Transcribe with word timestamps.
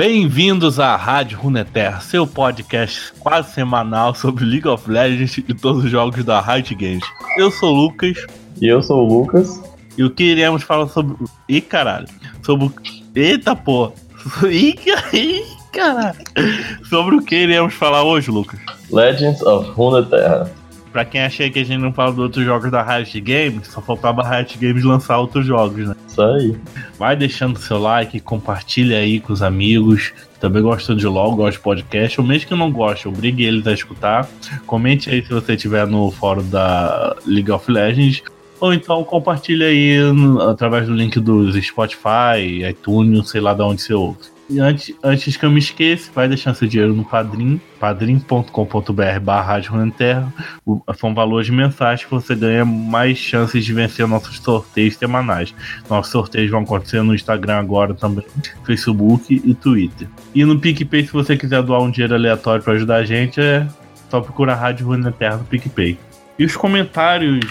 Bem-vindos 0.00 0.80
à 0.80 0.96
Rádio 0.96 1.38
Runeterra, 1.38 2.00
seu 2.00 2.26
podcast 2.26 3.12
quase 3.20 3.52
semanal 3.52 4.14
sobre 4.14 4.46
League 4.46 4.66
of 4.66 4.90
Legends 4.90 5.36
e 5.36 5.52
todos 5.52 5.84
os 5.84 5.90
jogos 5.90 6.24
da 6.24 6.40
Riot 6.40 6.74
Games. 6.74 7.04
Eu 7.36 7.50
sou 7.50 7.70
o 7.70 7.82
Lucas. 7.82 8.16
E 8.62 8.66
eu 8.66 8.82
sou 8.82 9.06
o 9.06 9.06
Lucas. 9.06 9.62
E 9.98 10.02
o 10.02 10.08
que 10.08 10.24
iremos 10.24 10.62
falar 10.62 10.88
sobre. 10.88 11.14
Ih, 11.46 11.60
caralho. 11.60 12.06
Sobre. 12.42 12.70
Eita 13.14 13.54
porra. 13.54 13.92
Ih, 14.50 15.44
caralho. 15.70 16.16
Sobre 16.88 17.16
o 17.16 17.22
que 17.22 17.36
iremos 17.36 17.74
falar 17.74 18.02
hoje, 18.02 18.30
Lucas? 18.30 18.58
Legends 18.90 19.42
of 19.42 19.70
Runeterra. 19.72 20.50
Pra 20.92 21.04
quem 21.04 21.20
achei 21.20 21.50
que 21.50 21.60
a 21.60 21.64
gente 21.64 21.80
não 21.80 21.92
fala 21.92 22.12
de 22.12 22.20
outros 22.20 22.44
jogos 22.44 22.70
da 22.70 22.82
Riot 22.82 23.20
Games, 23.20 23.68
só 23.68 23.80
faltava 23.80 24.22
a 24.22 24.28
Riot 24.28 24.58
Games 24.58 24.82
lançar 24.82 25.18
outros 25.18 25.46
jogos, 25.46 25.88
né? 25.88 25.94
Isso 26.06 26.20
aí. 26.20 26.56
Vai 26.98 27.14
deixando 27.14 27.58
seu 27.58 27.78
like, 27.78 28.18
compartilha 28.20 28.98
aí 28.98 29.20
com 29.20 29.32
os 29.32 29.42
amigos. 29.42 30.12
Também 30.40 30.62
gostou 30.62 30.96
de 30.96 31.06
LOL, 31.06 31.36
gosta 31.36 31.52
de 31.52 31.60
podcast. 31.60 32.20
Ou 32.20 32.26
mesmo 32.26 32.48
que 32.48 32.54
não 32.54 32.72
goste, 32.72 33.06
obrigue 33.06 33.44
eles 33.44 33.66
a 33.66 33.72
escutar. 33.72 34.28
Comente 34.66 35.08
aí 35.10 35.22
se 35.22 35.32
você 35.32 35.54
estiver 35.54 35.86
no 35.86 36.10
fórum 36.10 36.48
da 36.48 37.16
League 37.24 37.52
of 37.52 37.70
Legends. 37.70 38.22
Ou 38.58 38.74
então 38.74 39.02
compartilha 39.04 39.68
aí 39.68 39.96
através 40.50 40.86
do 40.86 40.94
link 40.94 41.18
dos 41.20 41.54
Spotify, 41.64 42.66
iTunes, 42.68 43.30
sei 43.30 43.40
lá 43.40 43.54
de 43.54 43.62
onde 43.62 43.80
você 43.80 43.94
ouve. 43.94 44.18
Antes, 44.58 44.94
antes 45.02 45.36
que 45.36 45.44
eu 45.44 45.50
me 45.50 45.58
esqueça, 45.58 46.10
vai 46.14 46.26
deixar 46.26 46.54
seu 46.54 46.66
dinheiro 46.66 46.94
no 46.94 47.04
Padrim, 47.04 47.60
padrim.com.br 47.78 49.20
barra 49.22 49.60
São 50.96 51.14
valores 51.14 51.50
mensais 51.50 52.04
que 52.04 52.10
você 52.10 52.34
ganha 52.34 52.64
mais 52.64 53.18
chances 53.18 53.64
de 53.64 53.72
vencer 53.72 54.08
nossos 54.08 54.38
sorteios 54.38 54.96
semanais. 54.96 55.54
Nossos 55.88 56.10
sorteios 56.10 56.50
vão 56.50 56.62
acontecer 56.62 57.02
no 57.02 57.14
Instagram 57.14 57.58
agora 57.58 57.94
também, 57.94 58.24
Facebook 58.64 59.40
e 59.44 59.54
Twitter. 59.54 60.08
E 60.34 60.44
no 60.44 60.58
PicPay, 60.58 61.06
se 61.06 61.12
você 61.12 61.36
quiser 61.36 61.62
doar 61.62 61.82
um 61.82 61.90
dinheiro 61.90 62.14
aleatório 62.14 62.62
para 62.62 62.72
ajudar 62.72 62.96
a 62.96 63.04
gente, 63.04 63.40
é 63.40 63.66
só 64.08 64.20
procurar 64.20 64.56
Rádio 64.56 64.86
Runeterra 64.86 65.36
no 65.36 65.44
PicPay. 65.44 65.96
E 66.38 66.44
os 66.44 66.56
comentários 66.56 67.44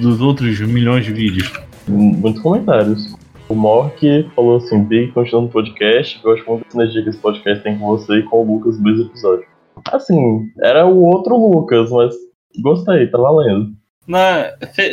dos 0.00 0.20
outros 0.20 0.60
milhões 0.60 1.04
de 1.04 1.12
vídeos? 1.12 1.52
Muitos 1.88 2.40
comentários. 2.40 3.21
O 3.52 3.54
Mork 3.54 4.00
falou 4.34 4.56
assim: 4.56 4.82
Big, 4.82 5.12
continuando 5.12 5.48
o 5.48 5.52
podcast, 5.52 6.18
gosto 6.22 6.48
muito 6.48 6.64
da 6.64 6.70
sinergia 6.70 7.02
que 7.02 7.10
esse 7.10 7.18
podcast 7.18 7.62
tem 7.62 7.78
com 7.78 7.86
você 7.86 8.20
e 8.20 8.22
com 8.22 8.40
o 8.40 8.54
Lucas 8.54 8.78
dois 8.78 8.98
episódios. 8.98 9.46
Assim, 9.92 10.50
era 10.62 10.86
o 10.86 11.04
outro 11.04 11.36
Lucas, 11.36 11.90
mas 11.90 12.14
gostei, 12.62 13.08
tá 13.08 13.18
valendo. 13.18 13.72
Na, 14.08 14.52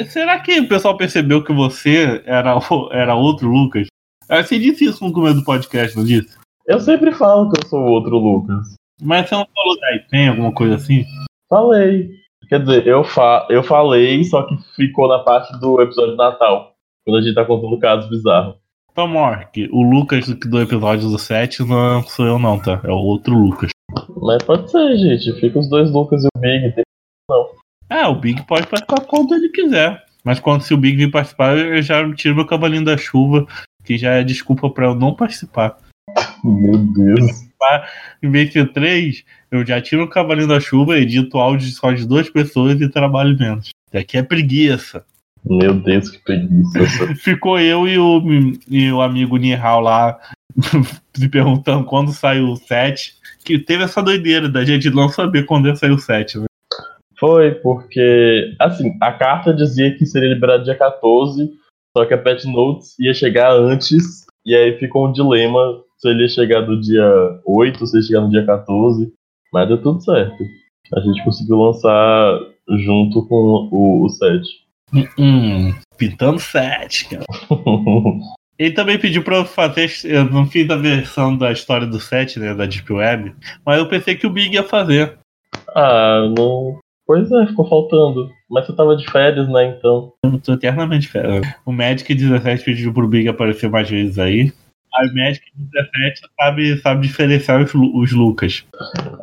será 0.09 0.41
que 0.41 0.59
o 0.59 0.67
pessoal 0.67 0.97
percebeu 0.97 1.41
que 1.41 1.53
você 1.53 2.21
era, 2.25 2.59
era 2.91 3.15
outro 3.15 3.47
Lucas? 3.47 3.87
Você 4.27 4.59
disse 4.59 4.83
isso 4.83 5.05
no 5.05 5.13
começo 5.13 5.35
do 5.35 5.45
podcast, 5.45 5.95
não 5.95 6.03
disse? 6.03 6.37
Eu 6.67 6.81
sempre 6.81 7.13
falo 7.13 7.49
que 7.49 7.63
eu 7.63 7.69
sou 7.69 7.79
outro 7.79 8.17
Lucas. 8.17 8.75
Mas 9.01 9.29
você 9.29 9.35
não 9.35 9.47
falou 9.55 9.79
da 9.79 9.87
tem 10.09 10.27
alguma 10.27 10.51
coisa 10.51 10.75
assim? 10.75 11.05
Falei. 11.49 12.09
Quer 12.49 12.59
dizer, 12.59 12.85
eu, 12.85 13.05
fa 13.05 13.47
eu 13.49 13.63
falei, 13.63 14.21
só 14.25 14.43
que 14.43 14.57
ficou 14.75 15.07
na 15.07 15.19
parte 15.19 15.57
do 15.61 15.81
episódio 15.81 16.11
de 16.11 16.17
Natal 16.17 16.68
quando 17.09 17.17
a 17.17 17.21
gente 17.21 17.35
tá 17.35 17.43
contando 17.43 17.79
casos 17.79 18.09
bizarros. 18.09 18.55
Então, 18.91 19.07
Mork, 19.07 19.69
o 19.71 19.81
Lucas 19.81 20.27
do 20.27 20.61
episódio 20.61 21.09
do 21.09 21.17
7 21.17 21.63
não 21.63 22.03
sou 22.03 22.25
eu 22.25 22.37
não, 22.39 22.59
tá? 22.59 22.81
É 22.83 22.91
o 22.91 22.97
outro 22.97 23.33
Lucas. 23.33 23.69
Mas 24.21 24.43
pode 24.43 24.69
ser, 24.69 24.97
gente. 24.97 25.39
Fica 25.39 25.59
os 25.59 25.69
dois 25.69 25.91
Lucas 25.91 26.23
e 26.23 26.27
o 26.27 26.39
Big. 26.39 26.83
Não. 27.29 27.49
É, 27.89 28.05
o 28.05 28.15
Big 28.15 28.45
pode 28.45 28.67
participar 28.67 29.01
quando 29.05 29.33
ele 29.33 29.49
quiser. 29.49 30.03
Mas 30.23 30.39
quando 30.39 30.61
se 30.61 30.73
o 30.73 30.77
Big 30.77 30.97
vir 30.97 31.11
participar, 31.11 31.57
eu 31.57 31.81
já 31.81 32.13
tiro 32.13 32.35
meu 32.35 32.45
cavalinho 32.45 32.83
da 32.83 32.97
chuva, 32.97 33.47
que 33.83 33.97
já 33.97 34.15
é 34.15 34.23
desculpa 34.23 34.69
pra 34.69 34.87
eu 34.87 34.95
não 34.95 35.15
participar. 35.15 35.77
Meu 36.43 36.77
Deus. 36.77 37.49
Em 38.21 38.29
vez 38.29 38.51
de 38.51 38.65
três, 38.65 39.23
eu 39.51 39.65
já 39.65 39.81
tiro 39.81 40.03
o 40.03 40.09
cavalinho 40.09 40.47
da 40.47 40.59
chuva, 40.59 40.97
edito 40.97 41.37
áudio 41.37 41.69
só 41.69 41.91
de 41.91 42.05
duas 42.05 42.29
pessoas 42.29 42.79
e 42.79 42.89
trabalho 42.89 43.37
menos. 43.37 43.69
Daqui 43.91 44.17
é 44.17 44.23
preguiça. 44.23 45.05
Meu 45.45 45.73
Deus, 45.73 46.09
que 46.09 46.23
preguiça. 46.23 46.79
Ficou 47.15 47.59
eu 47.59 47.87
e 47.87 47.97
o, 47.97 48.21
e 48.67 48.91
o 48.91 49.01
amigo 49.01 49.37
Nihal 49.37 49.79
lá 49.79 50.19
se 51.15 51.29
perguntando 51.29 51.85
quando 51.85 52.11
saiu 52.11 52.49
o 52.49 52.55
7. 52.55 53.17
Que 53.43 53.57
teve 53.57 53.83
essa 53.83 54.01
doideira 54.01 54.49
da 54.49 54.63
gente 54.65 54.89
não 54.89 55.09
saber 55.09 55.45
quando 55.45 55.67
ia 55.67 55.75
sair 55.75 55.91
o 55.91 55.99
7, 55.99 56.39
né? 56.39 56.45
Foi, 57.19 57.51
porque, 57.51 58.55
assim, 58.59 58.95
a 59.01 59.11
carta 59.11 59.53
dizia 59.53 59.95
que 59.97 60.05
seria 60.05 60.29
liberado 60.29 60.63
dia 60.63 60.75
14, 60.75 61.51
só 61.95 62.05
que 62.05 62.13
a 62.13 62.17
Pet 62.17 62.47
Notes 62.47 62.97
ia 62.97 63.13
chegar 63.13 63.51
antes, 63.51 64.25
e 64.45 64.55
aí 64.55 64.77
ficou 64.77 65.07
um 65.07 65.11
dilema 65.11 65.81
se 65.97 66.07
ele 66.07 66.21
ia 66.21 66.29
chegar 66.29 66.61
do 66.61 66.79
dia 66.79 67.41
8, 67.45 67.85
se 67.85 67.97
ele 67.97 68.03
ia 68.03 68.07
chegar 68.07 68.21
no 68.21 68.29
dia 68.29 68.45
14, 68.45 69.11
mas 69.51 69.67
deu 69.67 69.81
tudo 69.81 70.01
certo. 70.01 70.43
A 70.95 70.99
gente 71.01 71.23
conseguiu 71.23 71.57
lançar 71.57 72.39
junto 72.77 73.27
com 73.27 73.67
o, 73.69 74.05
o 74.05 74.09
7. 74.09 74.41
Hum, 75.17 75.73
pintando 75.97 76.39
7, 76.39 77.09
cara. 77.09 77.25
Ele 78.59 78.73
também 78.73 78.99
pediu 78.99 79.23
pra 79.23 79.37
eu 79.37 79.45
fazer. 79.45 79.89
Eu 80.03 80.25
não 80.25 80.45
fiz 80.45 80.69
a 80.69 80.75
versão 80.75 81.37
da 81.37 81.49
história 81.49 81.87
do 81.87 81.99
7, 81.99 82.39
né? 82.39 82.53
Da 82.53 82.65
Deep 82.65 82.91
Web. 82.91 83.33
Mas 83.65 83.79
eu 83.79 83.87
pensei 83.87 84.15
que 84.15 84.27
o 84.27 84.29
Big 84.29 84.53
ia 84.53 84.63
fazer. 84.63 85.17
Ah, 85.73 86.27
não. 86.37 86.77
Pois 87.07 87.31
é, 87.31 87.47
ficou 87.47 87.67
faltando. 87.67 88.29
Mas 88.49 88.65
você 88.65 88.75
tava 88.75 88.97
de 88.97 89.09
férias, 89.09 89.47
né? 89.47 89.65
Então. 89.77 90.11
Eu 90.25 90.39
tô 90.39 90.53
eternamente 90.53 91.03
de 91.03 91.07
férias. 91.07 91.47
O 91.65 91.71
Magic 91.71 92.13
17 92.13 92.65
pediu 92.65 92.93
pro 92.93 93.07
Big 93.07 93.29
aparecer 93.29 93.69
mais 93.69 93.89
vezes 93.89 94.19
aí. 94.19 94.51
A 94.99 95.13
Magic 95.13 95.41
17 95.55 96.21
sabe, 96.37 96.77
sabe 96.81 97.07
diferenciar 97.07 97.61
os, 97.61 97.71
os 97.73 98.11
Lucas. 98.11 98.65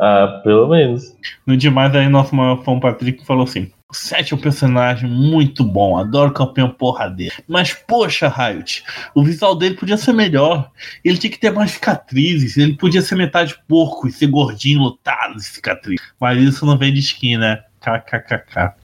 Ah, 0.00 0.40
pelo 0.42 0.68
menos. 0.68 1.14
No 1.46 1.56
demais 1.56 1.94
aí, 1.94 2.08
nosso 2.08 2.34
maior 2.34 2.64
fã 2.64 2.80
Patrick 2.80 3.26
falou 3.26 3.44
assim: 3.44 3.70
o 3.88 3.94
7 3.94 4.32
é 4.32 4.36
um 4.36 4.40
personagem 4.40 5.08
muito 5.08 5.62
bom, 5.62 5.98
adoro 5.98 6.32
campeão 6.32 6.70
porradeiro. 6.70 7.36
Mas, 7.46 7.74
poxa, 7.74 8.26
Riot, 8.26 8.82
o 9.14 9.22
visual 9.22 9.54
dele 9.54 9.76
podia 9.76 9.96
ser 9.98 10.12
melhor. 10.12 10.70
Ele 11.04 11.18
tinha 11.18 11.30
que 11.30 11.38
ter 11.38 11.52
mais 11.52 11.72
cicatrizes, 11.72 12.56
ele 12.56 12.74
podia 12.74 13.02
ser 13.02 13.14
metade 13.16 13.54
porco 13.68 14.08
e 14.08 14.12
ser 14.12 14.28
gordinho, 14.28 14.80
lotado 14.80 15.36
de 15.36 15.44
cicatriz. 15.44 16.00
Mas 16.18 16.42
isso 16.42 16.64
não 16.64 16.78
vem 16.78 16.92
de 16.92 17.00
skin, 17.00 17.36
né? 17.36 17.62
KKKK. 17.80 18.74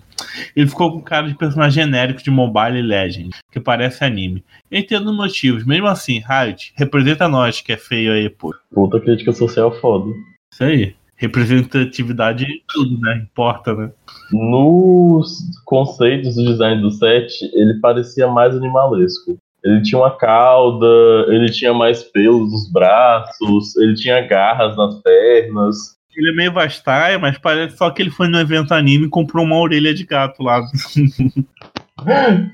Ele 0.55 0.69
ficou 0.69 0.93
com 0.93 1.01
cara 1.01 1.29
de 1.29 1.35
personagem 1.35 1.85
genérico 1.85 2.23
de 2.23 2.31
Mobile 2.31 2.83
Legends, 2.83 3.39
que 3.51 3.61
parece 3.61 4.05
anime. 4.05 4.45
Entendo 4.71 5.13
motivos, 5.13 5.65
mesmo 5.65 5.87
assim, 5.87 6.23
Riot, 6.27 6.73
representa 6.77 7.29
nós 7.29 7.61
que 7.61 7.73
é 7.73 7.77
feio 7.77 8.13
aí, 8.13 8.29
pô. 8.29 8.55
Puta 8.75 9.01
crítica 9.01 9.33
social 9.33 9.73
foda. 9.81 10.11
Isso 10.53 10.65
aí 10.65 10.95
representatividade 11.23 12.45
tudo, 12.69 13.01
né? 13.01 13.23
Importa, 13.23 13.73
né? 13.75 13.93
Nos 14.33 15.39
conceitos 15.65 16.35
do 16.35 16.45
design 16.45 16.83
do 16.83 16.91
set, 16.91 17.33
ele 17.55 17.75
parecia 17.81 18.27
mais 18.27 18.57
animalesco. 18.57 19.39
Ele 19.65 19.81
tinha 19.83 20.01
uma 20.01 20.11
cauda, 20.17 20.87
ele 21.29 21.47
tinha 21.47 21.73
mais 21.73 22.03
pelos 22.03 22.51
nos 22.51 22.73
braços, 22.73 23.77
ele 23.77 23.95
tinha 23.95 24.21
garras 24.27 24.77
nas 24.77 25.01
pernas. 25.03 25.97
Ele 26.17 26.31
é 26.31 26.35
meio 26.35 26.53
vastaia, 26.53 27.19
mas 27.19 27.39
parece 27.39 27.77
só 27.77 27.91
que 27.91 28.03
ele 28.03 28.11
foi 28.11 28.29
no 28.29 28.39
evento 28.39 28.73
anime 28.73 29.07
e 29.07 29.11
comprou 29.11 29.45
uma 29.45 29.59
orelha 29.59 29.95
de 29.95 30.05
gato 30.05 30.43
lá. 30.43 30.63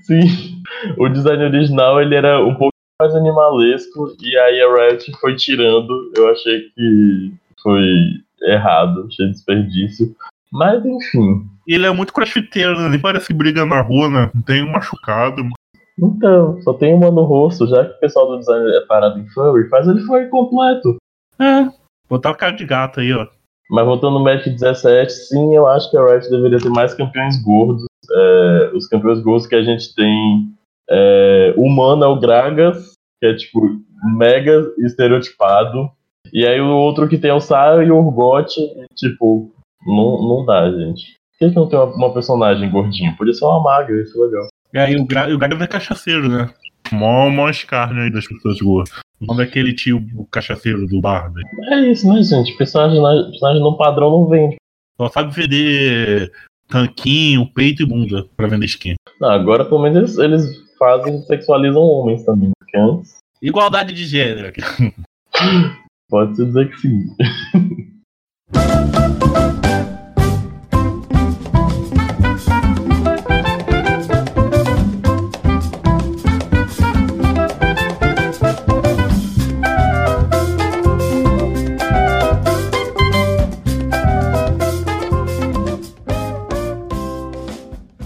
Sim. 0.03 0.63
O 0.97 1.09
design 1.09 1.45
original 1.45 2.01
ele 2.01 2.15
era 2.15 2.45
um 2.45 2.55
pouco 2.55 2.73
mais 3.01 3.15
animalesco 3.15 4.15
e 4.21 4.37
aí 4.37 4.63
a 4.63 4.75
Riot 4.75 5.11
foi 5.21 5.35
tirando. 5.37 6.13
Eu 6.17 6.31
achei 6.31 6.71
que 6.71 7.33
foi 7.63 7.84
errado, 8.43 9.09
de 9.09 9.31
desperdício. 9.31 10.15
Mas 10.53 10.84
enfim. 10.84 11.47
Ele 11.66 11.87
é 11.87 11.91
muito 11.91 12.13
crossfiteiro, 12.13 12.78
né? 12.81 12.89
Nem 12.89 13.01
parece 13.01 13.27
que 13.27 13.34
briga 13.34 13.66
na 13.66 13.81
rua, 13.81 14.09
né? 14.09 14.31
Não 14.34 14.43
tem 14.43 14.63
um 14.63 14.71
machucado. 14.71 15.43
Então, 16.01 16.63
só 16.63 16.72
tem 16.72 16.95
uma 16.95 17.11
no 17.11 17.25
rosto, 17.25 17.66
já 17.66 17.84
que 17.84 17.97
o 17.97 18.01
pessoal 18.01 18.28
do 18.28 18.39
design 18.39 18.65
é 18.77 18.81
parado 18.87 19.19
em 19.19 19.28
furry, 19.28 19.69
faz 19.69 19.87
ele 19.89 20.01
furry 20.03 20.28
completo. 20.28 20.97
É, 21.41 21.69
botar 22.09 22.31
o 22.31 22.37
cara 22.37 22.53
de 22.53 22.65
gato 22.65 23.01
aí, 23.01 23.13
ó. 23.13 23.27
Mas 23.70 23.84
voltando 23.84 24.18
no 24.18 24.24
match 24.24 24.47
17, 24.47 25.12
sim, 25.12 25.54
eu 25.54 25.66
acho 25.66 25.91
que 25.91 25.97
a 25.97 26.04
Riot 26.04 26.30
deveria 26.30 26.59
ter 26.59 26.70
mais 26.70 26.94
campeões 26.94 27.42
gordos. 27.42 27.84
É, 28.10 28.70
os 28.74 28.86
campeões 28.86 29.20
gordos 29.20 29.47
que 29.47 29.54
a 29.54 29.62
gente 29.62 29.94
tem. 29.94 30.48
É, 30.91 31.53
humano 31.56 32.04
é 32.04 32.06
o 32.06 32.18
Gragas, 32.18 32.94
que 33.20 33.26
é 33.26 33.34
tipo 33.34 33.60
mega 34.16 34.66
estereotipado. 34.78 35.91
E 36.32 36.47
aí 36.47 36.60
o 36.60 36.76
outro 36.76 37.09
que 37.09 37.18
tem 37.18 37.32
o 37.32 37.41
Sarah 37.41 37.84
e 37.84 37.91
o 37.91 37.98
Urgot, 37.98 38.54
tipo, 38.94 39.50
não, 39.86 40.26
não 40.26 40.44
dá, 40.47 40.70
gente. 40.70 41.16
Por 41.32 41.47
que, 41.47 41.50
que 41.50 41.56
não 41.56 41.68
tem 41.68 41.78
uma, 41.78 41.94
uma, 41.94 42.12
personagem 42.12 42.70
gordinha? 42.70 43.15
Podia 43.16 43.32
ser 43.32 43.44
uma 43.44 43.62
magra, 43.62 44.00
isso 44.00 44.22
é 44.22 44.26
legal. 44.26 44.48
E 44.74 44.78
aí 44.78 44.97
o 44.97 45.38
Gragas 45.38 45.60
é 45.60 45.66
cachaceiro, 45.66 46.28
né? 46.28 46.50
Mó, 46.93 47.29
mó 47.31 47.49
escárnio 47.49 48.03
aí 48.03 48.11
das 48.11 48.27
pessoas 48.27 48.61
gordas. 48.61 48.93
O 49.21 49.27
nome 49.27 49.45
daquele 49.45 49.75
tio 49.75 50.05
o 50.15 50.25
cachaceiro 50.27 50.87
do 50.87 51.01
bar, 51.01 51.33
né? 51.33 51.43
É 51.71 51.91
isso, 51.91 52.07
né, 52.09 52.23
gente? 52.23 52.57
Personagem, 52.57 53.03
personagem 53.31 53.63
no 53.63 53.77
padrão 53.77 54.11
não 54.11 54.29
vende. 54.29 54.57
Só 54.97 55.09
sabe 55.09 55.35
vender 55.35 56.33
tanquinho, 56.69 57.51
peito 57.53 57.83
e 57.83 57.87
bunda 57.87 58.27
pra 58.37 58.47
vender 58.47 58.67
skin. 58.67 58.95
Não, 59.21 59.31
agora 59.31 59.65
pelo 59.65 59.83
menos 59.83 60.19
eles, 60.19 60.19
eles 60.19 60.69
fazem, 60.79 61.21
sexualizam 61.23 61.83
homens 61.83 62.25
também, 62.25 62.51
porque 62.59 62.77
antes. 62.77 63.19
Igualdade 63.43 63.93
de 63.93 64.05
gênero. 64.05 64.53
Pode-se 66.09 66.45
dizer 66.45 66.71
que 66.71 66.81
sim. 66.81 67.17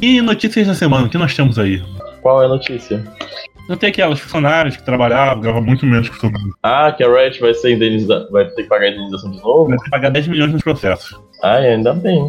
E 0.02 0.20
notícias 0.20 0.66
da 0.66 0.74
semana, 0.74 1.06
o 1.06 1.08
que 1.08 1.16
nós 1.16 1.32
temos 1.32 1.60
aí? 1.60 1.80
Qual 2.20 2.42
é 2.42 2.46
a 2.46 2.48
notícia? 2.48 3.04
Não 3.68 3.76
tem 3.76 3.90
aquelas 3.90 4.18
funcionários 4.18 4.76
que 4.76 4.82
trabalhavam, 4.82 5.40
ganhavam 5.40 5.62
muito 5.62 5.86
menos 5.86 6.08
que 6.08 6.20
todo 6.20 6.32
mundo. 6.32 6.56
Ah, 6.60 6.90
que 6.90 7.04
a 7.04 7.06
Riot 7.06 7.40
vai 7.40 7.54
ser 7.54 7.70
indenizada, 7.70 8.28
vai 8.28 8.46
ter 8.46 8.64
que 8.64 8.68
pagar 8.68 8.86
a 8.86 8.88
indenização 8.90 9.30
de 9.30 9.40
novo? 9.40 9.68
Vai 9.68 9.78
ter 9.78 9.84
que 9.84 9.90
pagar 9.90 10.10
10 10.10 10.26
milhões 10.26 10.52
nos 10.52 10.60
processos. 10.60 11.16
Ah, 11.40 11.54
ainda 11.54 11.94
bem. 11.94 12.20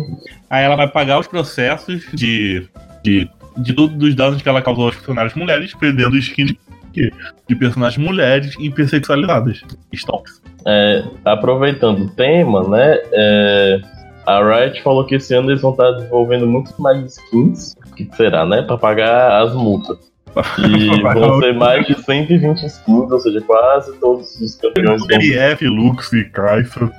Aí 0.52 0.64
ela 0.64 0.76
vai 0.76 0.88
pagar 0.88 1.20
os 1.20 1.26
processos 1.26 2.06
de. 2.14 2.68
de. 3.04 3.28
de 3.58 3.74
tudo 3.74 3.98
dos 3.98 4.14
danos 4.14 4.40
que 4.40 4.48
ela 4.48 4.62
causou 4.62 4.86
aos 4.86 4.96
funcionários 4.96 5.34
mulheres, 5.34 5.74
perdendo 5.74 6.16
skins 6.18 6.54
de, 6.92 7.12
de 7.50 7.56
personagens 7.56 7.98
mulheres 7.98 8.56
hipersexualizadas. 8.60 9.64
Stonks. 9.96 10.44
É, 10.68 11.04
aproveitando 11.26 12.06
o 12.06 12.10
tema, 12.12 12.68
né? 12.70 13.00
é, 13.12 13.82
a 14.26 14.42
Riot 14.42 14.82
falou 14.82 15.06
que 15.06 15.16
esse 15.16 15.34
ano 15.34 15.52
eles 15.52 15.62
vão 15.62 15.72
estar 15.72 15.92
desenvolvendo 15.92 16.48
muito 16.48 16.74
mais 16.82 17.18
skins. 17.18 17.76
O 17.86 17.96
que 17.96 18.10
será, 18.16 18.46
né? 18.46 18.62
Pra 18.62 18.78
pagar 18.78 19.42
as 19.42 19.54
multas. 19.54 19.98
E 20.60 21.02
vão 21.14 21.40
ser 21.40 21.54
mais 21.54 21.86
de 21.86 21.96
120 21.96 22.66
skins, 22.66 23.12
ou 23.12 23.20
seja, 23.20 23.42
quase 23.42 23.94
todos 24.00 24.40
os 24.40 24.56
campeões 24.56 25.02
LF, 25.10 25.68
Lux 25.68 26.14
e 26.14 26.24
Kai'Sa 26.26 26.92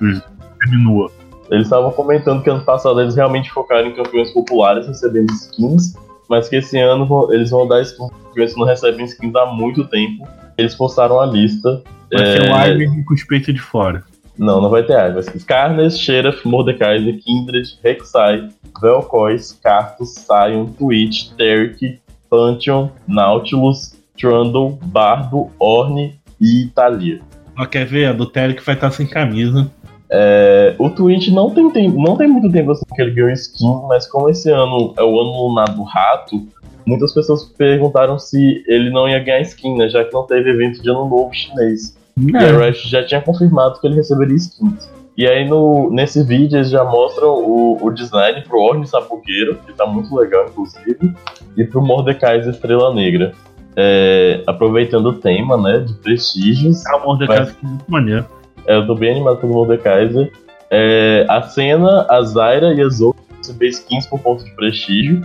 terminou. 0.60 1.10
Eles 1.50 1.66
estavam 1.66 1.90
comentando 1.92 2.42
que 2.42 2.50
ano 2.50 2.64
passado 2.64 3.00
eles 3.00 3.14
realmente 3.14 3.50
focaram 3.50 3.88
em 3.88 3.94
campeões 3.94 4.30
populares 4.32 4.86
recebendo 4.86 5.30
skins, 5.32 5.94
mas 6.28 6.48
que 6.48 6.56
esse 6.56 6.78
ano 6.78 7.28
eles 7.32 7.50
vão 7.50 7.66
dar 7.68 7.82
skins 7.82 8.10
que 8.32 8.58
não 8.58 8.66
recebem 8.66 9.04
skins 9.04 9.34
há 9.34 9.46
muito 9.46 9.84
tempo. 9.88 10.26
Eles 10.56 10.74
postaram 10.74 11.20
a 11.20 11.26
lista. 11.26 11.82
Vai 12.12 12.26
ser 12.26 12.44
É, 12.44 12.52
o 12.52 12.66
Ivern 12.66 13.04
com 13.04 13.14
os 13.14 13.24
peitos 13.24 13.54
de 13.54 13.60
fora. 13.60 14.02
Não, 14.36 14.60
não 14.60 14.68
vai 14.68 14.82
ter 14.82 15.22
ser 15.22 15.36
Skarnes, 15.36 15.98
Sheriff, 15.98 16.46
Mordekaiser, 16.46 17.20
Kindred, 17.22 17.78
Rek'Sai, 17.82 18.48
Vel'Koz, 18.80 19.52
Karthus, 19.62 20.14
Sion, 20.14 20.66
Twitch, 20.78 21.30
Terk, 21.36 22.00
Pantheon, 22.28 22.88
Nautilus, 23.06 23.94
Trundle, 24.18 24.78
Bardo, 24.82 25.50
Ornn 25.58 26.12
e 26.40 26.66
Thalia. 26.74 27.20
Ó, 27.56 27.64
quer 27.66 27.86
ver? 27.86 28.06
A 28.06 28.12
do 28.12 28.26
Terek 28.26 28.62
vai 28.64 28.74
estar 28.74 28.90
sem 28.90 29.06
camisa. 29.06 29.70
É, 30.10 30.74
o 30.78 30.90
Twitch 30.90 31.28
não 31.28 31.50
tem, 31.50 31.70
tempo, 31.70 32.00
não 32.00 32.16
tem 32.16 32.28
muito 32.28 32.50
tempo 32.50 32.72
assim 32.72 32.84
que 32.94 33.02
ele 33.02 33.12
ganhou 33.12 33.30
skin, 33.30 33.82
mas 33.88 34.06
como 34.06 34.28
esse 34.28 34.50
ano 34.50 34.94
é 34.96 35.02
o 35.02 35.20
ano 35.20 35.48
lunar 35.48 35.68
do 35.74 35.82
rato, 35.82 36.46
muitas 36.86 37.12
pessoas 37.12 37.44
perguntaram 37.44 38.18
se 38.18 38.62
ele 38.66 38.90
não 38.90 39.08
ia 39.08 39.18
ganhar 39.18 39.40
skin, 39.40 39.76
né? 39.76 39.88
Já 39.88 40.04
que 40.04 40.12
não 40.12 40.26
teve 40.26 40.50
evento 40.50 40.82
de 40.82 40.90
ano 40.90 41.08
novo 41.08 41.32
chinês. 41.32 41.96
E 42.16 42.36
a 42.36 42.42
É. 42.42 42.56
Riot 42.66 42.88
já 42.88 43.04
tinha 43.04 43.20
confirmado 43.20 43.80
que 43.80 43.86
ele 43.86 43.96
receberia 43.96 44.36
skins. 44.36 44.88
E 45.16 45.26
aí 45.28 45.48
no, 45.48 45.90
nesse 45.92 46.22
vídeo 46.24 46.56
eles 46.58 46.70
já 46.70 46.82
mostram 46.84 47.28
o, 47.34 47.78
o 47.80 47.90
design 47.90 48.40
pro 48.42 48.60
Orne 48.60 48.86
Sapuqueiro, 48.86 49.56
que 49.64 49.72
tá 49.72 49.86
muito 49.86 50.14
legal, 50.14 50.46
inclusive, 50.48 51.14
e 51.56 51.64
pro 51.64 51.80
Mordekaiser 51.82 52.52
Estrela 52.52 52.92
Negra. 52.92 53.32
É, 53.76 54.42
aproveitando 54.46 55.06
o 55.06 55.12
tema, 55.14 55.56
né, 55.60 55.80
de 55.80 55.92
prestígios, 55.94 56.86
A 56.86 56.98
Mordecai 56.98 57.44
que 57.46 57.52
é 57.64 57.68
muito 57.68 57.84
maneiro. 57.88 58.24
é, 58.66 58.76
eu 58.76 58.86
tô 58.86 58.94
bem 58.94 59.10
animado 59.12 59.38
pelo 59.38 59.52
Mordekaiser. 59.52 60.32
É, 60.70 61.26
a 61.28 61.42
Senna, 61.42 62.06
a 62.08 62.22
Zyra 62.22 62.72
e 62.74 62.80
a 62.80 62.88
Zoe 62.88 63.14
receber 63.38 63.68
skins 63.68 64.06
por 64.06 64.18
ponto 64.20 64.44
de 64.44 64.50
prestígio. 64.52 65.24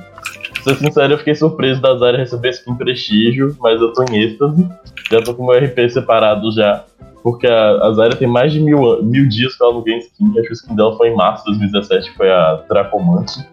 Ser 0.70 0.76
sincero, 0.76 1.14
eu 1.14 1.18
fiquei 1.18 1.34
surpreso 1.34 1.82
da 1.82 1.98
Zyra 1.98 2.18
receber 2.20 2.50
skin 2.50 2.76
prestígio, 2.76 3.58
mas 3.60 3.82
eu 3.82 3.92
tô 3.92 4.04
em 4.04 4.22
êxtase. 4.22 4.70
Já 5.12 5.20
tô 5.20 5.34
com 5.34 5.44
meu 5.44 5.58
RP 5.58 5.90
separado 5.90 6.52
já. 6.52 6.84
Porque 7.24 7.48
a, 7.48 7.88
a 7.88 7.94
Zyra 7.94 8.16
tem 8.16 8.28
mais 8.28 8.54
de 8.54 8.60
mil, 8.60 9.02
mil 9.02 9.28
dias 9.28 9.56
que 9.56 9.64
ela 9.64 9.74
não 9.74 9.82
ganha 9.82 9.98
skin. 9.98 10.30
Acho 10.38 10.42
que 10.42 10.50
a 10.50 10.54
skin 10.54 10.76
dela 10.76 10.96
foi 10.96 11.10
em 11.10 11.16
março 11.16 11.44
de 11.46 11.58
2017, 11.58 12.12
que 12.12 12.18
foi 12.18 12.32
a 12.32 12.64
Dracomante. 12.70 13.44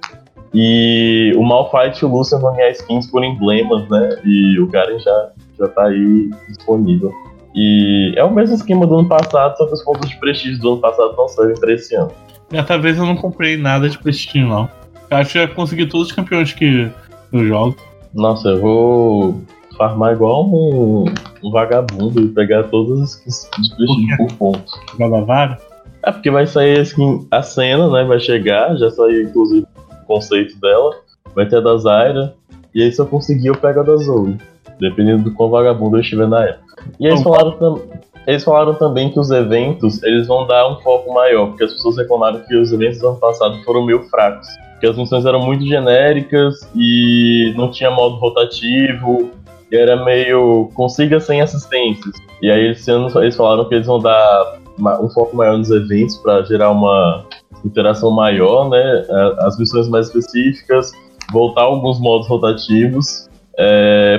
E 0.52 1.32
o 1.36 1.42
Malphite 1.42 2.02
e 2.02 2.04
o 2.04 2.10
Lucian 2.10 2.38
vão 2.38 2.54
ganhar 2.54 2.70
skins 2.72 3.06
por 3.06 3.24
emblemas, 3.24 3.88
né? 3.88 4.20
E 4.22 4.60
o 4.60 4.66
Garen 4.66 4.98
já, 4.98 5.30
já 5.58 5.68
tá 5.68 5.86
aí 5.86 6.28
disponível. 6.48 7.14
E 7.54 8.12
é 8.14 8.24
o 8.24 8.30
mesmo 8.30 8.56
esquema 8.56 8.86
do 8.86 8.98
ano 8.98 9.08
passado, 9.08 9.56
só 9.56 9.66
que 9.66 9.72
os 9.72 9.82
pontos 9.82 10.10
de 10.10 10.16
prestígio 10.20 10.60
do 10.60 10.72
ano 10.72 10.80
passado 10.82 11.14
não 11.16 11.28
servem 11.28 11.56
pra 11.58 11.72
esse 11.72 11.94
ano. 11.94 12.12
Dessa 12.50 12.76
vez 12.76 12.98
eu 12.98 13.06
não 13.06 13.16
comprei 13.16 13.56
nada 13.56 13.88
de 13.88 13.98
prestígio, 13.98 14.46
não. 14.46 14.68
Eu 15.10 15.16
acho 15.16 15.32
que 15.32 15.38
já 15.38 15.48
consegui 15.48 15.86
todos 15.86 16.08
os 16.08 16.12
campeões 16.12 16.52
que 16.52 16.90
eu 17.38 17.46
jogo. 17.46 17.76
Nossa, 18.14 18.48
eu 18.48 18.60
vou 18.60 19.40
farmar 19.76 20.14
igual 20.14 20.46
um, 20.46 21.04
um 21.42 21.50
vagabundo 21.50 22.20
e 22.20 22.28
pegar 22.28 22.64
todas 22.64 23.00
as 23.00 23.10
skins 23.26 23.50
de 23.68 23.76
prestígio 23.76 24.16
por 24.16 24.32
ponto. 24.34 24.72
Joga 24.98 25.20
vara. 25.22 25.58
É 26.02 26.12
porque 26.12 26.30
vai 26.30 26.46
sair 26.46 26.78
a 26.78 26.82
skin, 26.82 27.26
a 27.30 27.42
cena, 27.42 27.90
né? 27.90 28.04
Vai 28.04 28.20
chegar, 28.20 28.76
já 28.76 28.90
saiu 28.90 29.22
inclusive 29.24 29.66
o 30.02 30.06
conceito 30.06 30.58
dela. 30.60 30.94
Vai 31.34 31.46
ter 31.46 31.56
a 31.56 31.60
da 31.60 31.76
Zyra. 31.76 32.34
E 32.74 32.82
aí 32.82 32.92
se 32.92 33.00
eu 33.00 33.06
conseguir 33.06 33.48
eu 33.48 33.56
pego 33.56 33.80
a 33.80 33.82
da 33.82 33.96
Zoe. 33.96 34.36
Dependendo 34.80 35.24
do 35.24 35.32
quão 35.32 35.50
vagabundo 35.50 35.96
eu 35.96 36.00
estiver 36.00 36.28
na 36.28 36.44
época. 36.44 36.84
E 37.00 37.06
eles 37.06 37.22
falaram, 37.22 37.52
tam- 37.52 37.80
eles 38.26 38.44
falaram 38.44 38.74
também 38.74 39.10
que 39.10 39.20
os 39.20 39.30
eventos 39.30 40.02
eles 40.02 40.26
vão 40.26 40.46
dar 40.46 40.68
um 40.68 40.76
foco 40.80 41.12
maior, 41.12 41.48
porque 41.48 41.64
as 41.64 41.72
pessoas 41.72 41.96
reclamaram 41.96 42.40
que 42.40 42.56
os 42.56 42.72
eventos 42.72 42.98
do 42.98 43.08
ano 43.08 43.18
passado 43.18 43.62
foram 43.64 43.84
meio 43.84 44.02
fracos. 44.08 44.48
Porque 44.72 44.86
as 44.88 44.96
missões 44.96 45.24
eram 45.24 45.40
muito 45.40 45.64
genéricas 45.64 46.68
e 46.74 47.54
não 47.56 47.70
tinha 47.70 47.90
modo 47.90 48.16
rotativo. 48.16 49.30
E 49.72 49.76
era 49.76 50.04
meio 50.04 50.70
consiga 50.74 51.18
sem 51.18 51.40
assistências. 51.40 52.14
E 52.40 52.50
aí 52.50 52.70
esse 52.70 52.90
ano 52.90 53.10
eles 53.20 53.34
falaram 53.34 53.68
que 53.68 53.74
eles 53.74 53.86
vão 53.86 53.98
dar 53.98 54.58
um 54.78 55.08
foco 55.08 55.34
maior 55.34 55.56
nos 55.58 55.70
eventos 55.70 56.16
para 56.18 56.42
gerar 56.44 56.70
uma 56.70 57.24
interação 57.64 58.10
maior, 58.10 58.68
né? 58.68 59.06
As 59.40 59.58
missões 59.58 59.88
mais 59.88 60.06
específicas, 60.06 60.92
voltar 61.32 61.62
alguns 61.62 61.98
modos 61.98 62.28
rotativos 62.28 63.28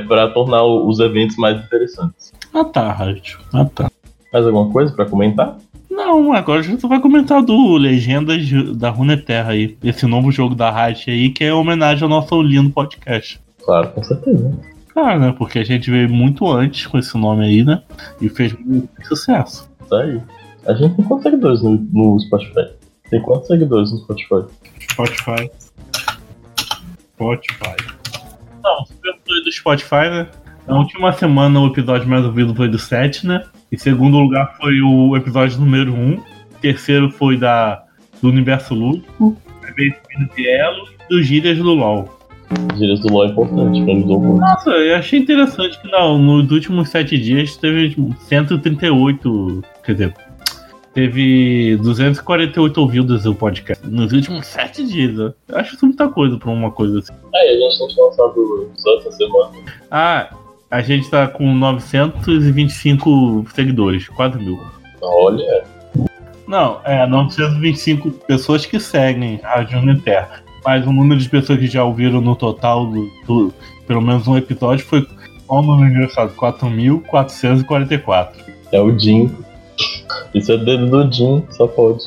para 0.07 0.29
tornar 0.29 0.63
os 0.63 0.99
eventos 0.99 1.37
mais 1.37 1.63
interessantes. 1.63 2.33
Ah 2.53 2.65
tá, 2.65 2.91
Rádio. 2.91 3.39
Ah 3.53 3.65
tá. 3.73 3.91
Mais 4.31 4.45
alguma 4.45 4.71
coisa 4.71 4.93
para 4.93 5.05
comentar? 5.05 5.57
Não, 5.89 6.33
agora 6.33 6.59
a 6.59 6.63
gente 6.63 6.85
vai 6.85 6.99
comentar 6.99 7.41
do 7.41 7.75
Legendas 7.75 8.47
da 8.77 8.89
Runeterra 8.89 9.51
aí. 9.51 9.77
Esse 9.83 10.05
novo 10.05 10.31
jogo 10.31 10.53
da 10.53 10.69
Riot 10.69 11.09
aí, 11.09 11.29
que 11.29 11.43
é 11.43 11.53
homenagem 11.53 12.03
ao 12.03 12.09
nosso 12.09 12.41
lindo 12.41 12.69
podcast. 12.69 13.41
Claro, 13.63 13.89
com 13.89 14.03
certeza. 14.03 14.51
Claro, 14.93 15.19
né? 15.19 15.35
Porque 15.37 15.59
a 15.59 15.63
gente 15.63 15.89
veio 15.89 16.09
muito 16.09 16.47
antes 16.51 16.85
com 16.87 16.97
esse 16.97 17.17
nome 17.17 17.45
aí, 17.45 17.63
né? 17.63 17.81
E 18.21 18.29
fez 18.29 18.53
muito 18.53 18.89
sucesso. 19.07 19.69
Tá 19.89 20.01
aí. 20.01 20.21
A 20.65 20.73
gente 20.73 20.95
tem 20.95 21.05
quantos 21.05 21.23
seguidores 21.23 21.61
no, 21.61 21.71
no 21.91 22.19
Spotify? 22.19 22.67
Tem 23.09 23.21
quantos 23.21 23.47
seguidores 23.47 23.91
no 23.91 23.99
Spotify? 23.99 24.45
Spotify. 24.91 25.49
Spotify. 27.15 27.75
Não, 28.63 28.85
você 28.85 28.93
perguntou 29.01 29.35
aí 29.35 29.43
do 29.43 29.51
Spotify, 29.51 30.09
né? 30.09 30.27
Na 30.67 30.77
última 30.77 31.13
semana 31.13 31.59
o 31.59 31.67
episódio 31.67 32.07
mais 32.07 32.25
ouvido 32.25 32.53
foi 32.53 32.67
do 32.67 32.77
7, 32.77 33.25
né? 33.25 33.43
Em 33.71 33.77
segundo 33.77 34.17
lugar 34.17 34.55
foi 34.57 34.81
o 34.81 35.15
episódio 35.15 35.59
número 35.59 35.93
1. 35.93 36.21
Terceiro 36.61 37.09
foi 37.11 37.37
da 37.37 37.83
do 38.21 38.29
Universo 38.29 38.73
Lúdico. 38.73 39.35
Seguido 39.65 40.33
de 40.35 40.49
Elo 40.49 40.87
e 41.05 41.09
dos 41.09 41.27
Gírias 41.27 41.57
do 41.57 41.73
LoL. 41.73 42.17
Gírias 42.77 43.01
do 43.01 43.11
LoL 43.11 43.25
é 43.25 43.27
importante, 43.27 43.81
me 43.81 43.91
ajudou 43.97 44.19
muito. 44.21 44.39
Nossa, 44.39 44.69
eu 44.69 44.95
achei 44.95 45.19
interessante 45.19 45.79
que 45.81 45.91
não, 45.91 46.17
nos 46.17 46.49
últimos 46.49 46.89
7 46.89 47.17
dias 47.17 47.57
teve 47.57 47.95
138. 48.21 49.63
Quer 49.83 49.91
dizer, 49.91 50.13
teve 50.93 51.77
248 51.81 52.81
ouvidas 52.81 53.25
o 53.25 53.35
podcast. 53.35 53.85
Nos 53.85 54.13
últimos 54.13 54.47
7 54.47 54.87
dias. 54.87 55.13
né? 55.15 55.33
Eu 55.49 55.57
acho 55.57 55.75
isso 55.75 55.85
muita 55.85 56.07
coisa 56.07 56.37
pra 56.37 56.49
uma 56.49 56.71
coisa 56.71 56.99
assim. 56.99 57.13
Aí, 57.35 57.49
a 57.49 57.69
gente 57.69 57.79
tem 57.79 57.87
que 57.89 58.01
lançar 58.01 58.27
do 58.33 58.69
episódio 58.71 58.99
essa 58.99 59.11
semana. 59.11 59.51
Ah, 59.91 60.29
a 60.69 60.81
gente 60.81 61.09
tá 61.09 61.27
com 61.27 61.53
925 61.53 63.45
seguidores, 63.53 64.07
quase 64.09 64.37
mil. 64.37 64.59
Olha, 65.01 65.63
Não, 66.47 66.79
é 66.83 67.05
925 67.07 68.11
pessoas 68.25 68.65
que 68.65 68.79
seguem 68.79 69.39
a 69.43 69.63
Juniper. 69.63 70.43
Mas 70.65 70.85
o 70.85 70.91
número 70.91 71.19
de 71.19 71.29
pessoas 71.29 71.59
que 71.59 71.67
já 71.67 71.83
ouviram 71.83 72.19
no 72.21 72.35
total 72.35 72.85
do, 72.87 73.09
do- 73.25 73.53
pelo 73.85 74.01
menos 74.01 74.27
um 74.27 74.35
episódio 74.37 74.85
foi 74.85 75.07
qual 75.45 75.61
o 75.63 75.65
número 75.65 75.89
engraçado? 75.93 76.33
4.444. 76.35 78.29
é 78.73 78.81
o 78.81 78.97
Jim. 78.97 79.31
Isso 80.33 80.51
é 80.51 80.57
dedo 80.57 80.87
do 80.89 81.09
Jim, 81.13 81.43
só 81.51 81.67
pode. 81.67 82.03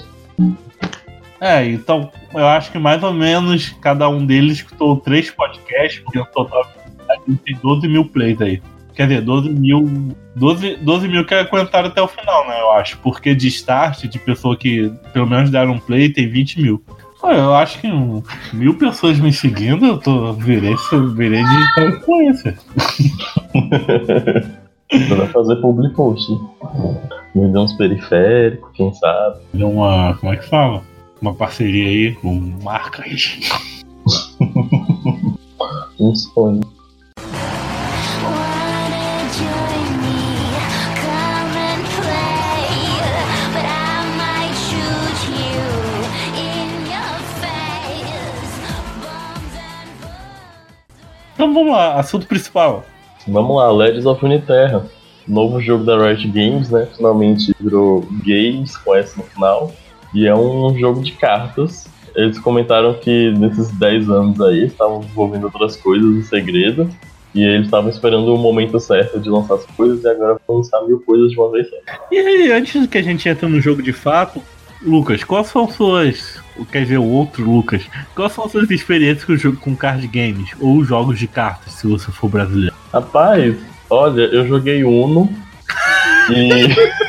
É, 1.40 1.64
então 1.66 2.10
eu 2.34 2.46
acho 2.46 2.70
que 2.70 2.78
mais 2.78 3.02
ou 3.02 3.14
menos 3.14 3.70
cada 3.80 4.08
um 4.10 4.26
deles 4.26 4.58
escutou 4.58 4.96
três 4.98 5.30
podcasts, 5.30 6.00
porque 6.00 6.18
no 6.18 6.26
total 6.26 6.66
tem 7.36 7.56
12 7.62 7.88
mil 7.88 8.04
plays 8.04 8.40
aí. 8.40 8.62
Quer 8.94 9.06
dizer, 9.06 9.22
12 9.22 9.50
mil. 9.50 10.14
12, 10.36 10.76
12 10.76 11.08
mil 11.08 11.24
que 11.24 11.34
aguentaram 11.34 11.88
até 11.88 12.02
o 12.02 12.08
final, 12.08 12.46
né? 12.48 12.60
Eu 12.60 12.72
acho. 12.72 12.98
Porque 12.98 13.34
de 13.34 13.48
start, 13.48 14.04
de 14.06 14.18
pessoa 14.18 14.56
que 14.56 14.92
pelo 15.12 15.26
menos 15.26 15.50
deram 15.50 15.78
play, 15.78 16.08
tem 16.10 16.28
20 16.28 16.60
mil. 16.60 16.82
Eu 17.22 17.54
acho 17.54 17.78
que 17.80 17.86
um, 17.86 18.22
mil 18.52 18.74
pessoas 18.74 19.18
me 19.18 19.32
seguindo, 19.32 19.84
eu 19.84 19.98
tô, 19.98 20.32
virei, 20.32 20.74
virei 21.14 21.42
digital 21.44 21.88
influencer. 21.88 22.58
Vai 25.08 25.28
fazer 25.28 25.56
public 25.56 25.94
post. 25.94 26.32
Vender 27.34 27.58
uns 27.58 27.74
periféricos, 27.74 28.70
quem 28.74 28.92
sabe. 28.94 29.38
Deu 29.52 29.70
uma. 29.70 30.16
Como 30.18 30.32
é 30.32 30.36
que 30.36 30.48
fala? 30.48 30.82
Uma 31.20 31.34
parceria 31.34 31.86
aí 31.88 32.14
com 32.16 32.34
marcas. 32.62 33.38
um 36.00 36.14
sonho. 36.14 36.79
Então 51.40 51.54
vamos 51.54 51.72
lá, 51.72 51.94
assunto 51.94 52.26
principal. 52.26 52.84
Vamos 53.26 53.56
lá, 53.56 53.72
Legends 53.72 54.04
of 54.04 54.22
Uniterra. 54.22 54.84
Novo 55.26 55.58
jogo 55.58 55.84
da 55.84 55.96
Riot 55.96 56.28
Games, 56.28 56.68
né? 56.68 56.86
Finalmente 56.94 57.56
virou 57.58 58.06
Games 58.26 58.76
com 58.76 58.94
S 58.94 59.16
no 59.16 59.24
final. 59.24 59.72
E 60.12 60.26
é 60.26 60.36
um 60.36 60.78
jogo 60.78 61.02
de 61.02 61.12
cartas. 61.12 61.88
Eles 62.14 62.38
comentaram 62.38 62.92
que 62.92 63.30
nesses 63.30 63.70
10 63.70 64.10
anos 64.10 64.38
aí 64.38 64.66
estavam 64.66 65.00
desenvolvendo 65.00 65.44
outras 65.44 65.76
coisas 65.76 66.14
em 66.14 66.22
segredo. 66.24 66.90
E 67.34 67.42
eles 67.42 67.64
estavam 67.64 67.88
esperando 67.88 68.34
o 68.34 68.36
momento 68.36 68.78
certo 68.78 69.18
de 69.18 69.30
lançar 69.30 69.54
as 69.54 69.64
coisas 69.64 70.04
e 70.04 70.08
agora 70.08 70.38
vão 70.46 70.58
lançar 70.58 70.82
mil 70.82 71.00
coisas 71.00 71.30
de 71.30 71.38
uma 71.38 71.50
vez 71.52 71.70
só. 71.70 71.76
E 72.12 72.18
aí, 72.18 72.52
antes 72.52 72.86
que 72.86 72.98
a 72.98 73.02
gente 73.02 73.26
entre 73.26 73.46
no 73.46 73.62
jogo 73.62 73.82
de 73.82 73.94
fato, 73.94 74.42
Lucas, 74.82 75.24
quais 75.24 75.46
são 75.46 75.66
suas. 75.70 76.39
Quer 76.66 76.82
dizer, 76.82 76.98
o 76.98 77.04
outro 77.04 77.44
Lucas, 77.44 77.82
quais 78.14 78.32
são 78.32 78.48
suas 78.48 78.70
experiências 78.70 79.24
com, 79.24 79.36
jogo, 79.36 79.56
com 79.58 79.76
card 79.76 80.06
games 80.06 80.50
ou 80.60 80.84
jogos 80.84 81.18
de 81.18 81.26
cartas, 81.26 81.74
se 81.74 81.86
você 81.86 82.10
for 82.10 82.28
brasileiro? 82.28 82.74
Rapaz, 82.92 83.56
olha, 83.88 84.22
eu 84.22 84.46
joguei 84.46 84.84
Uno 84.84 85.28
e. 86.30 87.00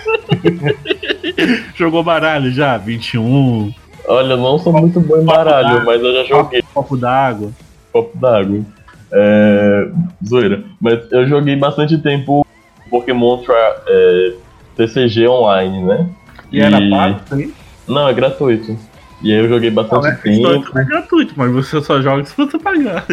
Jogou 1.76 2.04
baralho 2.04 2.52
já? 2.52 2.78
21. 2.78 3.74
Olha, 4.08 4.34
eu 4.34 4.38
não 4.38 4.58
sou 4.58 4.74
muito 4.74 5.00
bom 5.00 5.18
em 5.18 5.26
baralho, 5.26 5.86
mas 5.86 6.02
eu 6.02 6.14
já 6.14 6.24
joguei. 6.24 6.64
Copo 6.74 6.98
d'água. 6.98 7.52
Copo 7.92 8.18
d'água. 8.18 8.62
É. 9.12 9.88
Zoeira. 10.26 10.64
Mas 10.80 11.00
eu 11.12 11.28
joguei 11.28 11.56
bastante 11.56 11.98
tempo 11.98 12.46
Pokémon 12.90 13.38
Tra 13.38 13.76
é, 13.88 14.34
TCG 14.76 15.28
online, 15.28 15.84
né? 15.84 16.10
E, 16.52 16.58
e... 16.58 16.62
era 16.62 16.80
pago 16.90 17.20
também? 17.30 17.54
Não, 17.88 18.08
é 18.08 18.14
gratuito. 18.14 18.78
E 19.24 19.32
aí 19.32 19.40
eu 19.40 19.50
joguei 19.50 19.70
bastante 19.70 20.04
não, 20.04 20.10
é 20.10 20.16
tempo. 20.16 20.80
É 20.80 20.84
gratuito, 20.84 21.34
mas 21.36 21.52
você 21.52 21.82
só 21.82 22.02
joga 22.02 22.26
se 22.26 22.36
você 22.36 22.58
pagar. 22.58 23.06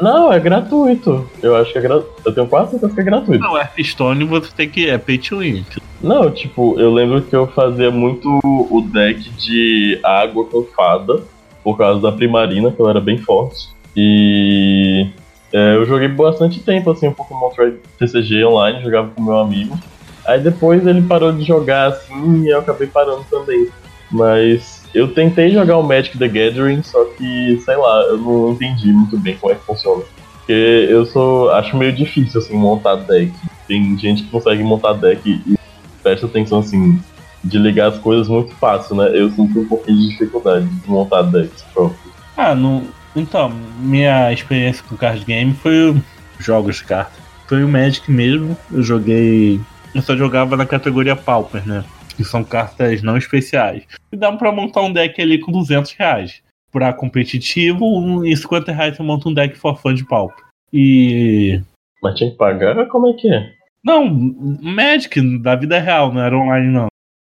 Não, 0.00 0.32
é 0.32 0.40
gratuito. 0.40 1.28
Eu 1.42 1.54
acho 1.56 1.72
que 1.72 1.78
é 1.78 1.82
gratuito. 1.82 2.22
Eu 2.24 2.32
tenho 2.32 2.46
quase 2.46 2.70
certeza 2.72 2.94
que 2.94 3.00
é 3.00 3.04
gratuito. 3.04 3.44
Não, 3.44 3.56
Hearthstone 3.56 4.24
você 4.24 4.50
tem 4.56 4.68
que. 4.68 4.88
É 4.88 4.96
pay 4.96 5.18
to 5.18 5.38
win. 5.38 5.64
Não, 6.02 6.30
tipo, 6.30 6.78
eu 6.80 6.92
lembro 6.92 7.20
que 7.22 7.36
eu 7.36 7.46
fazia 7.46 7.90
muito 7.90 8.40
o 8.42 8.80
deck 8.80 9.28
de 9.30 10.00
água 10.02 10.46
com 10.46 10.64
fada. 10.64 11.20
Por 11.62 11.78
causa 11.78 12.00
da 12.00 12.10
primarina, 12.10 12.72
que 12.72 12.80
ela 12.80 12.90
era 12.90 13.00
bem 13.00 13.18
forte. 13.18 13.68
E. 13.96 15.06
É, 15.52 15.76
eu 15.76 15.84
joguei 15.84 16.08
bastante 16.08 16.60
tempo 16.60 16.90
assim 16.90 17.08
o 17.08 17.12
Pokémon 17.12 17.50
TCG 17.98 18.42
online, 18.42 18.82
jogava 18.82 19.10
com 19.14 19.22
meu 19.22 19.36
amigo. 19.36 19.78
Aí 20.24 20.40
depois 20.40 20.86
ele 20.86 21.02
parou 21.02 21.30
de 21.30 21.44
jogar 21.44 21.88
assim 21.88 22.44
e 22.44 22.48
eu 22.48 22.60
acabei 22.60 22.86
parando 22.86 23.24
também. 23.30 23.68
Mas 24.10 24.81
eu 24.94 25.08
tentei 25.08 25.50
jogar 25.50 25.78
o 25.78 25.82
Magic 25.82 26.16
the 26.18 26.28
Gathering, 26.28 26.82
só 26.82 27.04
que, 27.16 27.60
sei 27.64 27.76
lá, 27.76 28.02
eu 28.08 28.18
não 28.18 28.52
entendi 28.52 28.92
muito 28.92 29.18
bem 29.18 29.36
como 29.36 29.52
é 29.52 29.56
que 29.56 29.64
funciona. 29.64 30.02
Porque 30.38 30.52
eu 30.90 31.06
sou. 31.06 31.50
acho 31.52 31.76
meio 31.76 31.92
difícil 31.92 32.40
assim 32.40 32.54
montar 32.54 32.96
deck. 32.96 33.32
Tem 33.66 33.96
gente 33.98 34.24
que 34.24 34.30
consegue 34.30 34.62
montar 34.62 34.94
deck 34.94 35.28
e 35.28 35.58
presta 36.02 36.26
atenção 36.26 36.58
assim, 36.58 37.00
de 37.44 37.58
ligar 37.58 37.88
as 37.88 37.98
coisas 37.98 38.28
muito 38.28 38.54
fácil, 38.56 38.96
né? 38.96 39.10
Eu 39.14 39.30
sinto 39.30 39.60
um 39.60 39.66
pouquinho 39.66 39.98
de 39.98 40.08
dificuldade 40.10 40.66
de 40.66 40.90
montar 40.90 41.22
decks 41.22 41.62
próprios. 41.72 42.12
Ah, 42.36 42.54
não. 42.54 42.82
Então, 43.14 43.52
minha 43.78 44.32
experiência 44.32 44.82
com 44.88 44.96
card 44.96 45.24
game 45.24 45.54
foi 45.54 45.94
jogos 46.38 46.76
de 46.76 46.84
cartas. 46.84 47.22
Foi 47.46 47.62
o 47.62 47.68
Magic 47.68 48.10
mesmo. 48.10 48.56
Eu 48.72 48.82
joguei 48.82 49.60
eu 49.94 50.00
só 50.00 50.16
jogava 50.16 50.56
na 50.56 50.64
categoria 50.64 51.14
Pauper, 51.14 51.66
né? 51.66 51.84
Que 52.22 52.28
são 52.28 52.44
cartas 52.44 53.02
não 53.02 53.16
especiais. 53.16 53.84
E 54.12 54.16
dá 54.16 54.32
pra 54.32 54.52
montar 54.52 54.82
um 54.82 54.92
deck 54.92 55.20
ali 55.20 55.38
com 55.38 55.50
200 55.50 55.92
reais. 55.92 56.40
Pra 56.70 56.92
competitivo, 56.92 58.24
em 58.24 58.34
50 58.34 58.72
reais 58.72 58.96
você 58.96 59.02
monta 59.02 59.28
um 59.28 59.34
deck 59.34 59.56
for 59.56 59.76
fun 59.76 59.92
de 59.92 60.06
Pauper. 60.06 60.44
E. 60.72 61.60
Mas 62.02 62.14
tinha 62.14 62.30
que 62.30 62.36
pagar? 62.36 62.86
Como 62.86 63.08
é 63.08 63.12
que 63.14 63.32
é? 63.32 63.52
Não, 63.84 64.08
Magic, 64.08 65.20
da 65.40 65.56
vida 65.56 65.78
real, 65.78 66.12
não 66.12 66.22
era 66.22 66.36
online 66.36 66.68
não. 66.68 66.86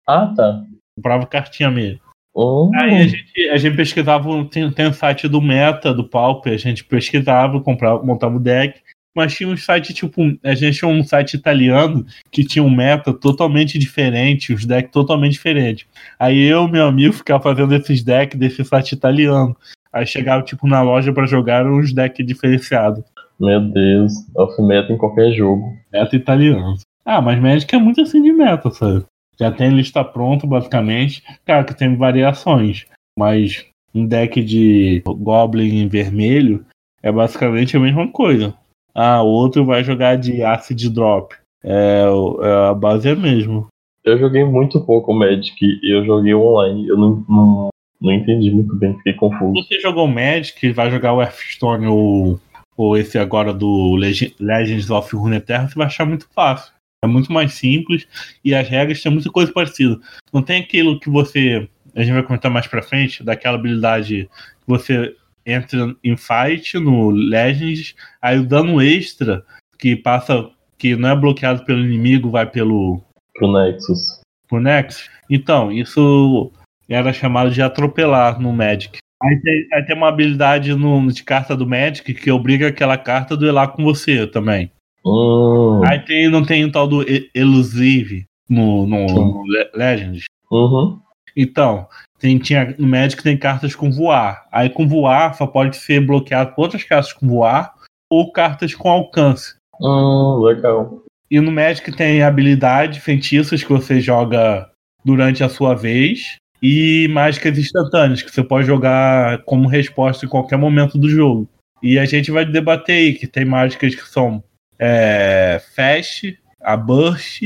Ah, 0.07 0.33
tá. 0.37 0.63
Comprava 0.97 1.27
cartinha 1.27 1.71
mesmo. 1.71 2.01
Oh. 2.35 2.71
Aí 2.75 2.95
a 2.95 3.07
gente, 3.07 3.51
a 3.51 3.57
gente 3.57 3.77
pesquisava, 3.77 4.29
tem, 4.51 4.71
tem 4.71 4.89
um 4.89 4.93
site 4.93 5.27
do 5.27 5.41
Meta, 5.41 5.93
do 5.93 6.09
Pauper, 6.09 6.53
a 6.53 6.59
gente 6.59 6.85
pesquisava, 6.85 7.61
comprava, 7.61 8.03
montava 8.03 8.37
o 8.37 8.41
deck 8.41 8.81
mas 9.15 9.35
tinha 9.35 9.49
um 9.49 9.57
site, 9.57 9.93
tipo, 9.93 10.23
a 10.43 10.55
gente 10.55 10.79
tinha 10.79 10.91
um 10.91 11.05
site 11.05 11.35
italiano 11.35 12.07
que 12.31 12.45
tinha 12.45 12.63
um 12.63 12.71
meta 12.71 13.13
totalmente 13.13 13.79
diferente, 13.79 14.53
os 14.53 14.65
decks 14.65 14.91
totalmente 14.91 15.33
diferentes. 15.33 15.87
Aí 16.19 16.43
eu 16.43 16.67
meu 16.67 16.87
amigo 16.87 17.13
ficava 17.13 17.43
fazendo 17.43 17.75
esses 17.75 18.03
decks 18.03 18.39
desse 18.39 18.65
site 18.65 18.93
italiano. 18.93 19.57
Aí 19.93 20.07
chegava, 20.07 20.43
tipo, 20.43 20.67
na 20.67 20.81
loja 20.81 21.13
para 21.13 21.27
jogar 21.27 21.67
uns 21.67 21.93
decks 21.93 22.27
diferenciados. 22.27 23.05
Meu 23.39 23.61
Deus, 23.61 24.13
off-meta 24.35 24.93
em 24.93 24.97
qualquer 24.97 25.33
jogo. 25.33 25.77
Meta 25.93 26.17
italiano. 26.17 26.77
Ah, 27.05 27.21
mas 27.21 27.41
Magic 27.41 27.75
é 27.75 27.79
muito 27.79 28.01
assim 28.01 28.23
de 28.23 28.33
meta, 28.33 28.71
sabe? 28.71 29.05
Já 29.39 29.51
tem 29.51 29.71
lista 29.71 30.05
pronta, 30.05 30.47
basicamente. 30.47 31.23
Claro 31.45 31.67
que 31.67 31.77
tem 31.77 31.97
variações, 31.97 32.87
mas 33.19 33.67
um 33.95 34.07
deck 34.07 34.43
de 34.43 35.03
Goblin 35.05 35.89
vermelho 35.89 36.65
é 37.03 37.11
basicamente 37.11 37.77
a 37.77 37.81
mesma 37.81 38.09
coisa. 38.09 38.55
Ah, 38.95 39.23
o 39.23 39.29
outro 39.29 39.65
vai 39.65 39.83
jogar 39.83 40.17
de 40.17 40.43
Acid 40.43 40.89
Drop. 40.91 41.35
É, 41.65 42.05
é 42.43 42.69
a 42.71 42.75
base 42.75 43.09
é 43.09 43.15
mesmo. 43.15 43.69
Eu 44.05 44.19
joguei 44.19 44.45
muito 44.45 44.81
pouco 44.81 45.15
Magic 45.15 45.55
e 45.61 45.95
eu 45.95 46.05
joguei 46.05 46.35
online. 46.35 46.89
Eu 46.89 46.97
não, 46.97 47.25
não, 47.29 47.69
não 48.01 48.13
entendi 48.13 48.51
muito 48.51 48.75
bem, 48.75 48.97
fiquei 48.97 49.15
confuso. 49.15 49.63
Se 49.63 49.69
você 49.69 49.81
jogou 49.81 50.09
Magic, 50.09 50.73
vai 50.73 50.91
jogar 50.91 51.13
o 51.15 51.23
Hearthstone 51.23 51.87
ou, 51.87 52.41
ou 52.77 52.97
esse 52.97 53.19
agora 53.19 53.55
do 53.55 53.95
Legends 53.95 54.91
of 54.91 55.15
Runeterra, 55.15 55.69
você 55.69 55.75
vai 55.75 55.87
achar 55.87 56.05
muito 56.05 56.29
fácil. 56.35 56.73
É 57.05 57.09
muito 57.09 57.33
mais 57.33 57.55
simples 57.55 58.07
e 58.45 58.55
as 58.55 58.69
regras 58.69 59.03
têm 59.03 59.13
muita 59.13 59.31
coisa 59.31 59.53
parecida. 59.53 59.99
Não 60.33 60.43
tem 60.43 60.61
aquilo 60.61 61.01
que 61.01 61.11
você. 61.11 61.69
A 61.95 62.03
gente 62.03 62.15
vai 62.15 62.23
comentar 62.23 62.51
mais 62.51 62.67
pra 62.67 62.83
frente, 62.83 63.25
daquela 63.25 63.57
habilidade 63.57 64.29
que 64.61 64.67
você 64.67 65.15
entra 65.47 65.95
em 66.03 66.17
fight 66.17 66.79
no 66.79 67.11
Legends, 67.11 67.95
aí 68.21 68.39
o 68.39 68.47
dano 68.47 68.81
extra 68.81 69.45
que 69.79 69.97
passa, 69.97 70.49
que 70.79 70.95
não 70.97 71.09
é 71.09 71.17
bloqueado 71.17 71.65
pelo 71.65 71.81
inimigo, 71.81 72.31
vai 72.31 72.47
pelo. 72.47 73.01
Pro 73.35 73.53
Nexus. 73.53 74.21
Pro 74.49 74.61
Nexus. 74.61 75.11
Então, 75.29 75.73
isso 75.73 76.53
era 76.89 77.13
chamado 77.13 77.51
de 77.51 77.63
atropelar 77.63 78.41
no 78.41 78.53
Magic. 78.53 78.99
Aí 79.23 79.41
tem, 79.41 79.69
aí 79.73 79.83
tem 79.85 79.97
uma 79.97 80.09
habilidade 80.09 80.75
no, 80.75 81.07
de 81.11 81.23
carta 81.23 81.57
do 81.57 81.67
Magic 81.67 82.13
que 82.13 82.31
obriga 82.31 82.69
aquela 82.69 82.99
carta 82.99 83.35
a 83.35 83.37
duelar 83.37 83.73
com 83.73 83.85
você 83.85 84.27
também. 84.27 84.71
Uhum. 85.05 85.85
Aí 85.85 86.01
tem, 86.01 86.29
não 86.29 86.45
tem 86.45 86.65
o 86.65 86.73
tal 86.73 86.87
do 86.87 87.05
Elusive 87.35 88.25
no, 88.49 88.87
no, 88.87 89.07
no 89.07 89.43
Legends. 89.75 90.25
Uhum. 90.51 91.01
Então, 91.37 91.87
tem, 92.23 92.39
tinha, 92.39 92.73
no 92.79 92.87
Magic 92.87 93.21
tem 93.21 93.37
cartas 93.37 93.75
com 93.75 93.91
voar. 93.91 94.47
Aí 94.53 94.71
com 94.71 94.87
voar 94.87 95.35
só 95.35 95.45
pode 95.45 95.77
ser 95.77 96.07
bloqueado 96.07 96.55
por 96.55 96.63
outras 96.63 96.85
cartas 96.85 97.13
com 97.13 97.27
voar 97.27 97.75
ou 98.09 98.31
cartas 98.31 98.77
com 98.77 98.89
alcance. 98.89 99.57
Hum, 99.81 100.41
legal. 100.41 101.03
E 101.29 101.41
no 101.41 101.51
Magic 101.51 101.91
tem 101.97 102.23
habilidade, 102.23 103.01
feitiços 103.01 103.65
que 103.65 103.73
você 103.73 104.01
joga 104.01 104.71
durante 105.05 105.43
a 105.43 105.49
sua 105.49 105.75
vez 105.75 106.37
e 106.63 107.09
mágicas 107.11 107.59
instantâneas 107.59 108.23
que 108.23 108.31
você 108.31 108.45
pode 108.45 108.69
jogar 108.69 109.43
como 109.43 109.67
resposta 109.67 110.25
em 110.25 110.29
qualquer 110.29 110.57
momento 110.57 110.97
do 110.97 111.09
jogo. 111.09 111.49
E 111.83 111.99
a 111.99 112.05
gente 112.05 112.31
vai 112.31 112.45
debater 112.45 112.95
aí 112.95 113.15
que 113.15 113.27
tem 113.27 113.45
mágicas 113.45 113.97
que 113.97 114.09
são 114.09 114.45
é, 114.79 115.61
Fast, 115.75 116.39
a 116.61 116.77
Burst 116.77 117.43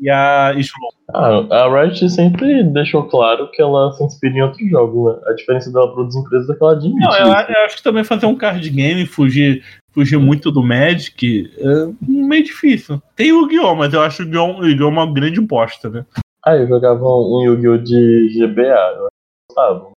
e 0.00 0.08
a 0.08 0.52
Slow. 0.56 0.92
Ah, 1.12 1.64
a 1.64 1.68
Riot 1.68 2.08
sempre 2.08 2.62
deixou 2.64 3.04
claro 3.04 3.50
que 3.50 3.60
ela 3.60 3.92
se 3.92 4.04
inspira 4.04 4.34
em 4.34 4.42
outros 4.42 4.70
jogos, 4.70 5.16
né? 5.16 5.22
A 5.26 5.32
diferença 5.34 5.72
dela 5.72 5.92
para 5.92 6.00
outras 6.00 6.16
empresas 6.16 6.48
é 6.48 6.54
que 6.54 6.62
ela 6.62 6.72
admite. 6.72 7.00
Não, 7.00 7.16
eu, 7.16 7.26
eu, 7.26 7.64
acho 7.64 7.76
que 7.76 7.82
também 7.82 8.04
fazer 8.04 8.26
um 8.26 8.36
card 8.36 8.70
game, 8.70 9.06
fugir, 9.06 9.62
fugir 9.92 10.18
muito 10.18 10.50
do 10.50 10.62
Magic, 10.62 11.50
é 11.58 11.92
meio 12.00 12.44
difícil. 12.44 13.02
Tem 13.14 13.32
o 13.32 13.42
Yu-Gi-Oh!, 13.42 13.74
mas 13.74 13.92
eu 13.92 14.00
acho 14.00 14.22
o 14.22 14.26
Yu-Gi-Oh! 14.26 14.88
uma 14.88 15.12
grande 15.12 15.40
bosta, 15.40 15.90
né? 15.90 16.06
Ah, 16.44 16.56
eu 16.56 16.66
jogava 16.66 17.04
um 17.04 17.42
Yu-Gi-Oh! 17.44 17.78
de 17.78 18.28
GBA, 18.38 18.96
eu 18.96 19.08
gostava. 19.48 19.90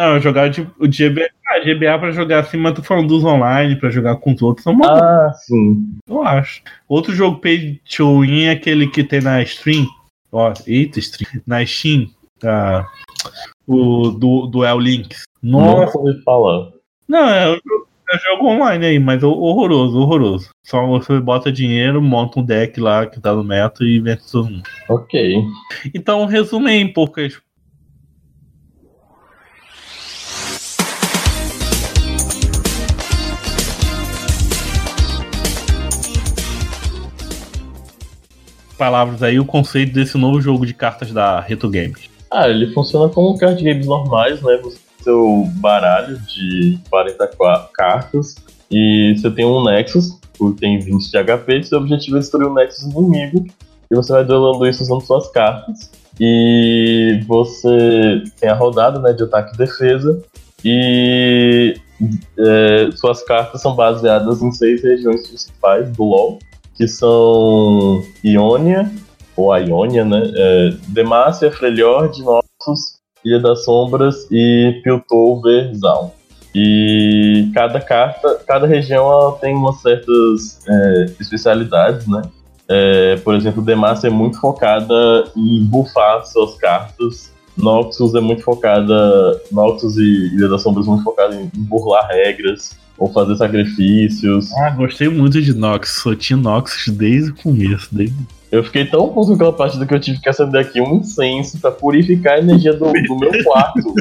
Não, 0.00 0.14
eu 0.14 0.20
jogava 0.22 0.48
de, 0.48 0.62
o 0.62 0.88
GBA, 0.88 1.28
ah, 1.46 1.58
GBA 1.58 1.98
pra 1.98 2.10
jogar 2.10 2.38
assim, 2.38 2.56
mas 2.56 2.72
tô 2.72 2.82
falando 2.82 3.08
dos 3.08 3.22
online, 3.22 3.76
pra 3.76 3.90
jogar 3.90 4.16
com 4.16 4.32
os 4.32 4.40
outros. 4.40 4.66
É 4.66 4.70
uma 4.70 4.86
Ah, 4.86 5.30
sim. 5.34 5.94
Eu 6.08 6.22
acho. 6.22 6.62
Outro 6.88 7.14
jogo 7.14 7.38
pay 7.38 7.78
to 7.84 8.20
win 8.20 8.44
é 8.44 8.52
aquele 8.52 8.86
que 8.86 9.04
tem 9.04 9.20
na 9.20 9.42
stream. 9.42 9.86
Ó, 10.32 10.54
eita, 10.66 10.98
stream. 11.00 11.42
Na 11.46 11.66
Steam. 11.66 12.08
Ah, 12.42 12.86
o 13.66 14.08
do, 14.08 14.46
do 14.46 14.64
El 14.64 14.78
Links. 14.78 15.24
Nossa. 15.42 15.98
Ouvi 15.98 16.22
falar. 16.22 16.70
Não, 17.06 17.28
é 17.28 17.50
o 17.50 17.60
jogo, 17.62 17.88
é 18.10 18.18
jogo 18.20 18.46
online 18.46 18.86
aí, 18.86 18.98
mas 18.98 19.22
horroroso, 19.22 19.98
horroroso. 19.98 20.48
Só 20.64 20.86
você 20.86 21.20
bota 21.20 21.52
dinheiro, 21.52 22.00
monta 22.00 22.40
um 22.40 22.42
deck 22.42 22.80
lá 22.80 23.04
que 23.04 23.20
tá 23.20 23.34
no 23.34 23.44
meta 23.44 23.84
e 23.84 24.00
vence 24.00 24.32
todo 24.32 24.48
mundo. 24.48 24.62
Ok. 24.88 25.44
Então, 25.94 26.24
resume 26.24 26.72
em 26.72 26.90
poucas. 26.90 27.38
Palavras 38.80 39.22
aí, 39.22 39.38
o 39.38 39.44
conceito 39.44 39.92
desse 39.92 40.16
novo 40.16 40.40
jogo 40.40 40.64
de 40.64 40.72
cartas 40.72 41.12
da 41.12 41.38
Reto 41.38 41.68
Games. 41.68 42.08
Ah, 42.30 42.48
ele 42.48 42.72
funciona 42.72 43.10
como 43.10 43.36
card 43.36 43.62
games 43.62 43.84
normais, 43.84 44.40
né? 44.40 44.58
Você 44.62 44.78
tem 44.78 45.04
seu 45.04 45.44
baralho 45.56 46.18
de 46.20 46.78
44 46.88 47.70
cartas 47.74 48.36
e 48.70 49.14
você 49.14 49.30
tem 49.32 49.44
um 49.44 49.62
Nexus, 49.64 50.18
que 50.32 50.52
tem 50.52 50.78
20 50.78 51.10
de 51.10 51.24
HP, 51.24 51.62
seu 51.64 51.78
objetivo 51.78 52.16
é 52.16 52.20
destruir 52.20 52.46
o 52.46 52.54
Nexus 52.54 52.84
inimigo 52.84 53.44
e 53.90 53.94
você 53.94 54.14
vai 54.14 54.24
duelando 54.24 54.66
isso 54.66 54.82
usando 54.82 55.02
suas 55.02 55.30
cartas. 55.30 55.90
E 56.18 57.22
você 57.28 58.24
tem 58.40 58.48
a 58.48 58.54
rodada 58.54 58.98
né, 58.98 59.12
de 59.12 59.24
ataque 59.24 59.56
e 59.56 59.58
defesa 59.58 60.22
e 60.64 61.74
é, 62.38 62.90
suas 62.96 63.22
cartas 63.24 63.60
são 63.60 63.76
baseadas 63.76 64.40
em 64.40 64.50
seis 64.50 64.82
regiões 64.82 65.28
principais 65.28 65.90
do 65.90 66.02
LoL, 66.02 66.38
que 66.80 66.88
são 66.88 68.02
Iônia, 68.24 68.90
ou 69.36 69.52
a 69.52 69.60
Iônia, 69.60 70.02
né? 70.02 70.32
É, 70.34 70.70
Demacia, 70.88 71.52
Freljord, 71.52 72.22
Noxus, 72.22 72.98
Ilha 73.22 73.38
das 73.38 73.66
Sombras 73.66 74.26
e 74.30 74.80
Piltover 74.82 75.74
Zaun. 75.74 76.10
E 76.54 77.50
cada 77.52 77.82
carta, 77.82 78.40
cada 78.46 78.66
região 78.66 79.36
tem 79.42 79.54
umas 79.54 79.82
certas 79.82 80.66
é, 80.66 81.04
especialidades, 81.20 82.06
né? 82.06 82.22
É, 82.66 83.16
por 83.16 83.34
exemplo, 83.34 83.60
Demacia 83.60 84.08
é 84.08 84.10
muito 84.10 84.40
focada 84.40 85.30
em 85.36 85.62
buffar 85.62 86.24
suas 86.24 86.54
cartas. 86.54 87.30
Noxus 87.58 88.14
é 88.14 88.20
muito 88.20 88.42
focada. 88.42 89.38
Noxus 89.52 89.98
e 89.98 90.34
Ilha 90.34 90.48
das 90.48 90.62
Sombras 90.62 90.86
muito 90.86 91.04
focada 91.04 91.34
em 91.36 91.50
burlar 91.54 92.08
regras 92.08 92.79
ou 93.00 93.10
fazer 93.10 93.34
sacrifícios. 93.36 94.52
Ah, 94.58 94.70
gostei 94.70 95.08
muito 95.08 95.40
de 95.40 95.54
Noxus. 95.54 96.02
Sou 96.02 96.14
tinha 96.14 96.36
Noxus 96.36 96.94
desde 96.94 97.30
o 97.30 97.34
começo. 97.34 97.88
Desde... 97.90 98.14
Eu 98.52 98.62
fiquei 98.62 98.84
tão 98.84 99.08
puto 99.08 99.28
com 99.28 99.34
aquela 99.34 99.52
partida 99.52 99.86
que 99.86 99.94
eu 99.94 100.00
tive 100.00 100.20
que 100.20 100.28
acender 100.28 100.60
aqui 100.60 100.80
um 100.80 100.96
incenso 100.96 101.58
pra 101.58 101.70
purificar 101.70 102.34
a 102.34 102.38
energia 102.40 102.74
do, 102.74 102.92
do 102.92 103.18
meu 103.18 103.32
quarto. 103.42 103.94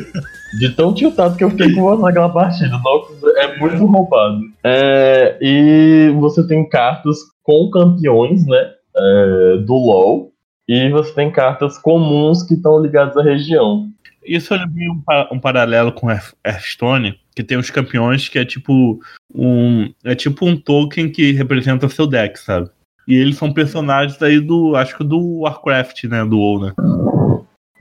de 0.59 0.69
tão 0.75 0.93
tiltado 0.93 1.37
que 1.37 1.43
eu 1.43 1.49
fiquei 1.49 1.73
com 1.73 1.95
naquela 1.95 2.29
partida. 2.29 2.77
Noxus 2.83 3.23
é 3.37 3.57
muito 3.57 3.85
roubado. 3.85 4.41
É, 4.63 5.37
e 5.41 6.13
você 6.19 6.45
tem 6.45 6.67
cartas 6.67 7.19
com 7.41 7.69
campeões, 7.71 8.45
né? 8.45 8.71
É, 8.97 9.57
do 9.65 9.75
LoL. 9.75 10.33
E 10.67 10.89
você 10.89 11.13
tem 11.13 11.31
cartas 11.31 11.77
comuns 11.77 12.43
que 12.43 12.53
estão 12.53 12.79
ligadas 12.81 13.15
à 13.17 13.23
região. 13.23 13.87
Isso 14.25 14.53
eu 14.53 14.59
vi 14.69 14.87
um, 14.89 15.01
um 15.31 15.39
paralelo 15.39 15.91
com 15.91 16.11
Hearthstone, 16.11 17.17
que 17.39 17.43
tem 17.43 17.57
os 17.57 17.69
campeões 17.69 18.27
que 18.27 18.37
é 18.37 18.43
tipo 18.43 18.99
um 19.33 19.89
é 20.03 20.13
tipo 20.13 20.45
um 20.45 20.57
token 20.57 21.09
que 21.09 21.31
representa 21.31 21.87
seu 21.87 22.05
deck, 22.05 22.37
sabe? 22.37 22.69
E 23.07 23.15
eles 23.15 23.37
são 23.37 23.53
personagens 23.53 24.21
aí 24.21 24.41
do, 24.41 24.75
acho 24.75 24.97
que 24.97 25.05
do 25.05 25.39
Warcraft, 25.39 26.03
né, 26.03 26.25
do 26.25 26.37
WoW, 26.37 26.59
né? 26.59 26.73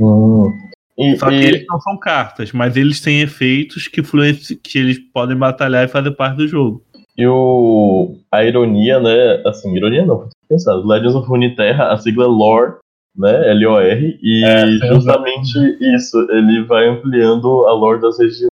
Hum. 0.01 0.53
E, 0.97 1.17
Só 1.17 1.29
que 1.29 1.35
e... 1.35 1.45
eles 1.45 1.65
não 1.69 1.81
são 1.81 1.99
cartas, 1.99 2.53
mas 2.53 2.77
eles 2.77 3.01
têm 3.01 3.21
efeitos 3.21 3.89
que, 3.89 4.01
que 4.63 4.79
eles 4.79 5.01
podem 5.13 5.37
batalhar 5.37 5.85
e 5.85 5.89
fazer 5.89 6.13
parte 6.13 6.37
do 6.37 6.47
jogo. 6.47 6.85
E 7.17 7.27
o, 7.27 8.17
a 8.31 8.45
ironia, 8.45 9.01
né? 9.01 9.43
Assim, 9.45 9.75
ironia 9.77 10.07
não, 10.07 10.29
pensado. 10.49 10.87
Legends 10.87 11.17
of 11.17 11.29
Runeterra, 11.29 11.93
a 11.93 11.99
sigla 11.99 12.25
é 12.25 12.29
lore, 12.29 12.75
né? 13.17 13.51
L-O-R, 13.51 14.21
e 14.23 14.45
é, 14.45 14.67
justamente 14.87 15.59
é. 15.59 15.97
isso, 15.97 16.17
ele 16.31 16.63
vai 16.65 16.87
ampliando 16.89 17.67
a 17.67 17.73
lore 17.73 18.01
das 18.01 18.19
regiões. 18.21 18.49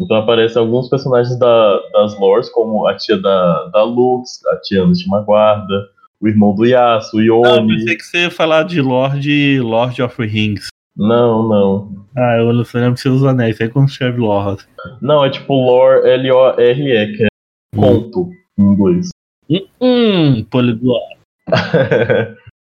Então 0.00 0.16
aparecem 0.16 0.60
alguns 0.60 0.88
personagens 0.88 1.38
da, 1.38 1.80
das 1.92 2.18
lores, 2.18 2.48
como 2.48 2.86
a 2.86 2.96
tia 2.96 3.18
da, 3.18 3.64
da 3.66 3.82
Lux, 3.82 4.44
a 4.46 4.56
tia 4.56 4.80
da 4.80 4.92
Maguarda, 5.08 5.88
o 6.18 6.26
irmão 6.26 6.54
do 6.54 6.64
Yasuo, 6.64 7.20
o 7.20 7.22
Yoni. 7.22 7.42
Não, 7.42 7.66
pensei 7.66 7.96
que 7.96 8.04
você 8.04 8.18
ia 8.22 8.30
falar 8.30 8.62
de 8.62 8.80
Lord, 8.80 9.60
Lord 9.60 10.02
of 10.02 10.22
Rings. 10.22 10.68
Não, 10.96 11.46
não. 11.46 12.06
Ah, 12.16 12.36
eu 12.38 12.52
não 12.52 12.64
sei 12.64 12.96
se 12.96 13.08
os 13.08 13.24
anéis, 13.24 13.60
aí 13.60 13.68
quando 13.68 13.88
escreve 13.88 14.18
Lord. 14.18 14.66
Não, 15.02 15.24
é 15.24 15.30
tipo 15.30 15.52
lore, 15.54 16.08
L-O-R-E, 16.08 17.16
que 17.16 17.24
é 17.24 17.28
hum. 17.76 17.80
conto 17.80 18.30
em 18.58 18.62
inglês. 18.62 19.08
Hum, 19.50 19.66
hum 19.80 20.44
poliglota. 20.50 21.16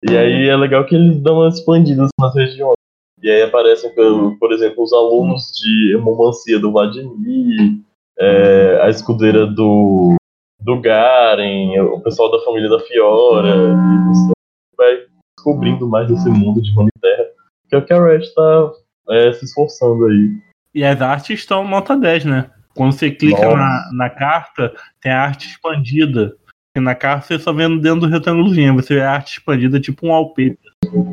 e 0.03 0.17
aí 0.17 0.49
é 0.49 0.55
legal 0.55 0.83
que 0.85 0.95
eles 0.95 1.21
dão 1.21 1.39
umas 1.39 1.59
expandidas 1.59 2.09
nas 2.19 2.35
regiões. 2.35 2.78
E 3.21 3.29
aí 3.29 3.41
aparecem, 3.41 3.91
por 3.93 4.53
exemplo, 4.53 4.83
os 4.83 4.93
alunos 4.93 5.51
de 5.59 5.93
hemomancia 5.93 6.59
do 6.59 6.71
Vladimir, 6.71 7.79
é, 8.17 8.79
a 8.81 8.89
escudeira 8.89 9.45
do, 9.45 10.15
do 10.59 10.79
Garen, 10.79 11.81
o 11.81 11.99
pessoal 12.01 12.31
da 12.31 12.43
família 12.45 12.69
da 12.69 12.79
Fiora. 12.79 13.55
E 13.55 14.07
você 14.07 14.31
vai 14.77 15.05
descobrindo 15.35 15.87
mais 15.87 16.07
desse 16.07 16.29
mundo 16.29 16.61
de 16.61 16.71
Runeterra, 16.73 17.25
que 17.67 17.75
é 17.75 17.77
o 17.77 17.85
que 17.85 17.93
a 17.93 18.03
Red 18.03 18.19
está 18.19 18.71
é, 19.09 19.33
se 19.33 19.45
esforçando 19.45 20.05
aí. 20.05 20.31
E 20.73 20.83
as 20.83 21.01
artes 21.01 21.39
estão 21.39 21.67
nota 21.67 21.97
10, 21.97 22.25
né? 22.25 22.51
Quando 22.75 22.93
você 22.93 23.11
clica 23.11 23.55
na, 23.55 23.89
na 23.91 24.09
carta, 24.09 24.73
tem 25.01 25.11
a 25.11 25.23
arte 25.23 25.49
expandida. 25.49 26.37
E 26.75 26.79
na 26.79 26.95
carta 26.95 27.27
você 27.27 27.39
só 27.39 27.51
vendo 27.51 27.81
dentro 27.81 28.01
do 28.01 28.07
retângulozinho, 28.07 28.75
você 28.75 28.95
vê 28.95 29.01
a 29.01 29.11
arte 29.11 29.33
expandida 29.33 29.79
tipo 29.79 30.05
um 30.05 30.11
wallpaper. 30.11 30.68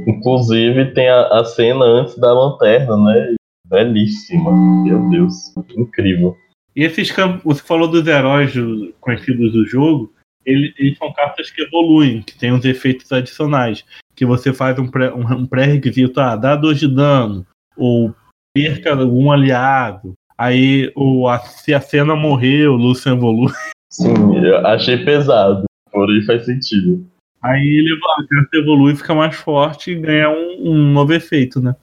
Inclusive 0.06 0.92
tem 0.92 1.08
a, 1.08 1.26
a 1.28 1.44
cena 1.44 1.84
antes 1.84 2.18
da 2.18 2.32
lanterna, 2.32 2.96
né? 2.96 3.34
Belíssima. 3.68 4.52
Meu 4.84 5.08
Deus. 5.10 5.54
Incrível. 5.76 6.36
E 6.74 6.84
esses 6.84 7.10
campos, 7.10 7.42
você 7.42 7.62
falou 7.62 7.88
dos 7.88 8.06
heróis 8.06 8.52
conhecidos 9.00 9.52
do 9.52 9.66
jogo, 9.66 10.12
eles, 10.44 10.74
eles, 10.78 10.98
são 10.98 11.12
cartas 11.12 11.50
que 11.50 11.62
evoluem, 11.62 12.22
que 12.22 12.38
tem 12.38 12.52
uns 12.52 12.64
efeitos 12.64 13.10
adicionais. 13.10 13.84
Que 14.14 14.24
você 14.24 14.52
faz 14.52 14.78
um 14.78 15.46
pré-requisito, 15.46 16.20
um, 16.20 16.22
um 16.22 16.26
ah, 16.26 16.36
dá 16.36 16.54
dois 16.54 16.78
de 16.78 16.88
dano, 16.88 17.46
ou 17.76 18.14
perca 18.54 18.94
um 18.94 19.32
aliado. 19.32 20.14
Aí, 20.38 20.92
o, 20.94 21.26
a, 21.28 21.38
se 21.38 21.74
a 21.74 21.80
cena 21.80 22.14
morrer, 22.14 22.68
o 22.68 22.76
Lucian 22.76 23.14
evolui. 23.14 23.52
Sim, 23.90 24.36
eu 24.44 24.66
achei 24.66 25.04
pesado, 25.04 25.64
porém 25.90 26.22
faz 26.24 26.44
sentido. 26.44 27.06
Aí 27.46 27.78
ele 27.78 27.94
a 27.94 28.26
carta 28.28 28.56
evolui, 28.56 28.96
fica 28.96 29.14
mais 29.14 29.37
forte 29.37 29.92
e 29.92 29.94
ganha 29.94 30.28
um, 30.28 30.70
um, 30.70 30.92
novo 30.92 31.12
efeito, 31.12 31.61
né? 31.61 31.76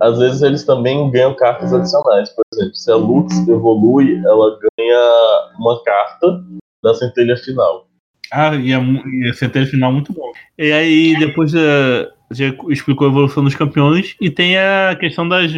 Às 0.00 0.18
vezes 0.18 0.42
eles 0.42 0.64
também 0.64 1.08
ganham 1.10 1.34
cartas 1.36 1.72
adicionais. 1.72 2.30
Por 2.30 2.42
exemplo, 2.52 2.74
se 2.74 2.90
a 2.90 2.96
Lux 2.96 3.48
evolui, 3.48 4.20
ela 4.24 4.58
ganha 4.58 5.50
uma 5.58 5.82
carta 5.84 6.44
da 6.82 6.94
centelha 6.94 7.36
final. 7.36 7.86
Ah, 8.32 8.56
e 8.56 8.74
a, 8.74 8.80
e 8.80 9.28
a 9.30 9.34
centelha 9.34 9.66
final 9.66 9.90
é 9.90 9.94
muito 9.94 10.12
bom. 10.12 10.32
E 10.58 10.72
aí, 10.72 11.16
depois 11.18 11.54
uh, 11.54 12.10
já 12.32 12.46
explicou 12.68 13.06
a 13.06 13.10
evolução 13.10 13.44
dos 13.44 13.54
campeões 13.54 14.16
e 14.20 14.30
tem 14.30 14.58
a 14.58 14.96
questão 14.98 15.28
das, 15.28 15.52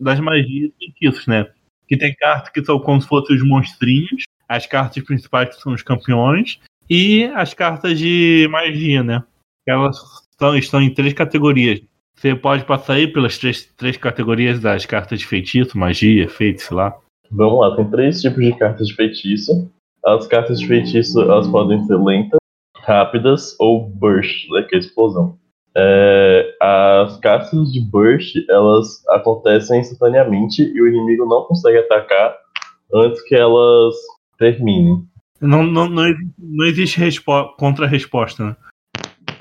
das 0.00 0.20
magias 0.20 0.70
e 0.80 0.86
feitiços, 0.86 1.26
né? 1.26 1.46
Que 1.86 1.96
tem 1.96 2.14
cartas 2.14 2.50
que 2.50 2.64
são 2.64 2.78
como 2.80 3.00
se 3.00 3.06
fossem 3.06 3.36
os 3.36 3.46
monstrinhos, 3.46 4.24
as 4.48 4.66
cartas 4.66 5.02
principais 5.04 5.54
que 5.54 5.60
são 5.60 5.72
os 5.72 5.82
campeões, 5.82 6.58
e 6.88 7.24
as 7.34 7.54
cartas 7.54 7.98
de 7.98 8.48
magia, 8.50 9.02
né? 9.02 9.22
Elas 9.66 9.96
estão, 10.30 10.56
estão 10.56 10.82
em 10.82 10.92
três 10.92 11.12
categorias. 11.12 11.80
Você 12.16 12.34
pode 12.34 12.64
passar 12.64 12.94
aí 12.94 13.06
pelas 13.06 13.36
três, 13.36 13.64
três 13.76 13.96
categorias 13.96 14.60
das 14.60 14.86
cartas 14.86 15.18
de 15.18 15.26
feitiço, 15.26 15.76
magia, 15.76 16.24
efeito, 16.24 16.62
sei 16.62 16.76
lá. 16.76 16.96
Vamos 17.30 17.60
lá, 17.60 17.76
tem 17.76 17.90
três 17.90 18.22
tipos 18.22 18.42
de 18.42 18.52
cartas 18.54 18.86
de 18.86 18.94
feitiço. 18.94 19.70
As 20.04 20.26
cartas 20.26 20.60
de 20.60 20.66
feitiço 20.66 21.20
elas 21.20 21.48
podem 21.48 21.84
ser 21.84 21.96
lentas, 21.96 22.38
rápidas 22.78 23.56
ou 23.58 23.88
burst, 23.88 24.48
né, 24.50 24.62
que 24.62 24.76
é 24.76 24.78
explosão. 24.78 25.36
É, 25.76 26.56
as 26.60 27.18
cartas 27.18 27.70
de 27.70 27.80
burst 27.80 28.34
elas 28.48 29.04
acontecem 29.08 29.80
instantaneamente 29.80 30.62
e 30.62 30.80
o 30.80 30.86
inimigo 30.86 31.26
não 31.26 31.42
consegue 31.44 31.78
atacar 31.78 32.34
antes 32.94 33.20
que 33.22 33.34
elas 33.34 33.94
terminem. 34.38 35.04
Não, 35.40 35.62
não, 35.62 35.88
não, 35.88 36.06
existe, 36.06 36.34
não 36.38 36.66
existe 36.66 37.22
contra-resposta, 37.58 38.44
né? 38.44 38.56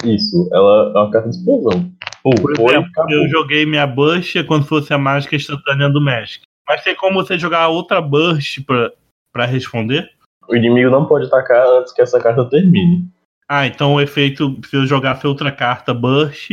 Isso, 0.04 0.50
ela 0.54 0.92
é 0.96 1.00
uma 1.00 1.12
carta 1.12 1.30
de 1.30 1.38
explosão. 1.38 1.92
Pô, 2.22 2.32
Por 2.32 2.52
exemplo, 2.70 2.92
eu 3.10 3.30
joguei 3.30 3.66
minha 3.66 3.86
Burst 3.86 4.36
quando 4.46 4.66
fosse 4.66 4.94
a 4.94 4.98
mágica 4.98 5.36
instantânea 5.36 5.90
do 5.90 6.02
Magic. 6.02 6.44
Mas 6.68 6.84
tem 6.84 6.96
como 6.96 7.24
você 7.24 7.38
jogar 7.38 7.68
outra 7.68 8.02
Burst 8.02 8.64
pra, 8.66 8.92
pra 9.32 9.46
responder? 9.46 10.10
O 10.48 10.56
inimigo 10.56 10.90
não 10.90 11.06
pode 11.06 11.28
atacar 11.28 11.66
antes 11.68 11.94
que 11.94 12.02
essa 12.02 12.20
carta 12.20 12.46
termine. 12.46 13.08
Ah, 13.48 13.68
então 13.68 13.94
o 13.94 14.02
efeito, 14.02 14.60
se 14.66 14.76
eu 14.76 14.88
jogasse 14.88 15.28
outra 15.28 15.52
carta 15.52 15.94
Burst, 15.94 16.50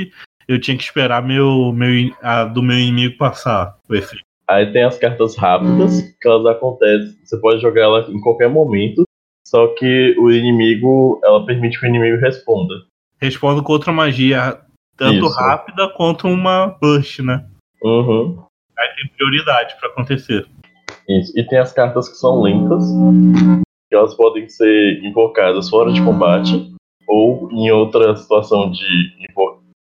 eu 0.46 0.60
tinha 0.60 0.76
que 0.76 0.82
esperar 0.82 1.22
meu, 1.22 1.72
meu, 1.72 2.14
a, 2.22 2.44
do 2.44 2.62
meu 2.62 2.78
inimigo 2.78 3.16
passar 3.16 3.76
o 3.88 3.94
efeito. 3.94 4.24
Aí 4.48 4.70
tem 4.72 4.84
as 4.84 4.98
cartas 4.98 5.36
rápidas, 5.36 6.02
que 6.20 6.28
elas 6.28 6.44
acontecem. 6.44 7.16
Você 7.24 7.38
pode 7.38 7.62
jogar 7.62 7.82
ela 7.82 8.10
em 8.10 8.20
qualquer 8.20 8.50
momento, 8.50 9.04
só 9.46 9.68
que 9.74 10.16
o 10.18 10.30
inimigo, 10.30 11.20
ela 11.24 11.44
permite 11.44 11.78
que 11.78 11.86
o 11.86 11.88
inimigo 11.88 12.20
responda. 12.20 12.74
Responda 13.20 13.62
com 13.62 13.72
outra 13.72 13.92
magia 13.92 14.60
tanto 14.96 15.26
Isso. 15.26 15.38
rápida 15.38 15.88
quanto 15.96 16.28
uma 16.28 16.76
burst, 16.80 17.20
né? 17.20 17.44
Uhum. 17.82 18.42
Aí 18.78 18.88
tem 18.96 19.08
prioridade 19.16 19.76
para 19.78 19.88
acontecer. 19.88 20.46
Isso. 21.08 21.38
E 21.38 21.44
tem 21.46 21.58
as 21.58 21.72
cartas 21.72 22.08
que 22.08 22.16
são 22.16 22.40
lentas, 22.42 22.84
que 23.88 23.94
elas 23.94 24.14
podem 24.14 24.48
ser 24.48 25.02
invocadas 25.02 25.68
fora 25.68 25.92
de 25.92 26.02
combate 26.02 26.72
ou 27.08 27.50
em 27.52 27.70
outra 27.70 28.16
situação 28.16 28.70
de 28.70 29.26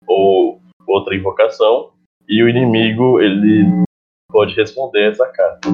ou 0.06 0.60
outra 0.86 1.14
invocação 1.14 1.90
e 2.28 2.42
o 2.42 2.48
inimigo 2.48 3.20
ele 3.20 3.84
pode 4.30 4.54
responder 4.54 5.10
essa 5.10 5.26
carta. 5.26 5.68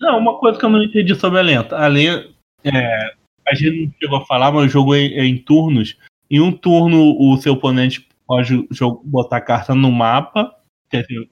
Não, 0.00 0.18
uma 0.18 0.38
coisa 0.38 0.58
que 0.58 0.64
eu 0.64 0.70
não 0.70 0.82
entendi 0.82 1.14
sobre 1.14 1.38
a 1.38 1.42
lenta. 1.42 1.76
A 1.76 1.86
lenta, 1.86 2.28
é, 2.64 3.14
a 3.52 3.54
gente 3.54 3.86
não 3.86 3.92
chegou 4.00 4.18
a 4.18 4.24
falar, 4.24 4.50
mas 4.50 4.64
o 4.64 4.68
jogo 4.68 4.94
é, 4.94 5.04
é 5.04 5.24
em 5.24 5.36
turnos. 5.36 5.96
Em 6.30 6.40
um 6.40 6.50
turno 6.50 7.16
o 7.18 7.36
seu 7.36 7.52
oponente 7.52 8.06
pode 8.26 8.66
botar 9.04 9.40
carta 9.42 9.74
no 9.74 9.92
mapa, 9.92 10.54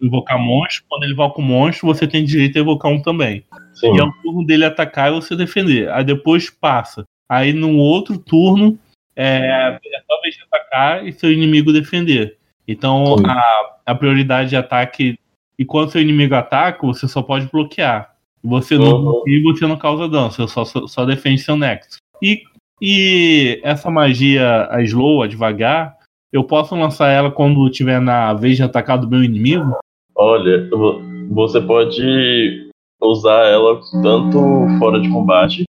invocar 0.00 0.38
monstro. 0.38 0.84
Quando 0.88 1.04
ele 1.04 1.12
invoca 1.12 1.40
o 1.40 1.44
monstro, 1.44 1.86
você 1.86 2.06
tem 2.06 2.24
direito 2.24 2.58
a 2.58 2.60
invocar 2.60 2.92
um 2.92 3.00
também. 3.00 3.44
Sim. 3.72 3.94
E 3.94 3.98
é 3.98 4.04
o 4.04 4.12
turno 4.22 4.44
dele 4.44 4.64
atacar 4.64 5.10
e 5.10 5.14
você 5.14 5.34
defender. 5.34 5.90
Aí 5.90 6.04
depois 6.04 6.50
passa. 6.50 7.04
Aí 7.28 7.52
no 7.52 7.76
outro 7.76 8.18
turno 8.18 8.78
é, 9.16 9.78
é 9.82 10.00
só 10.06 10.20
vez 10.20 10.34
de 10.34 10.42
atacar 10.42 11.06
e 11.06 11.12
seu 11.12 11.32
inimigo 11.32 11.72
defender. 11.72 12.36
Então 12.68 13.16
a, 13.26 13.76
a 13.86 13.94
prioridade 13.94 14.50
de 14.50 14.56
ataque. 14.56 15.18
E 15.58 15.64
quando 15.64 15.90
seu 15.90 16.00
inimigo 16.00 16.34
ataca, 16.34 16.86
você 16.86 17.08
só 17.08 17.22
pode 17.22 17.46
bloquear. 17.50 18.14
Você 18.42 18.76
não 18.76 18.92
uhum. 18.92 19.02
bloqueia 19.02 19.42
você 19.42 19.66
não 19.66 19.76
causa 19.76 20.08
dano, 20.08 20.30
você 20.30 20.46
só, 20.48 20.64
só, 20.64 20.86
só 20.86 21.04
defende 21.04 21.42
seu 21.42 21.56
nexo. 21.56 21.98
E, 22.22 22.42
e 22.80 23.60
essa 23.62 23.90
magia, 23.90 24.68
a 24.70 24.82
slow, 24.82 25.22
a 25.22 25.26
devagar, 25.26 25.96
eu 26.32 26.44
posso 26.44 26.74
lançar 26.76 27.10
ela 27.10 27.30
quando 27.30 27.70
tiver 27.70 28.00
na 28.00 28.32
vez 28.34 28.56
de 28.56 28.62
atacar 28.62 28.98
do 28.98 29.08
meu 29.08 29.22
inimigo? 29.24 29.78
Olha, 30.14 30.68
você 31.30 31.60
pode 31.60 32.70
usar 33.00 33.46
ela 33.46 33.80
tanto 34.02 34.38
fora 34.78 35.00
de 35.00 35.10
combate 35.10 35.64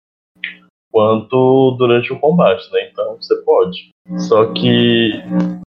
quanto 0.90 1.76
durante 1.78 2.12
o 2.12 2.18
combate, 2.18 2.70
né? 2.72 2.88
Então 2.90 3.16
você 3.16 3.36
pode. 3.42 3.90
Só 4.18 4.52
que 4.52 5.12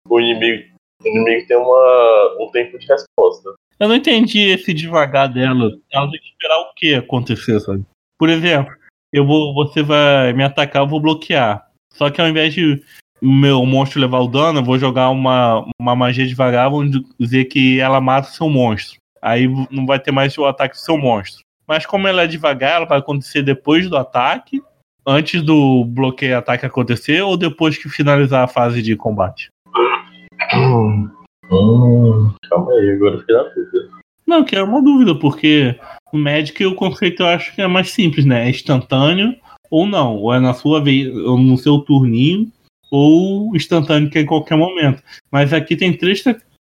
o 0.08 0.20
inimigo, 0.20 0.64
o 1.02 1.08
inimigo 1.08 1.46
tem 1.46 1.56
uma, 1.56 2.36
um 2.40 2.50
tempo 2.50 2.78
de 2.78 2.86
resposta. 2.86 3.54
Eu 3.78 3.88
não 3.88 3.94
entendi 3.94 4.40
esse 4.50 4.74
devagar 4.74 5.32
dela. 5.32 5.70
Ela 5.92 6.10
tem 6.10 6.20
que 6.20 6.28
esperar 6.28 6.58
o 6.58 6.74
que 6.74 6.94
acontecer, 6.94 7.60
sabe? 7.60 7.84
Por 8.18 8.28
exemplo, 8.28 8.74
eu 9.14 9.24
vou, 9.24 9.54
você 9.54 9.80
vai 9.80 10.32
me 10.32 10.42
atacar, 10.42 10.82
eu 10.82 10.88
vou 10.88 10.98
bloquear. 10.98 11.64
Só 11.92 12.10
que 12.10 12.20
ao 12.20 12.28
invés 12.28 12.52
de 12.52 12.82
o 13.22 13.32
meu 13.32 13.64
monstro 13.64 14.00
levar 14.00 14.18
o 14.18 14.26
dano, 14.26 14.58
eu 14.58 14.64
vou 14.64 14.76
jogar 14.76 15.08
uma, 15.10 15.64
uma 15.80 15.94
magia 15.94 16.26
devagar, 16.26 16.68
vamos 16.68 17.00
dizer 17.18 17.44
que 17.44 17.78
ela 17.78 18.00
mata 18.00 18.28
o 18.28 18.32
seu 18.32 18.50
monstro. 18.50 18.98
Aí 19.22 19.48
não 19.70 19.86
vai 19.86 20.00
ter 20.00 20.10
mais 20.10 20.36
o 20.36 20.44
ataque 20.44 20.74
do 20.74 20.80
seu 20.80 20.98
monstro. 20.98 21.44
Mas 21.66 21.86
como 21.86 22.08
ela 22.08 22.22
é 22.22 22.26
devagar, 22.26 22.72
ela 22.72 22.86
vai 22.86 22.98
acontecer 22.98 23.42
depois 23.42 23.88
do 23.88 23.96
ataque, 23.96 24.60
antes 25.06 25.40
do 25.42 25.84
bloqueio 25.84 26.36
ataque 26.36 26.66
acontecer 26.66 27.22
ou 27.22 27.36
depois 27.36 27.78
que 27.78 27.88
finalizar 27.88 28.42
a 28.42 28.48
fase 28.48 28.82
de 28.82 28.96
combate? 28.96 29.48
Hum, 30.52 31.08
hum, 31.50 32.34
calma 32.50 32.72
aí, 32.72 32.90
agora 32.90 33.20
fiquei 33.20 33.36
na 33.36 33.42
dúvida. 33.44 33.88
Não, 34.26 34.44
que 34.44 34.56
é 34.56 34.62
uma 34.62 34.82
dúvida, 34.82 35.14
porque 35.14 35.78
o 36.14 36.18
Magic 36.18 36.64
o 36.64 36.76
conceito 36.76 37.22
eu 37.22 37.26
acho 37.26 37.54
que 37.54 37.60
é 37.60 37.66
mais 37.66 37.90
simples, 37.90 38.24
né? 38.24 38.46
É 38.46 38.50
instantâneo 38.50 39.34
ou 39.70 39.86
não, 39.86 40.16
ou 40.16 40.32
é 40.32 40.38
na 40.38 40.54
sua 40.54 40.80
vez, 40.80 41.12
ou 41.12 41.36
no 41.36 41.58
seu 41.58 41.78
turninho, 41.78 42.50
ou 42.90 43.54
instantâneo 43.56 44.08
que 44.08 44.18
é 44.18 44.20
em 44.20 44.26
qualquer 44.26 44.56
momento. 44.56 45.02
Mas 45.32 45.52
aqui 45.52 45.76
tem 45.76 45.96
três, 45.96 46.22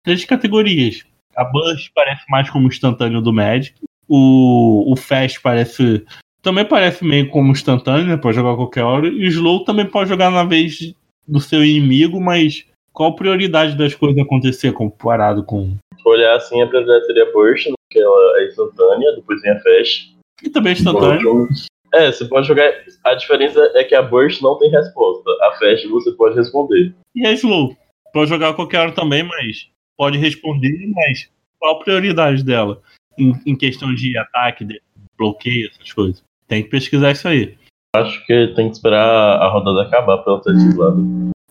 três 0.04 0.24
categorias. 0.26 1.04
A 1.34 1.44
Burst 1.44 1.90
parece 1.94 2.22
mais 2.28 2.50
como 2.50 2.68
instantâneo 2.68 3.22
do 3.22 3.32
Magic. 3.32 3.74
O, 4.06 4.92
o 4.92 4.96
Fast 4.96 5.40
parece. 5.40 6.04
Também 6.42 6.64
parece 6.64 7.04
meio 7.04 7.30
como 7.30 7.52
instantâneo, 7.52 8.06
né? 8.06 8.16
Pode 8.18 8.36
jogar 8.36 8.52
a 8.52 8.56
qualquer 8.56 8.82
hora. 8.82 9.08
E 9.08 9.24
o 9.24 9.28
Slow 9.28 9.64
também 9.64 9.86
pode 9.86 10.10
jogar 10.10 10.30
na 10.30 10.44
vez 10.44 10.94
do 11.26 11.40
seu 11.40 11.64
inimigo, 11.64 12.20
mas 12.20 12.66
qual 12.92 13.10
a 13.10 13.16
prioridade 13.16 13.78
das 13.78 13.94
coisas 13.94 14.20
acontecer 14.20 14.72
comparado 14.72 15.44
com. 15.44 15.76
Se 15.96 16.08
olhar 16.08 16.36
assim, 16.36 16.60
a 16.60 16.66
prioridade 16.66 17.06
seria 17.06 17.32
Burst, 17.32 17.68
né? 17.68 17.74
Que 17.90 17.98
ela 17.98 18.40
é 18.40 18.46
instantânea, 18.46 19.14
depois 19.16 19.42
vem 19.42 19.52
a 19.52 19.60
Fast. 19.60 20.16
E 20.42 20.48
também 20.48 20.72
é 20.72 20.76
instantâneo. 20.76 21.48
É, 21.92 22.12
você 22.12 22.24
pode 22.24 22.46
jogar. 22.46 22.72
A 23.04 23.14
diferença 23.14 23.60
é 23.74 23.84
que 23.84 23.94
a 23.94 24.02
Burst 24.02 24.40
não 24.40 24.56
tem 24.58 24.70
resposta. 24.70 25.30
A 25.42 25.52
Fast 25.58 25.86
você 25.88 26.12
pode 26.12 26.36
responder. 26.36 26.94
E 27.14 27.26
a 27.26 27.32
Slow? 27.32 27.76
Pode 28.12 28.30
jogar 28.30 28.50
a 28.50 28.54
qualquer 28.54 28.80
hora 28.80 28.92
também, 28.92 29.22
mas 29.22 29.68
pode 29.96 30.18
responder, 30.18 30.90
mas 30.94 31.28
qual 31.58 31.76
a 31.76 31.84
prioridade 31.84 32.42
dela? 32.42 32.80
Em, 33.18 33.34
em 33.44 33.56
questão 33.56 33.94
de 33.94 34.16
ataque, 34.16 34.64
de 34.64 34.80
bloqueio, 35.18 35.68
essas 35.68 35.92
coisas. 35.92 36.22
Tem 36.48 36.62
que 36.62 36.70
pesquisar 36.70 37.10
isso 37.10 37.28
aí. 37.28 37.56
Acho 37.94 38.24
que 38.24 38.48
tem 38.54 38.68
que 38.68 38.76
esperar 38.76 39.40
a 39.40 39.48
rodada 39.48 39.82
acabar 39.82 40.18
pra 40.18 40.34
ela 40.34 40.42
ser 40.42 40.50
ativada. 40.50 40.96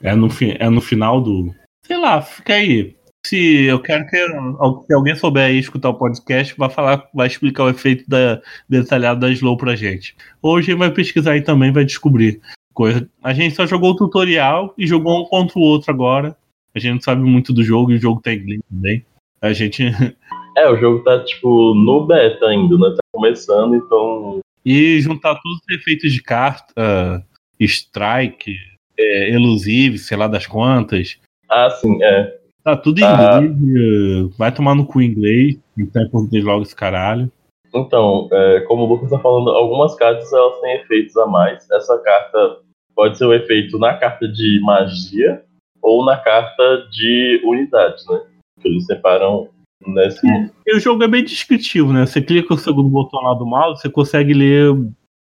É 0.02 0.15
no, 0.15 0.30
é 0.58 0.69
no 0.69 0.82
final 0.82 1.21
do. 1.21 1.54
Sei 1.86 1.97
lá, 1.97 2.21
fica 2.21 2.54
aí. 2.54 2.95
Se 3.25 3.65
eu 3.65 3.79
quero 3.82 4.08
que 4.08 4.17
se 4.17 4.93
alguém 4.93 5.15
souber 5.15 5.47
aí 5.47 5.60
escutar 5.60 5.89
o 5.89 5.93
podcast, 5.97 6.55
vai 6.58 6.69
falar, 6.69 7.08
vai 7.13 7.27
explicar 7.27 7.65
o 7.65 7.69
efeito 7.69 8.10
da, 8.10 8.41
detalhado 8.67 9.19
da 9.19 9.29
Slow 9.29 9.58
pra 9.58 9.75
gente. 9.75 10.15
Hoje 10.41 10.73
vai 10.73 10.89
pesquisar 10.89 11.34
aí 11.34 11.41
também, 11.41 11.71
vai 11.71 11.84
descobrir 11.84 12.41
coisa. 12.73 13.10
A 13.21 13.34
gente 13.34 13.55
só 13.55 13.67
jogou 13.67 13.91
o 13.91 13.95
tutorial 13.95 14.73
e 14.77 14.88
jogou 14.88 15.21
um 15.21 15.25
contra 15.25 15.60
o 15.60 15.62
outro 15.62 15.91
agora. 15.91 16.36
A 16.73 16.79
gente 16.79 16.93
não 16.93 17.01
sabe 17.01 17.21
muito 17.21 17.51
do 17.51 17.63
jogo 17.63 17.91
e 17.91 17.95
o 17.95 17.99
jogo 17.99 18.21
tá 18.21 18.32
em 18.32 18.38
inglês 18.38 18.62
também. 18.69 19.05
A 19.41 19.53
gente. 19.53 19.84
É, 20.58 20.67
o 20.67 20.75
jogo 20.75 21.03
tá 21.03 21.23
tipo 21.23 21.73
no 21.73 22.05
beta 22.05 22.47
ainda, 22.47 22.75
né? 22.75 22.89
Tá 22.89 22.99
começando, 23.13 23.75
então. 23.75 24.39
E 24.65 24.99
juntar 24.99 25.36
todos 25.36 25.60
os 25.60 25.75
efeitos 25.75 26.12
de 26.12 26.21
carta, 26.21 27.23
strike, 27.58 28.58
é, 28.97 29.29
elusive, 29.29 29.97
sei 29.99 30.17
lá 30.17 30.27
das 30.27 30.47
quantas. 30.47 31.17
Ah, 31.47 31.69
sim, 31.69 32.03
é. 32.03 32.38
Tá 32.63 32.76
tudo 32.76 33.00
em 33.00 33.04
ah. 33.04 33.41
inglês. 33.41 34.36
Vai 34.38 34.52
tomar 34.52 34.76
no 34.76 34.86
cu 34.86 35.02
em 35.02 35.06
inglês. 35.06 35.58
Então 35.78 36.02
é 36.02 36.10
português 36.10 36.43
logo 36.43 36.63
esse 36.63 36.76
caralho. 36.76 37.32
Então, 37.74 38.28
é, 38.32 38.62
como 38.62 38.84
o 38.84 38.86
Lucas 38.88 39.10
tá 39.10 39.19
falando, 39.19 39.52
algumas 39.52 39.95
cartas 39.95 40.32
elas 40.34 40.60
têm 40.60 40.76
efeitos 40.78 41.15
a 41.17 41.26
mais. 41.28 41.69
Essa 41.72 41.98
carta 42.00 42.58
pode 42.95 43.17
ser 43.17 43.26
o 43.26 43.30
um 43.30 43.34
efeito 43.34 43.78
na 43.78 43.93
carta 43.93 44.28
de 44.28 44.60
magia 44.63 45.43
ou 45.82 46.04
na 46.04 46.17
carta 46.17 46.88
de 46.91 47.41
unidade, 47.45 48.04
né? 48.10 48.22
Que 48.62 48.67
eles 48.67 48.86
separam 48.86 49.50
nesse. 49.86 50.28
É, 50.28 50.50
e 50.67 50.76
o 50.76 50.80
jogo 50.80 51.04
é 51.04 51.08
bem 51.08 51.24
descritivo, 51.24 51.93
né? 51.93 52.06
Você 52.06 52.22
clica 52.22 52.54
o 52.54 52.58
segundo 52.58 52.89
botão 52.89 53.22
lá 53.22 53.34
do 53.34 53.45
mouse, 53.45 53.82
você 53.82 53.89
consegue 53.89 54.34
ler 54.34 54.76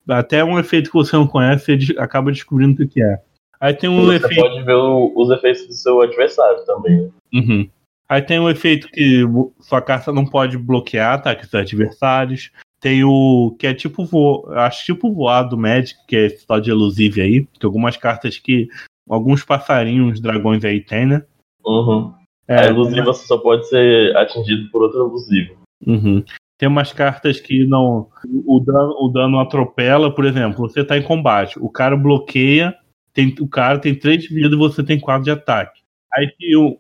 até 0.09 0.43
um 0.43 0.59
efeito 0.59 0.91
que 0.91 0.97
você 0.97 1.15
não 1.17 1.27
conhece, 1.27 1.79
você 1.79 1.99
acaba 1.99 2.33
descobrindo 2.33 2.83
o 2.83 2.89
que 2.89 3.03
é. 3.03 3.21
Aí 3.61 3.75
tem 3.75 3.91
um 3.91 4.05
você 4.05 4.17
efeito. 4.17 4.41
pode 4.41 4.63
ver 4.63 4.75
o, 4.75 5.13
os 5.17 5.31
efeitos 5.31 5.67
do 5.67 5.73
seu 5.73 6.01
adversário 6.01 6.65
também. 6.65 7.13
Uhum. 7.33 7.69
Aí 8.09 8.23
tem 8.23 8.39
um 8.39 8.49
efeito 8.49 8.89
que 8.89 9.23
sua 9.61 9.83
carta 9.83 10.13
não 10.13 10.25
pode 10.25 10.57
bloquear 10.57 11.15
ataques 11.15 11.51
dos 11.51 11.61
adversários. 11.61 12.51
Tem 12.81 13.03
o 13.05 13.55
que 13.59 13.67
é 13.67 13.75
tipo 13.75 14.05
vo... 14.05 14.49
acho 14.53 14.85
tipo 14.85 15.13
voar 15.13 15.43
do 15.43 15.59
Magic, 15.59 15.99
que 16.07 16.17
é 16.17 16.27
esse 16.27 16.47
tal 16.47 16.61
de 16.61 16.71
elusive 16.71 17.21
aí. 17.21 17.41
Tem 17.59 17.67
algumas 17.67 17.97
cartas 17.97 18.39
que. 18.39 18.69
Alguns 19.09 19.43
passarinhos, 19.43 20.21
dragões 20.21 20.63
aí 20.65 20.81
tem, 20.81 21.07
né? 21.07 21.25
Uhum. 21.65 22.13
É, 22.47 22.61
a 22.61 22.67
elusiva 22.67 23.07
você 23.07 23.27
só 23.27 23.39
pode 23.39 23.67
ser 23.67 24.15
atingido 24.17 24.71
por 24.71 24.83
outro 24.83 25.01
elusivo. 25.01 25.57
Uhum. 25.87 26.23
Tem 26.59 26.69
umas 26.69 26.93
cartas 26.93 27.41
que 27.41 27.67
não. 27.67 28.09
O 28.47 28.61
dano, 28.61 28.97
o 29.01 29.09
dano 29.09 29.41
atropela, 29.41 30.15
por 30.15 30.25
exemplo, 30.27 30.69
você 30.69 30.85
tá 30.85 30.99
em 30.99 31.03
combate, 31.03 31.59
o 31.59 31.71
cara 31.71 31.97
bloqueia 31.97 32.77
tem, 33.13 33.35
o 33.41 33.49
cara 33.49 33.79
tem 33.79 33.95
3 33.95 34.23
de 34.23 34.35
vida 34.35 34.55
e 34.55 34.59
você 34.59 34.83
tem 34.83 34.99
4 34.99 35.25
de 35.25 35.31
ataque. 35.31 35.81
Aí 36.15 36.31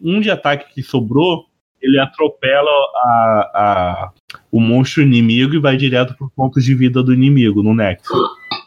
um 0.01 0.21
de 0.21 0.31
ataque 0.31 0.73
que 0.75 0.83
sobrou, 0.83 1.47
ele 1.81 1.99
atropela 1.99 2.71
a, 2.71 3.51
a, 3.55 4.11
o 4.51 4.61
monstro 4.61 5.03
inimigo 5.03 5.55
e 5.55 5.61
vai 5.61 5.77
direto 5.77 6.14
pro 6.17 6.31
pontos 6.31 6.64
de 6.64 6.75
vida 6.75 7.03
do 7.03 7.12
inimigo 7.12 7.62
no 7.62 7.75
Nexus. 7.75 8.19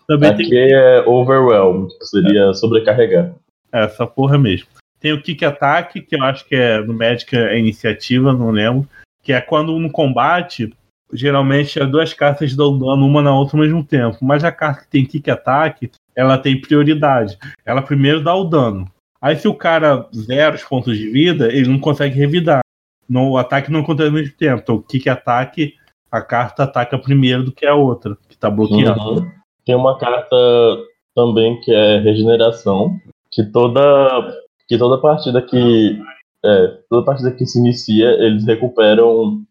Também 0.08 0.30
Aqui 0.30 0.50
tem... 0.50 0.74
é 0.74 1.04
overwhelm, 1.06 1.88
que 1.88 2.06
seria 2.06 2.50
é. 2.50 2.54
sobrecarregar. 2.54 3.34
É, 3.72 3.84
essa 3.84 4.06
porra 4.06 4.38
mesmo. 4.38 4.68
Tem 5.00 5.14
o 5.14 5.22
Kick 5.22 5.44
Attack, 5.44 6.02
que 6.02 6.16
eu 6.16 6.24
acho 6.24 6.46
que 6.46 6.56
é 6.56 6.80
no 6.82 6.94
Magic 6.94 7.36
é 7.36 7.58
iniciativa, 7.58 8.34
não 8.34 8.52
lembro. 8.52 8.88
Que 9.24 9.34
é 9.34 9.42
quando 9.42 9.78
no 9.80 9.92
combate, 9.92 10.72
geralmente 11.14 11.82
as 11.82 11.90
duas 11.90 12.14
cartas 12.14 12.56
dão 12.56 12.78
dano 12.78 13.06
uma 13.06 13.22
na 13.22 13.38
outra 13.38 13.58
ao 13.58 13.64
mesmo 13.64 13.84
tempo. 13.84 14.18
Mas 14.22 14.44
a 14.44 14.52
carta 14.52 14.84
que 14.84 14.90
tem 14.90 15.06
Kick 15.06 15.30
Attack, 15.30 15.92
ela 16.16 16.38
tem 16.38 16.60
prioridade. 16.60 17.38
Ela 17.66 17.82
primeiro 17.82 18.24
dá 18.24 18.36
o 18.36 18.44
dano. 18.44 18.86
Aí 19.22 19.36
se 19.36 19.48
o 19.48 19.54
cara 19.54 20.08
zera 20.16 20.56
os 20.56 20.64
pontos 20.64 20.98
de 20.98 21.10
vida, 21.10 21.52
ele 21.52 21.70
não 21.70 21.80
consegue 21.80 22.18
revidar. 22.18 22.62
No, 23.08 23.32
o 23.32 23.38
ataque 23.38 23.72
não 23.72 23.82
acontece 23.82 24.10
ao 24.10 24.16
mesmo 24.16 24.36
tempo. 24.36 24.62
Então 24.64 24.82
Kick 24.82 25.10
Attack, 25.10 25.74
a 26.12 26.22
carta 26.22 26.64
ataca 26.64 26.98
primeiro 26.98 27.44
do 27.44 27.52
que 27.52 27.66
a 27.66 27.76
outra, 27.76 28.18
que 28.28 28.38
tá 28.38 28.50
bloqueando. 28.50 29.22
Uhum. 29.22 29.32
Tem 29.66 29.76
uma 29.76 29.98
carta 29.98 30.36
também 31.16 31.60
que 31.62 31.74
é 31.74 32.00
regeneração, 32.00 32.98
que 33.30 33.44
toda 33.44 34.36
que 34.68 34.78
toda 34.78 35.02
partida 35.02 35.42
que 35.42 36.02
é, 36.44 36.68
toda 36.90 37.06
partida 37.06 37.32
que 37.32 37.46
se 37.46 37.60
inicia 37.60 38.08
eles 38.24 38.46
recuperam 38.46 39.44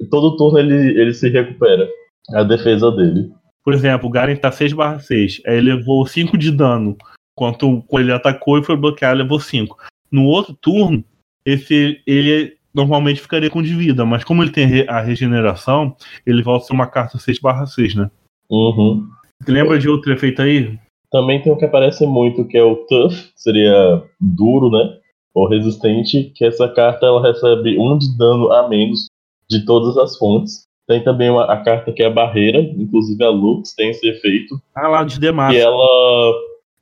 a, 0.00 0.06
todo 0.08 0.36
turno 0.36 0.58
ele, 0.58 1.00
ele 1.00 1.14
se 1.14 1.28
recupera 1.28 1.88
a 2.34 2.42
defesa 2.42 2.90
dele. 2.90 3.30
Por 3.64 3.74
exemplo, 3.74 4.08
o 4.08 4.10
Garen 4.10 4.36
tá 4.36 4.50
6/6, 4.50 5.40
aí 5.46 5.58
ele 5.58 5.74
levou 5.74 6.06
5 6.06 6.38
de 6.38 6.50
dano. 6.50 6.96
Enquanto 7.36 7.84
ele 7.92 8.12
atacou 8.12 8.58
e 8.58 8.64
foi 8.64 8.76
bloqueado, 8.76 9.18
levou 9.18 9.40
5. 9.40 9.76
No 10.10 10.24
outro 10.26 10.54
turno, 10.54 11.04
esse 11.44 12.00
ele 12.06 12.54
normalmente 12.72 13.20
ficaria 13.20 13.50
com 13.50 13.62
de 13.62 13.74
vida, 13.74 14.04
mas 14.04 14.24
como 14.24 14.42
ele 14.42 14.50
tem 14.50 14.84
a 14.88 15.00
regeneração, 15.00 15.96
ele 16.26 16.42
volta 16.42 16.64
a 16.64 16.66
ser 16.68 16.72
uma 16.72 16.86
carta 16.86 17.18
6/6, 17.18 17.94
né? 17.94 18.10
Uhum. 18.50 19.08
Você 19.40 19.52
lembra 19.52 19.78
de 19.78 19.88
outro 19.88 20.12
efeito 20.12 20.42
aí? 20.42 20.78
Também 21.10 21.42
tem 21.42 21.52
um 21.52 21.56
que 21.56 21.64
aparece 21.64 22.06
muito, 22.06 22.46
que 22.46 22.56
é 22.56 22.62
o 22.62 22.76
Tough, 22.86 23.12
que 23.12 23.32
seria 23.34 24.02
duro, 24.20 24.70
né? 24.70 24.98
Ou 25.34 25.48
resistente, 25.48 26.32
que 26.34 26.44
essa 26.44 26.68
carta 26.68 27.06
ela 27.06 27.22
recebe 27.22 27.78
um 27.78 27.96
de 27.98 28.16
dano 28.16 28.52
a 28.52 28.68
menos 28.68 29.06
de 29.50 29.64
todas 29.66 29.96
as 29.98 30.16
fontes. 30.16 30.68
Tem 30.86 31.02
também 31.02 31.30
uma, 31.30 31.44
a 31.44 31.56
carta 31.58 31.92
que 31.92 32.02
é 32.02 32.06
a 32.06 32.10
barreira, 32.10 32.60
inclusive 32.60 33.22
a 33.22 33.30
Lux 33.30 33.74
tem 33.74 33.90
esse 33.90 34.08
efeito. 34.08 34.56
Ah, 34.74 34.88
lá 34.88 35.04
de 35.04 35.20
Demacia. 35.20 35.58
E 35.58 35.62
ela. 35.62 36.32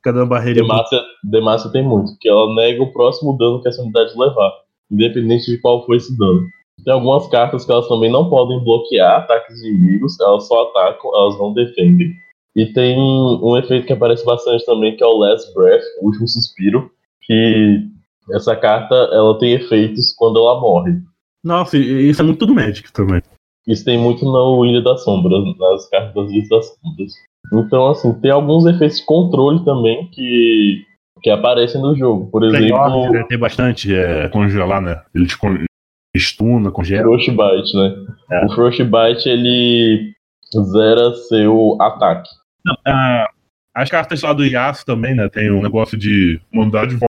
Cada 0.03 0.25
barreira. 0.25 0.61
Demacia, 0.61 1.01
Demacia 1.23 1.71
tem 1.71 1.83
muito, 1.83 2.13
que 2.19 2.29
ela 2.29 2.53
nega 2.55 2.81
o 2.81 2.93
próximo 2.93 3.37
dano 3.37 3.61
que 3.61 3.67
essa 3.67 3.81
unidade 3.81 4.17
levar, 4.17 4.51
independente 4.89 5.51
de 5.51 5.57
qual 5.59 5.85
for 5.85 5.95
esse 5.95 6.17
dano. 6.17 6.41
Tem 6.85 6.93
algumas 6.93 7.27
cartas 7.27 7.65
que 7.65 7.71
elas 7.71 7.87
também 7.87 8.09
não 8.09 8.29
podem 8.29 8.63
bloquear 8.63 9.17
ataques 9.17 9.57
de 9.57 9.67
inimigos, 9.67 10.17
elas 10.21 10.47
só 10.47 10.63
atacam, 10.63 11.11
elas 11.13 11.37
não 11.37 11.53
defendem. 11.53 12.13
E 12.55 12.65
tem 12.67 12.97
um 12.97 13.57
efeito 13.57 13.85
que 13.85 13.93
aparece 13.93 14.25
bastante 14.25 14.65
também, 14.65 14.95
que 14.95 15.03
é 15.03 15.07
o 15.07 15.17
Last 15.17 15.53
Breath, 15.53 15.83
o 16.01 16.05
último 16.05 16.27
suspiro, 16.27 16.89
que 17.23 17.83
essa 18.31 18.55
carta 18.55 18.95
ela 19.11 19.37
tem 19.37 19.53
efeitos 19.53 20.15
quando 20.17 20.39
ela 20.39 20.59
morre. 20.59 20.93
Nossa, 21.43 21.77
isso 21.77 22.21
é 22.21 22.25
muito 22.25 22.45
do 22.45 22.53
Magic 22.53 22.91
também. 22.91 23.21
Isso 23.67 23.85
tem 23.85 23.97
muito 23.97 24.25
no 24.25 24.65
Ilha 24.65 24.81
das 24.81 25.03
Sombras, 25.03 25.43
nas 25.57 25.89
cartas 25.89 26.13
das 26.13 26.31
Ilhas 26.31 26.49
das 26.49 26.65
Sombras. 26.67 27.13
Então, 27.53 27.87
assim, 27.87 28.13
tem 28.19 28.31
alguns 28.31 28.65
efeitos 28.65 28.99
de 28.99 29.05
controle 29.05 29.63
também 29.63 30.07
que, 30.11 30.83
que 31.21 31.29
aparecem 31.29 31.81
no 31.81 31.95
jogo. 31.95 32.29
Por 32.31 32.43
exemplo. 32.43 33.11
Tem, 33.11 33.27
tem 33.27 33.37
bastante 33.37 33.93
é, 33.93 34.27
congelar, 34.29 34.81
né? 34.81 35.01
Ele 35.13 35.25
te 35.25 35.37
estuna, 36.15 36.71
congela. 36.71 37.03
Frostbite, 37.03 37.75
né? 37.75 37.95
É. 38.31 38.45
O 38.45 38.49
Frostbite 38.53 39.29
ele 39.29 40.13
zera 40.71 41.13
seu 41.13 41.77
ataque. 41.79 42.29
Uh, 42.67 43.25
as 43.73 43.89
cartas 43.89 44.21
lá 44.21 44.33
do 44.33 44.45
Yasuo 44.45 44.85
também, 44.85 45.15
né? 45.15 45.29
Tem 45.29 45.51
um 45.51 45.61
negócio 45.61 45.97
de 45.97 46.39
mandar 46.51 46.87
de 46.87 46.95
volta, 46.95 47.07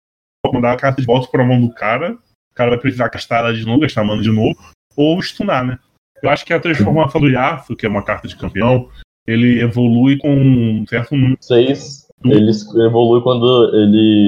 mandar 0.54 0.74
a 0.74 0.78
carta 0.78 1.02
de 1.02 1.08
volta 1.08 1.28
para 1.32 1.44
a 1.44 1.46
mão 1.46 1.62
do 1.62 1.74
cara. 1.74 2.18
O 2.58 2.64
cara 2.66 2.72
vai 2.72 2.80
precisar 2.80 3.08
castar 3.10 3.42
ela 3.42 3.54
de 3.54 3.64
novo, 3.64 3.82
gastar 3.82 4.04
mana 4.04 4.20
de 4.20 4.32
novo, 4.32 4.58
ou 4.96 5.22
stunar, 5.22 5.64
né? 5.64 5.78
Eu 6.24 6.30
acho 6.32 6.44
que 6.44 6.52
a 6.52 6.60
transformação 6.60 7.22
do 7.22 7.30
Yasuo, 7.30 7.76
que 7.76 7.86
é 7.86 7.90
uma 7.90 8.02
carta 8.02 8.28
de 8.28 8.36
campeão, 8.36 8.90
ele 9.28 9.62
evolui 9.62 10.18
com 10.18 10.34
um 10.34 10.84
certo 10.88 11.16
número. 11.16 11.38
Seis. 11.40 12.08
Ele 12.26 12.50
evolui 12.84 13.22
quando 13.22 13.70
ele 13.76 14.26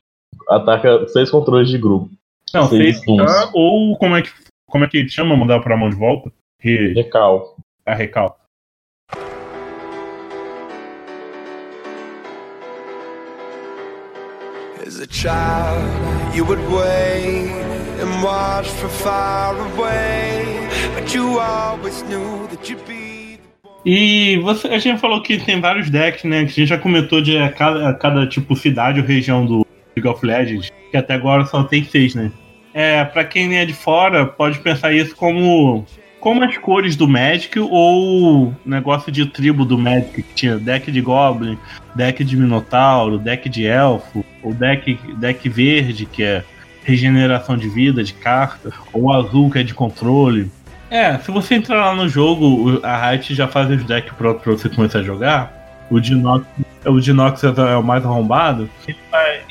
ataca 0.47 1.07
seis 1.07 1.31
controles 1.31 1.69
de 1.69 1.79
grupo. 1.79 2.11
Não, 2.53 2.69
seis, 2.69 2.99
seis 2.99 3.49
ou 3.51 3.97
como 3.97 4.15
é 4.15 4.21
que 4.21 4.29
como 4.69 4.85
é 4.85 4.87
que 4.87 4.97
ele 4.97 5.09
chama 5.09 5.35
mandar 5.35 5.59
pra 5.61 5.75
mão 5.75 5.89
de 5.89 5.95
volta? 5.95 6.31
Re... 6.59 6.93
Recal. 6.93 7.55
A 7.83 7.95
recal. 7.95 8.37
As 14.85 14.99
a 14.99 15.07
child, 15.09 16.35
you 16.35 16.45
would 16.45 16.61
wait 16.69 17.68
and 18.01 18.23
watch 18.23 18.69
from 18.69 18.89
far 18.89 19.55
away, 19.57 20.67
but 20.95 21.13
you 21.13 21.39
always 21.39 22.01
knew 22.03 22.47
that 22.47 22.69
you'd 22.69 22.85
be. 22.88 23.39
E 23.85 24.38
você, 24.39 24.67
a 24.67 24.79
gente 24.79 24.99
falou 24.99 25.21
que 25.21 25.38
tem 25.38 25.62
vários 25.62 25.89
decks, 25.89 26.23
né? 26.23 26.45
Que 26.45 26.51
a 26.51 26.53
gente 26.53 26.65
já 26.65 26.77
comentou 26.77 27.21
de 27.21 27.38
cada, 27.51 27.93
cada 27.93 28.27
tipo 28.27 28.55
cidade 28.55 28.99
ou 28.99 29.05
região 29.05 29.45
do 29.45 29.65
League 29.95 30.07
of 30.07 30.25
Legends, 30.25 30.69
que 30.91 30.97
até 30.97 31.13
agora 31.13 31.45
só 31.45 31.63
tem 31.63 31.83
seis, 31.83 32.13
né? 32.13 32.31
é, 32.73 33.03
para 33.03 33.23
quem 33.23 33.57
é 33.57 33.65
de 33.65 33.73
fora, 33.73 34.25
pode 34.25 34.59
pensar 34.59 34.93
isso 34.93 35.15
como 35.15 35.85
como 36.19 36.43
as 36.43 36.57
cores 36.57 36.97
do 36.97 37.07
Magic 37.07 37.57
ou 37.57 38.53
negócio 38.65 39.09
de 39.09 39.25
tribo 39.25 39.63
do 39.63 39.77
Magic, 39.77 40.21
que 40.21 40.33
tinha 40.33 40.57
deck 40.57 40.91
de 40.91 40.99
Goblin, 40.99 41.57
deck 41.95 42.25
de 42.25 42.35
Minotauro, 42.35 43.17
deck 43.17 43.47
de 43.47 43.65
Elfo, 43.65 44.25
ou 44.43 44.53
deck, 44.53 44.99
deck 45.17 45.47
verde, 45.47 46.05
que 46.05 46.21
é 46.21 46.43
regeneração 46.83 47.57
de 47.57 47.69
vida, 47.69 48.03
de 48.03 48.13
carta, 48.13 48.71
ou 48.93 49.13
azul, 49.13 49.49
que 49.49 49.59
é 49.59 49.63
de 49.63 49.73
controle. 49.73 50.51
É, 50.89 51.17
se 51.19 51.31
você 51.31 51.55
entrar 51.55 51.77
lá 51.77 51.95
no 51.95 52.09
jogo, 52.09 52.79
a 52.83 53.09
Riot 53.09 53.35
já 53.35 53.47
faz 53.47 53.69
os 53.69 53.83
decks 53.83 54.13
prontos 54.13 54.41
pra 54.41 54.53
você 54.53 54.69
começar 54.69 54.99
a 54.99 55.03
jogar. 55.03 55.87
O 55.89 55.99
Dinox, 55.99 56.45
o 56.85 56.99
Dinox 56.99 57.43
é 57.43 57.77
o 57.77 57.83
mais 57.83 58.03
arrombado. 58.05 58.69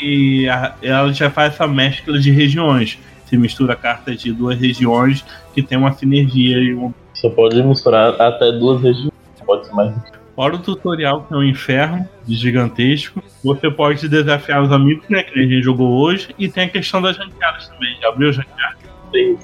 E 0.01 0.47
ela 0.83 1.13
já 1.13 1.31
faz 1.31 1.55
essa 1.55 1.67
mescla 1.67 2.19
de 2.19 2.31
regiões 2.31 2.99
se 3.29 3.37
mistura 3.37 3.77
cartas 3.77 4.21
de 4.21 4.33
duas 4.33 4.59
regiões 4.59 5.25
que 5.55 5.63
tem 5.63 5.77
uma 5.77 5.93
sinergia 5.93 6.59
e 6.59 6.75
um... 6.75 6.93
Você 7.13 7.29
pode 7.29 7.63
misturar 7.63 8.21
até 8.21 8.53
duas 8.53 8.83
regiões, 8.83 9.13
pode 9.45 9.67
ser 9.67 9.73
mais. 9.75 9.95
Fora 10.39 10.55
o 10.55 10.59
tutorial, 10.61 11.25
que 11.25 11.35
é 11.35 11.37
um 11.37 11.43
inferno 11.43 12.09
gigantesco, 12.25 13.21
você 13.43 13.69
pode 13.69 14.09
desafiar 14.09 14.63
os 14.63 14.71
amigos, 14.71 15.05
né? 15.09 15.25
Que 15.25 15.37
a 15.37 15.43
gente 15.43 15.61
jogou 15.63 15.91
hoje, 15.91 16.33
e 16.39 16.49
tem 16.49 16.67
a 16.67 16.69
questão 16.69 17.03
das 17.03 17.19
ranqueadas 17.19 17.67
também. 17.67 17.97
Já 18.01 18.09
abriu 18.09 18.31
as 18.31 18.37
ranqueadas? 18.37 18.79
Tem 19.11 19.37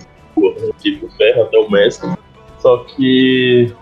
tipo 0.79 1.11
ferro 1.17 1.43
até 1.43 1.59
o 1.59 1.69
mestre. 1.69 2.09
Só 2.61 2.77
que 2.85 3.75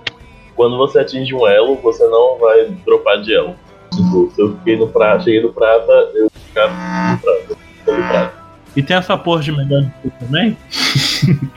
quando 0.57 0.79
você 0.79 1.01
atinge 1.01 1.35
um 1.35 1.47
elo, 1.47 1.77
você 1.83 2.03
não 2.09 2.39
vai 2.39 2.71
dropar 2.87 3.21
de 3.21 3.35
elo. 3.35 3.57
Tipo, 3.95 4.33
se 4.35 4.41
eu 4.41 4.57
fiquei 4.57 4.79
no 4.79 4.89
prata, 4.89 5.25
cheguei 5.25 5.43
no 5.43 5.53
prata, 5.53 5.93
eu 6.15 6.31
ficar 6.31 6.69
no 6.69 7.19
prata. 7.19 7.59
No 7.89 8.09
prata. 8.09 8.35
E 8.75 8.83
tem 8.83 8.97
essa 8.97 9.19
porra 9.19 9.43
de 9.43 9.53
melhor 9.53 9.83
de 10.03 10.11
também? 10.13 10.57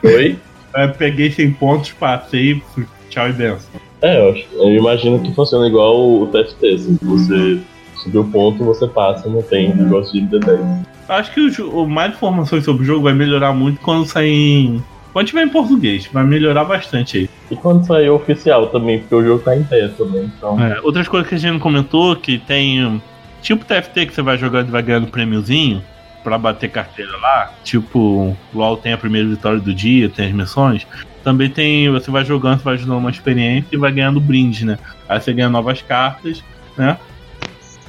Oi? 0.04 0.38
Eu 0.76 0.92
peguei 0.92 1.32
100 1.32 1.54
pontos, 1.54 1.94
passei, 1.94 2.62
tchau 3.10 3.30
e 3.30 3.32
benção. 3.32 3.80
É, 4.06 4.20
eu, 4.20 4.36
eu, 4.60 4.70
imagino 4.76 5.20
que 5.20 5.34
funciona 5.34 5.66
igual 5.66 6.22
o 6.22 6.28
TFT, 6.28 6.76
assim, 6.76 7.00
você 7.02 7.60
subiu 7.96 8.22
o 8.22 8.30
ponto, 8.30 8.64
você 8.64 8.88
passa, 8.88 9.28
não 9.28 9.42
tem 9.42 9.74
negócio 9.74 10.14
de 10.14 10.22
MD10. 10.22 10.86
Acho 11.10 11.32
que 11.32 11.42
o, 11.42 11.82
o, 11.82 11.90
mais 11.90 12.14
informações 12.14 12.64
sobre 12.64 12.84
o 12.84 12.86
jogo 12.86 13.06
vai 13.06 13.14
melhorar 13.14 13.52
muito 13.52 13.82
quando 13.82 14.06
sair 14.06 14.30
em. 14.30 14.84
Quando 15.12 15.26
tiver 15.26 15.44
em 15.44 15.50
português, 15.50 16.08
vai 16.14 16.24
melhorar 16.24 16.66
bastante 16.66 17.18
aí. 17.18 17.30
E 17.50 17.56
quando 17.56 17.84
sair 17.84 18.10
oficial 18.12 18.68
também, 18.68 19.00
porque 19.00 19.16
o 19.16 19.24
jogo 19.24 19.42
tá 19.42 19.58
em 19.58 19.64
pé 19.64 19.88
também, 19.88 20.32
então. 20.38 20.64
É, 20.64 20.80
outras 20.84 21.08
coisas 21.08 21.28
que 21.28 21.34
a 21.34 21.38
gente 21.40 21.54
não 21.54 21.60
comentou, 21.60 22.16
que 22.16 22.38
tem. 22.38 23.02
Tipo 23.42 23.66
TFT 23.66 24.06
que 24.06 24.14
você 24.14 24.22
vai 24.22 24.38
jogando 24.38 24.68
e 24.68 24.72
vai 24.72 24.84
ganhando 24.84 25.08
prêmiozinho 25.08 25.82
para 26.24 26.38
bater 26.38 26.70
carteira 26.70 27.16
lá, 27.18 27.54
tipo, 27.64 28.36
LOL 28.54 28.78
tem 28.78 28.94
a 28.94 28.98
primeira 28.98 29.28
vitória 29.28 29.60
do 29.60 29.74
dia, 29.74 30.10
tem 30.10 30.28
as 30.28 30.32
missões. 30.32 30.86
Também 31.26 31.50
tem, 31.50 31.90
você 31.90 32.12
vai 32.12 32.24
jogando, 32.24 32.60
você 32.60 32.64
vai 32.64 32.74
ajudando 32.76 33.00
uma 33.00 33.10
experiência 33.10 33.70
e 33.72 33.78
vai 33.78 33.92
ganhando 33.92 34.22
brinde, 34.22 34.64
né? 34.64 34.78
Aí 35.10 35.20
você 35.20 35.34
ganha 35.34 35.50
novas 35.50 35.82
cartas, 35.82 36.44
né? 36.78 37.00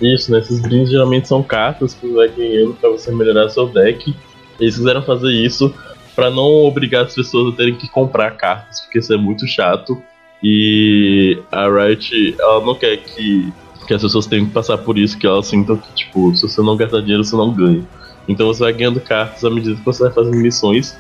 Isso, 0.01 0.33
né? 0.33 0.39
Esses 0.39 0.59
brindes 0.59 0.89
geralmente 0.91 1.29
são 1.29 1.43
cartas 1.43 1.93
que 1.93 2.07
você 2.07 2.15
vai 2.15 2.29
ganhando 2.29 2.73
para 2.73 2.89
você 2.89 3.15
melhorar 3.15 3.51
seu 3.51 3.69
deck. 3.69 4.17
Eles 4.59 4.77
quiseram 4.77 5.03
fazer 5.03 5.33
isso 5.33 5.73
para 6.15 6.31
não 6.31 6.65
obrigar 6.65 7.05
as 7.05 7.15
pessoas 7.15 7.53
a 7.53 7.57
terem 7.59 7.75
que 7.75 7.87
comprar 7.91 8.31
cartas, 8.39 8.81
porque 8.81 9.01
isso 9.01 9.13
é 9.13 9.19
muito 9.19 9.47
chato. 9.47 10.03
E 10.43 11.39
a 11.53 11.69
Riot, 11.69 12.37
ela 12.39 12.65
não 12.65 12.75
quer 12.75 12.97
que, 12.97 13.53
que 13.87 13.93
as 13.93 14.01
pessoas 14.01 14.25
tenham 14.25 14.47
que 14.47 14.53
passar 14.53 14.79
por 14.79 14.97
isso, 14.97 15.19
que 15.19 15.27
elas 15.27 15.47
sintam 15.47 15.77
que, 15.77 15.95
tipo, 15.95 16.35
se 16.35 16.49
você 16.49 16.63
não 16.63 16.75
gastar 16.75 17.01
dinheiro, 17.01 17.23
você 17.23 17.37
não 17.37 17.53
ganha. 17.53 17.85
Então 18.27 18.47
você 18.47 18.61
vai 18.61 18.73
ganhando 18.73 18.99
cartas 18.99 19.45
à 19.45 19.51
medida 19.51 19.77
que 19.77 19.85
você 19.85 20.05
vai 20.05 20.13
fazendo 20.13 20.39
missões. 20.39 20.99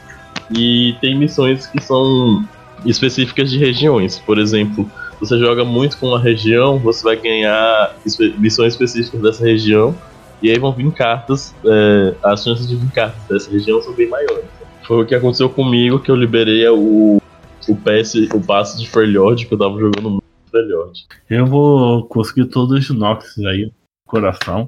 E 0.54 0.94
tem 1.00 1.16
missões 1.18 1.66
que 1.66 1.82
são 1.82 2.44
específicas 2.84 3.50
de 3.50 3.58
regiões. 3.58 4.18
Por 4.18 4.38
exemplo, 4.38 4.90
você 5.20 5.38
joga 5.38 5.64
muito 5.64 5.96
com 5.98 6.08
uma 6.08 6.20
região, 6.20 6.78
você 6.78 7.02
vai 7.02 7.16
ganhar 7.16 7.96
missões 8.38 8.74
específicas 8.74 9.20
dessa 9.20 9.44
região, 9.44 9.94
e 10.42 10.50
aí 10.50 10.58
vão 10.58 10.72
vir 10.72 10.90
cartas, 10.92 11.54
é, 11.64 12.14
as 12.22 12.44
chances 12.44 12.68
de 12.68 12.76
vir 12.76 12.90
cartas 12.92 13.22
dessa 13.28 13.50
região 13.50 13.80
são 13.80 13.94
bem 13.94 14.08
maiores. 14.08 14.44
Foi 14.86 15.02
o 15.02 15.06
que 15.06 15.14
aconteceu 15.14 15.48
comigo, 15.48 15.98
que 15.98 16.10
eu 16.10 16.14
liberei 16.14 16.68
o, 16.68 17.20
o 17.68 17.76
PS, 17.76 18.14
o 18.32 18.40
passe 18.40 18.78
de 18.78 18.88
Freljord, 18.88 19.46
que 19.46 19.54
eu 19.54 19.58
tava 19.58 19.78
jogando 19.78 20.10
muito 20.10 20.24
Freljord. 20.50 21.06
Eu 21.28 21.46
vou 21.46 22.04
conseguir 22.06 22.46
todos 22.46 22.78
os 22.78 22.96
Noxus 22.96 23.44
aí, 23.46 23.72
coração. 24.06 24.66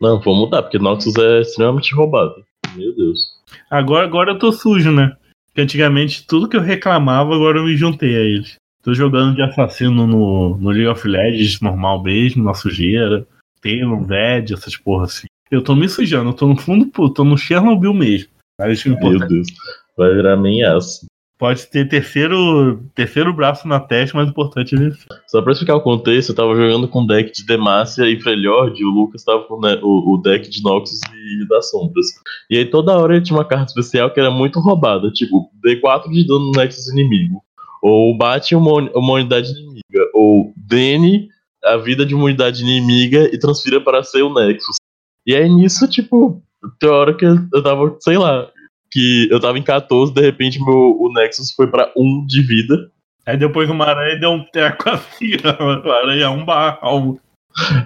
Não, 0.00 0.20
vou 0.20 0.34
mudar, 0.34 0.62
porque 0.62 0.78
Noxus 0.78 1.16
é 1.16 1.40
extremamente 1.40 1.94
roubado. 1.94 2.36
Meu 2.76 2.94
Deus. 2.94 3.37
Agora, 3.70 4.06
agora 4.06 4.32
eu 4.32 4.38
tô 4.38 4.52
sujo, 4.52 4.90
né? 4.90 5.16
Porque 5.46 5.60
antigamente 5.60 6.26
tudo 6.26 6.48
que 6.48 6.56
eu 6.56 6.60
reclamava, 6.60 7.34
agora 7.34 7.58
eu 7.58 7.64
me 7.64 7.76
juntei 7.76 8.16
a 8.16 8.20
eles. 8.20 8.56
Tô 8.82 8.94
jogando 8.94 9.34
de 9.34 9.42
assassino 9.42 10.06
no, 10.06 10.56
no 10.56 10.70
League 10.70 10.86
of 10.86 11.06
Legends 11.06 11.60
normal 11.60 12.02
mesmo, 12.02 12.44
na 12.44 12.54
sujeira. 12.54 13.26
Talon, 13.60 14.04
Ved, 14.04 14.54
essas 14.54 14.76
porras 14.76 15.16
assim. 15.16 15.26
Eu 15.50 15.62
tô 15.62 15.74
me 15.74 15.88
sujando, 15.88 16.30
eu 16.30 16.34
tô 16.34 16.46
no 16.46 16.56
fundo, 16.56 16.86
pô, 16.86 17.10
tô 17.10 17.24
no 17.24 17.36
Chernobyl 17.36 17.92
mesmo. 17.92 18.30
Mas, 18.58 18.84
Meu 18.84 18.96
Deus, 19.28 19.48
vai 19.96 20.14
virar 20.14 20.36
minhaço. 20.36 21.06
Pode 21.38 21.66
ter 21.68 21.88
terceiro, 21.88 22.82
terceiro 22.96 23.32
braço 23.32 23.68
na 23.68 23.78
testa, 23.78 24.18
mas 24.18 24.26
o 24.26 24.30
importante 24.30 24.74
é 24.74 24.78
vencer. 24.78 25.06
Só 25.28 25.40
pra 25.40 25.52
explicar 25.52 25.76
o 25.76 25.80
contexto, 25.80 26.30
eu 26.30 26.34
tava 26.34 26.56
jogando 26.56 26.88
com 26.88 27.06
deck 27.06 27.32
de 27.32 27.46
Demacia 27.46 28.10
e 28.10 28.20
Freljord, 28.20 28.80
e 28.80 28.84
o 28.84 28.90
Lucas 28.90 29.22
tava 29.22 29.44
com 29.44 29.60
né, 29.60 29.78
o, 29.80 30.14
o, 30.14 30.18
deck 30.20 30.50
de 30.50 30.60
Noxus 30.64 30.98
e 31.14 31.46
das 31.46 31.70
Sombras. 31.70 32.06
E 32.50 32.58
aí 32.58 32.64
toda 32.64 32.98
hora 32.98 33.14
ele 33.14 33.24
tinha 33.24 33.38
uma 33.38 33.44
carta 33.44 33.66
especial 33.66 34.10
que 34.10 34.18
era 34.18 34.32
muito 34.32 34.58
roubada, 34.58 35.12
tipo, 35.12 35.48
D4 35.64 36.10
de 36.10 36.26
dano 36.26 36.46
no 36.46 36.52
Nexus 36.52 36.88
inimigo. 36.88 37.40
Ou 37.80 38.18
bate 38.18 38.56
uma, 38.56 38.72
uma 38.72 39.12
unidade 39.12 39.52
inimiga. 39.52 40.10
Ou 40.12 40.52
Dene 40.56 41.28
a 41.64 41.76
vida 41.76 42.04
de 42.04 42.16
uma 42.16 42.24
unidade 42.24 42.62
inimiga 42.62 43.32
e 43.32 43.38
transfira 43.38 43.80
para 43.80 44.02
ser 44.02 44.22
o 44.22 44.34
Nexus. 44.34 44.76
E 45.24 45.36
aí 45.36 45.48
nisso, 45.48 45.86
tipo, 45.86 46.42
tem 46.80 46.88
hora 46.88 47.14
que 47.14 47.24
eu 47.24 47.62
tava, 47.62 47.96
sei 48.00 48.18
lá, 48.18 48.50
que 48.90 49.28
eu 49.30 49.40
tava 49.40 49.58
em 49.58 49.62
14, 49.62 50.12
de 50.12 50.20
repente 50.20 50.58
meu, 50.64 50.96
o 50.98 51.12
Nexus 51.12 51.52
foi 51.52 51.66
pra 51.66 51.92
1 51.96 52.26
de 52.26 52.42
vida. 52.42 52.90
Aí 53.26 53.36
depois 53.36 53.68
uma 53.68 53.84
aranha 53.84 54.18
deu 54.18 54.30
um 54.30 54.44
teco 54.44 54.88
assim, 54.90 55.32
a 55.44 55.92
aranha 55.92 56.24
é 56.24 56.28
um 56.28 56.44
barro. 56.44 57.20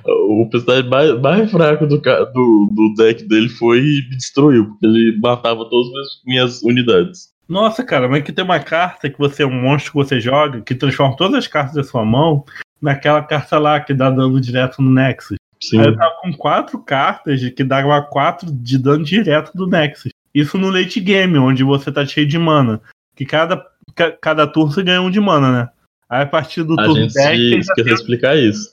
O 0.04 0.48
personagem 0.50 0.88
mais, 0.88 1.20
mais 1.20 1.50
fraco 1.50 1.86
do, 1.86 1.98
do, 1.98 2.70
do 2.72 2.94
deck 2.96 3.26
dele 3.26 3.48
foi 3.48 3.78
e 3.78 4.08
me 4.10 4.16
destruiu, 4.16 4.66
porque 4.66 4.86
ele 4.86 5.18
matava 5.18 5.64
todas 5.68 5.92
as 5.94 6.08
minhas 6.26 6.62
unidades. 6.62 7.32
Nossa, 7.48 7.82
cara, 7.82 8.08
mas 8.08 8.22
que 8.22 8.32
tem 8.32 8.44
uma 8.44 8.60
carta 8.60 9.10
que 9.10 9.18
você 9.18 9.42
é 9.42 9.46
um 9.46 9.62
monstro 9.62 9.92
que 9.92 9.98
você 9.98 10.20
joga, 10.20 10.60
que 10.60 10.74
transforma 10.74 11.16
todas 11.16 11.36
as 11.36 11.46
cartas 11.46 11.74
da 11.74 11.84
sua 11.84 12.04
mão 12.04 12.44
naquela 12.80 13.22
carta 13.22 13.58
lá 13.58 13.80
que 13.80 13.94
dá 13.94 14.10
dano 14.10 14.40
direto 14.40 14.80
no 14.80 14.90
Nexus. 14.90 15.36
Sim. 15.60 15.78
Aí 15.80 15.86
eu 15.86 15.96
tava 15.96 16.14
com 16.20 16.32
quatro 16.32 16.78
cartas 16.82 17.40
que 17.50 17.62
dava 17.62 18.02
quatro 18.02 18.50
de 18.50 18.78
dano 18.78 19.04
direto 19.04 19.52
do 19.54 19.66
Nexus. 19.66 20.11
Isso 20.34 20.56
no 20.58 20.70
late 20.70 21.00
game, 21.00 21.38
onde 21.38 21.62
você 21.62 21.90
tá 21.90 22.04
cheio 22.06 22.26
de 22.26 22.38
mana. 22.38 22.80
Que 23.14 23.24
cada, 23.24 23.64
cada 24.20 24.46
turno 24.46 24.72
você 24.72 24.82
ganha 24.82 25.02
um 25.02 25.10
de 25.10 25.20
mana, 25.20 25.52
né? 25.52 25.68
Aí 26.08 26.22
a 26.22 26.26
partir 26.26 26.62
do 26.62 26.78
a 26.78 26.84
turno 26.84 27.02
gente 27.02 27.14
10. 27.14 27.66
esqueceu 27.66 27.84
de 27.84 27.92
explicar 27.92 28.36
isso. 28.36 28.70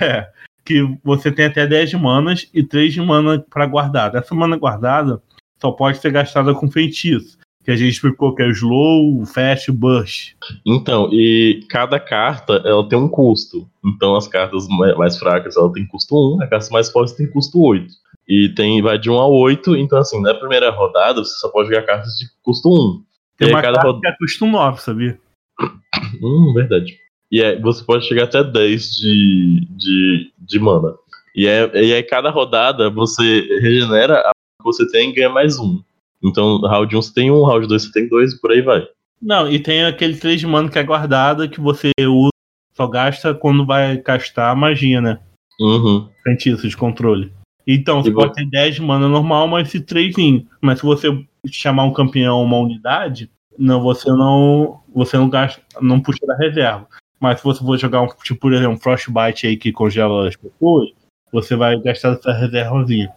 É. 0.00 0.26
Que 0.64 0.82
você 1.04 1.30
tem 1.30 1.46
até 1.46 1.66
10 1.66 1.90
de 1.90 1.96
manas 1.96 2.48
e 2.54 2.62
3 2.62 2.94
de 2.94 3.00
mana 3.02 3.44
para 3.50 3.66
guardar. 3.66 4.14
Essa 4.14 4.34
mana 4.34 4.56
guardada 4.56 5.20
só 5.60 5.70
pode 5.70 5.98
ser 5.98 6.12
gastada 6.12 6.54
com 6.54 6.70
feitiço 6.70 7.36
que 7.64 7.70
a 7.70 7.76
gente 7.76 7.92
explicou 7.92 8.34
que 8.34 8.42
é 8.42 8.48
slow, 8.48 9.24
fast, 9.24 9.70
burst. 9.70 10.34
Então, 10.66 11.08
e 11.12 11.64
cada 11.68 11.98
carta 12.00 12.54
ela 12.64 12.88
tem 12.88 12.98
um 12.98 13.08
custo. 13.08 13.68
Então 13.84 14.16
as 14.16 14.26
cartas 14.26 14.66
mais 14.96 15.16
fracas 15.18 15.56
ela 15.56 15.72
tem 15.72 15.86
custo 15.86 16.36
1, 16.36 16.42
a 16.42 16.46
carta 16.46 16.68
mais 16.70 16.90
forte 16.90 17.16
tem 17.16 17.30
custo 17.30 17.60
8. 17.60 17.92
E 18.28 18.48
tem 18.50 18.80
vai 18.80 18.98
de 18.98 19.10
1 19.10 19.18
a 19.18 19.26
8, 19.26 19.76
então 19.76 19.98
assim, 19.98 20.20
na 20.20 20.34
primeira 20.34 20.70
rodada 20.70 21.24
você 21.24 21.34
só 21.38 21.48
pode 21.48 21.68
jogar 21.68 21.82
cartas 21.82 22.12
de 22.14 22.26
custo 22.42 22.68
1. 22.68 23.04
Tem 23.38 23.48
uma 23.48 23.62
cada 23.62 23.80
carta 23.80 24.00
que 24.00 24.06
é 24.06 24.16
custo 24.16 24.46
9, 24.46 24.80
sabia? 24.80 25.18
Hum, 26.22 26.52
verdade. 26.54 26.98
E 27.30 27.42
aí 27.42 27.60
você 27.60 27.82
pode 27.84 28.06
chegar 28.06 28.24
até 28.24 28.42
10 28.42 28.94
de, 28.94 29.66
de, 29.70 30.32
de 30.38 30.58
mana. 30.58 30.94
E, 31.34 31.46
é, 31.46 31.70
e 31.74 31.94
aí 31.94 32.02
cada 32.02 32.30
rodada 32.30 32.90
você 32.90 33.22
regenera 33.60 34.18
a 34.18 34.32
que 34.32 34.64
você 34.64 34.86
tem 34.90 35.10
e 35.10 35.14
ganha 35.14 35.30
mais 35.30 35.58
um. 35.58 35.82
Então, 36.22 36.60
round 36.60 36.96
1 36.96 37.02
você 37.02 37.14
tem 37.14 37.30
um, 37.30 37.44
round 37.44 37.66
2 37.66 37.82
você 37.82 37.92
tem 37.92 38.08
dois 38.08 38.32
e 38.32 38.40
por 38.40 38.52
aí 38.52 38.62
vai. 38.62 38.86
Não, 39.20 39.50
e 39.50 39.58
tem 39.58 39.84
aquele 39.84 40.16
3 40.16 40.40
de 40.40 40.46
mana 40.46 40.68
que 40.68 40.78
é 40.78 40.82
guardado 40.82 41.48
que 41.48 41.60
você 41.60 41.90
usa, 42.00 42.30
só 42.74 42.86
gasta 42.86 43.34
quando 43.34 43.66
vai 43.66 43.96
castar 43.98 44.52
a 44.52 44.56
magia, 44.56 45.00
né? 45.00 45.20
Uhum. 45.60 46.08
Feitiço 46.22 46.68
de 46.68 46.76
controle. 46.76 47.32
Então, 47.66 48.02
você 48.02 48.10
e 48.10 48.14
pode 48.14 48.34
ter 48.34 48.46
10 48.46 48.76
de 48.76 48.82
mana 48.82 49.08
normal, 49.08 49.46
mas 49.46 49.68
esse 49.68 49.80
3 49.80 50.14
Mas 50.60 50.78
se 50.78 50.84
você 50.84 51.08
chamar 51.46 51.84
um 51.84 51.92
campeão 51.92 52.42
uma 52.42 52.58
unidade, 52.58 53.30
não, 53.58 53.80
você 53.82 54.08
não. 54.10 54.80
Você 54.94 55.16
não 55.16 55.28
gasta. 55.28 55.62
Não 55.80 56.00
puxa 56.00 56.26
da 56.26 56.36
reserva. 56.36 56.86
Mas 57.20 57.38
se 57.38 57.44
você 57.44 57.64
for 57.64 57.78
jogar 57.78 58.02
um, 58.02 58.08
tipo, 58.22 58.40
por 58.40 58.52
exemplo, 58.52 58.74
um 58.74 58.78
Frostbite 58.78 59.46
aí 59.46 59.56
que 59.56 59.72
congela 59.72 60.28
as 60.28 60.36
pessoas, 60.36 60.90
você 61.32 61.54
vai 61.54 61.80
gastar 61.80 62.14
essa 62.14 62.32
reservazinha. 62.32 63.12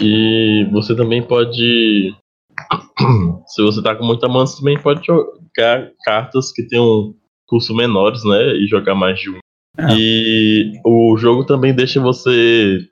E 0.00 0.68
você 0.70 0.94
também 0.94 1.22
pode. 1.22 2.14
Se 3.46 3.62
você 3.62 3.82
tá 3.82 3.94
com 3.94 4.04
muita 4.04 4.28
mana, 4.28 4.46
você 4.46 4.58
também 4.58 4.78
pode 4.78 5.04
jogar 5.06 5.90
cartas 6.04 6.52
que 6.52 6.62
tenham 6.66 7.14
custo 7.46 7.74
menores, 7.74 8.22
né? 8.24 8.54
E 8.56 8.66
jogar 8.66 8.94
mais 8.94 9.18
de 9.18 9.30
um. 9.30 9.38
É. 9.78 9.94
E 9.94 10.80
o 10.84 11.16
jogo 11.16 11.44
também 11.44 11.74
deixa 11.74 12.00
você 12.00 12.86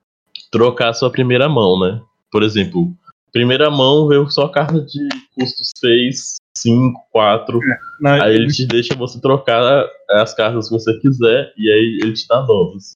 trocar 0.54 0.90
a 0.90 0.94
sua 0.94 1.10
primeira 1.10 1.48
mão, 1.48 1.80
né? 1.80 2.00
Por 2.30 2.44
exemplo, 2.44 2.92
primeira 3.32 3.68
mão 3.72 4.06
veio 4.06 4.30
só 4.30 4.46
carta 4.46 4.80
de 4.80 5.08
custo 5.34 5.62
6, 5.78 6.36
5, 6.56 7.00
4. 7.10 7.58
É, 8.06 8.08
aí 8.22 8.36
ele 8.36 8.46
te 8.46 8.64
deixa 8.64 8.94
você 8.94 9.20
trocar 9.20 9.84
as 10.10 10.32
cartas 10.32 10.68
que 10.68 10.74
você 10.74 10.96
quiser 11.00 11.52
e 11.58 11.68
aí 11.68 11.98
ele 12.00 12.12
te 12.12 12.28
dá 12.28 12.40
novas. 12.42 12.92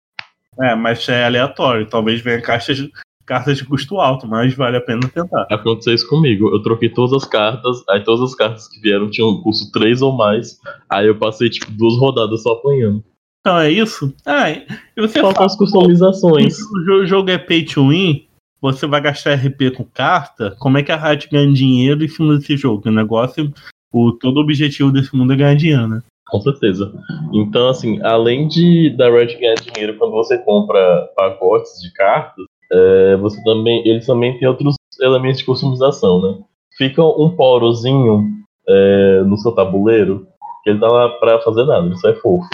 É, 0.61 0.77
mas 0.77 1.09
é 1.09 1.25
aleatório. 1.25 1.88
Talvez 1.88 2.21
venha 2.21 2.40
caixas 2.40 2.79
cartas 3.27 3.59
de 3.59 3.64
custo 3.64 3.99
alto, 3.99 4.27
mas 4.27 4.55
vale 4.55 4.77
a 4.77 4.81
pena 4.81 5.09
tentar. 5.09 5.47
Aconteceu 5.51 5.94
isso 5.94 6.09
comigo. 6.09 6.49
Eu 6.55 6.62
troquei 6.62 6.88
todas 6.88 7.12
as 7.12 7.29
cartas, 7.29 7.83
aí 7.90 8.03
todas 8.05 8.23
as 8.31 8.35
cartas 8.37 8.68
que 8.68 8.81
vieram 8.81 9.11
tinham 9.11 9.42
custo 9.42 9.71
3 9.73 10.01
ou 10.01 10.12
mais. 10.12 10.59
Aí 10.88 11.09
eu 11.09 11.18
passei, 11.18 11.51
tipo, 11.51 11.71
duas 11.73 11.99
rodadas 11.99 12.42
só 12.42 12.53
apanhando. 12.53 13.05
Então 13.49 13.61
é 13.61 13.71
isso? 13.71 14.15
Ah, 14.27 14.51
e 14.51 14.67
você 14.99 15.23
Faltam 15.23 15.47
as 15.47 15.57
customizações. 15.57 16.59
O 16.87 17.07
jogo 17.07 17.31
é 17.31 17.39
pay 17.39 17.65
to 17.65 17.89
win, 17.89 18.27
você 18.61 18.87
vai 18.87 19.01
gastar 19.01 19.37
RP 19.37 19.75
com 19.75 19.85
carta, 19.85 20.55
como 20.59 20.77
é 20.77 20.83
que 20.83 20.93
a 20.93 20.97
Riot 20.97 21.31
ganha 21.31 21.51
dinheiro 21.51 22.05
em 22.05 22.09
cima 22.09 22.37
desse 22.37 22.59
jogo? 22.59 22.87
O 22.87 22.93
negócio, 22.93 23.51
o, 23.91 24.13
todo 24.13 24.37
o 24.37 24.41
objetivo 24.43 24.93
desse 24.93 25.17
mundo 25.17 25.33
é 25.33 25.37
ganhar 25.37 25.55
dinheiro, 25.55 25.89
né? 25.89 26.03
Com 26.29 26.43
certeza. 26.43 26.93
Então, 27.33 27.71
assim, 27.71 27.99
além 28.03 28.49
de 28.49 28.95
da 28.99 29.09
Riot 29.09 29.35
ganhar 29.39 29.55
dinheiro 29.55 29.97
quando 29.97 30.13
você 30.13 30.37
compra 30.37 31.09
pacotes 31.17 31.81
de 31.81 31.91
cartas, 31.95 32.45
é, 32.71 33.17
você 33.17 33.43
também, 33.45 33.81
eles 33.89 34.05
também 34.05 34.39
têm 34.39 34.47
outros 34.47 34.75
elementos 35.01 35.39
de 35.39 35.47
customização, 35.47 36.21
né? 36.21 36.39
Fica 36.77 37.03
um 37.03 37.31
porozinho 37.31 38.27
é, 38.69 39.23
no 39.25 39.39
seu 39.39 39.53
tabuleiro, 39.53 40.27
que 40.63 40.69
ele 40.69 40.81
tá 40.81 40.89
lá 40.89 41.09
pra 41.19 41.41
fazer 41.41 41.65
nada, 41.65 41.87
ele 41.87 41.97
só 41.97 42.11
é 42.11 42.15
fofo. 42.15 42.47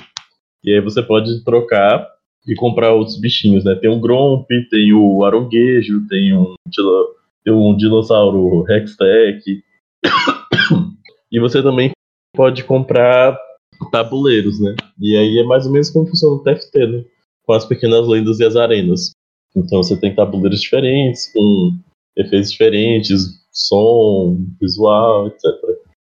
E 0.65 0.73
aí 0.73 0.81
você 0.81 1.03
pode 1.03 1.45
trocar 1.45 2.09
e 2.47 2.55
comprar 2.55 2.93
outros 2.93 3.21
bichinhos, 3.21 3.65
né? 3.65 3.75
Tem 3.75 3.91
o 3.91 4.01
Gromp, 4.01 4.47
tem 4.71 4.93
o 4.93 5.25
Aronguejo, 5.25 6.07
tem 6.09 6.35
um, 6.35 6.55
tem 7.45 7.53
um 7.53 7.77
dinossauro 7.77 8.65
Hextech. 8.71 9.63
e 11.31 11.41
você 11.41 11.63
também 11.63 11.91
pode 12.35 12.65
comprar 12.65 13.39
tabuleiros, 13.91 14.61
né? 14.61 14.75
E 15.01 15.17
aí 15.17 15.39
é 15.39 15.45
mais 15.45 15.67
ou 15.67 15.73
menos 15.73 15.91
como 15.91 16.07
funciona 16.07 16.37
o 16.37 16.43
TFT, 16.43 16.87
né? 16.87 17.05
Com 17.45 17.53
as 17.53 17.65
pequenas 17.65 18.09
lendas 18.09 18.41
e 18.41 18.45
as 18.45 18.57
arenas. 18.57 19.11
Então 19.55 19.83
você 19.83 19.97
tem 19.97 20.15
tabuleiros 20.15 20.61
diferentes, 20.61 21.33
com 21.33 21.73
efeitos 22.17 22.51
diferentes, 22.51 23.45
som, 23.53 24.39
visual, 24.61 25.29
etc. 25.29 25.45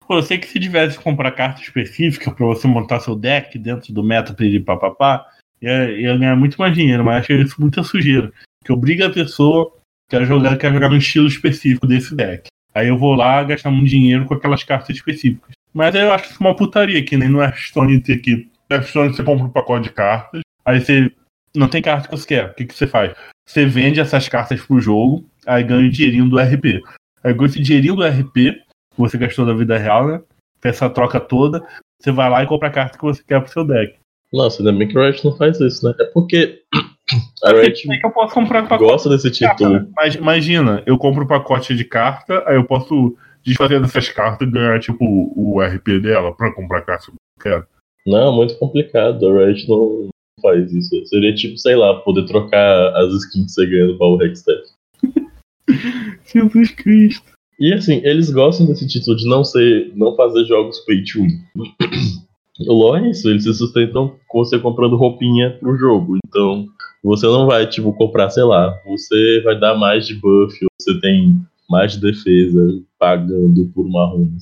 Pô, 0.07 0.17
eu 0.17 0.23
sei 0.23 0.39
que 0.39 0.47
se 0.47 0.61
tivesse 0.61 0.99
que 0.99 1.05
comprar 1.05 1.33
carta 1.33 1.63
específica 1.63 2.31
para 2.31 2.47
você 2.47 2.67
montar 2.67 3.01
seu 3.01 3.17
deck 3.17 3.59
dentro 3.59 3.93
do 3.93 4.03
meta 4.03 4.37
papapá, 4.65 5.27
ia, 5.63 5.91
ia 5.91 6.17
ganhar 6.17 6.37
muito 6.37 6.59
mais 6.59 6.75
dinheiro, 6.75 7.05
mas 7.05 7.23
acho 7.23 7.33
isso 7.33 7.61
muita 7.61 7.83
sujeira. 7.83 8.31
Que 8.65 8.73
obriga 8.73 9.07
a 9.07 9.13
pessoa 9.13 9.71
que 10.09 10.17
quer 10.17 10.27
jogar, 10.27 10.57
quer 10.59 10.73
jogar 10.73 10.91
no 10.91 10.97
estilo 10.97 11.27
específico 11.27 11.87
desse 11.87 12.15
deck. 12.15 12.49
Aí 12.75 12.89
eu 12.89 12.99
vou 12.99 13.15
lá 13.15 13.43
gastar 13.45 13.71
muito 13.71 13.89
dinheiro 13.89 14.27
com 14.27 14.35
aquelas 14.35 14.63
cartas 14.63 14.95
específicas. 14.95 15.55
Mas 15.73 15.95
eu 15.95 16.13
acho 16.13 16.31
isso 16.31 16.41
uma 16.41 16.55
putaria, 16.55 17.05
que 17.05 17.17
nem 17.17 17.29
no 17.29 17.41
Hearthstone 17.41 18.01
ter 18.01 18.19
que. 18.19 18.49
No 18.69 18.77
Hearthstone 18.77 19.15
você 19.15 19.23
compra 19.23 19.47
um 19.47 19.51
pacote 19.51 19.85
de 19.85 19.95
cartas, 19.95 20.43
aí 20.65 20.81
você 20.81 21.11
não 21.57 21.69
tem 21.69 21.81
carta 21.81 22.09
que 22.09 22.17
você 22.17 22.27
quer. 22.27 22.51
O 22.51 22.55
que, 22.55 22.67
que 22.67 22.75
você 22.75 22.87
faz? 22.87 23.15
Você 23.47 23.65
vende 23.65 24.01
essas 24.01 24.29
cartas 24.29 24.61
pro 24.61 24.81
jogo, 24.81 25.25
aí 25.47 25.63
ganha 25.63 25.87
o 25.87 25.91
dinheirinho 25.91 26.29
do 26.29 26.39
RP. 26.39 26.83
Aí 27.23 27.35
com 27.35 27.45
esse 27.47 27.61
dinheirinho 27.61 27.97
do 27.97 28.05
RP, 28.05 28.61
que 28.95 29.01
você 29.01 29.19
gastou 29.19 29.45
da 29.45 29.53
vida 29.53 29.77
real, 29.77 30.07
né? 30.07 30.21
Essa 30.63 30.89
troca 30.89 31.21
toda, 31.21 31.63
você 32.01 32.11
vai 32.11 32.31
lá 32.31 32.43
e 32.43 32.47
compra 32.47 32.69
a 32.69 32.73
carta 32.73 32.97
que 32.97 33.05
você 33.05 33.23
quer 33.23 33.41
pro 33.41 33.53
seu 33.53 33.67
deck. 33.67 33.97
Nossa, 34.33 34.63
ainda 34.63 34.73
bem 34.73 34.89
que 34.89 34.99
a 34.99 35.03
Riot 35.03 35.25
não 35.25 35.37
faz 35.37 35.61
isso, 35.61 35.87
né? 35.87 35.95
É 36.01 36.05
porque 36.05 36.63
a 37.45 37.51
Riot 37.51 37.93
É 37.93 37.99
que 37.99 38.07
eu 38.07 38.11
posso 38.11 38.35
comprar 38.35 38.63
pacote 38.67 38.91
gosta 38.91 39.09
desse 39.09 39.31
de 39.31 39.41
carta, 39.41 39.69
né? 39.69 39.87
Mas 39.95 40.15
imagina, 40.15 40.83
eu 40.87 40.97
compro 40.99 41.25
o 41.25 41.29
pacote 41.29 41.75
de 41.77 41.85
carta, 41.85 42.43
aí 42.47 42.57
eu 42.57 42.65
posso 42.65 43.17
desfazer 43.45 43.81
dessas 43.81 44.09
cartas 44.09 44.49
e 44.49 44.51
ganhar, 44.51 44.81
tipo, 44.81 45.05
o 45.05 45.61
RP 45.61 46.01
dela 46.01 46.35
pra 46.35 46.53
comprar 46.53 46.83
carta 46.83 47.07
que 47.07 47.13
eu 47.13 47.53
quero. 47.53 47.67
Não, 48.07 48.35
muito 48.35 48.59
complicado. 48.59 49.27
A 49.27 49.47
Riot 49.47 49.69
não 49.69 50.09
faz 50.41 50.73
isso. 50.73 51.07
Seria 51.07 51.35
tipo, 51.35 51.57
sei 51.59 51.77
lá, 51.77 52.01
poder 52.01 52.27
trocar 52.27 52.97
as 52.97 53.13
skins 53.15 53.47
que 53.47 53.53
você 53.53 53.67
ganha 53.67 53.87
no 53.87 53.99
Power 53.99 54.27
Hextech. 54.27 54.63
Jesus 56.27 56.71
Cristo. 56.73 57.34
E 57.65 57.73
assim, 57.73 58.03
eles 58.05 58.29
gostam 58.31 58.67
desse 58.67 58.87
título 58.87 59.17
de 59.17 59.27
não 59.27 59.43
ser, 59.43 59.91
não 59.97 60.15
fazer 60.15 60.45
jogos 60.45 60.81
pay 60.81 61.03
to 61.03 61.23
win. 61.23 61.41
O 62.69 62.97
é 62.97 63.11
isso, 63.11 63.29
eles 63.29 63.43
se 63.43 63.53
sustentam 63.53 64.15
com 64.29 64.39
você 64.39 64.61
comprando 64.61 64.95
roupinha 64.95 65.59
pro 65.59 65.77
jogo. 65.77 66.19
Então, 66.25 66.67
você 67.03 67.27
não 67.27 67.47
vai, 67.47 67.67
tipo, 67.67 67.93
comprar, 67.95 68.31
sei 68.31 68.45
lá, 68.45 68.73
você 68.87 69.41
vai 69.43 69.59
dar 69.59 69.75
mais 69.77 70.07
de 70.07 70.15
buff, 70.15 70.57
você 70.81 71.01
tem 71.01 71.37
mais 71.69 71.95
de 71.95 72.01
defesa 72.01 72.81
pagando 72.97 73.67
por 73.75 73.85
uma 73.85 74.07
runa. 74.07 74.37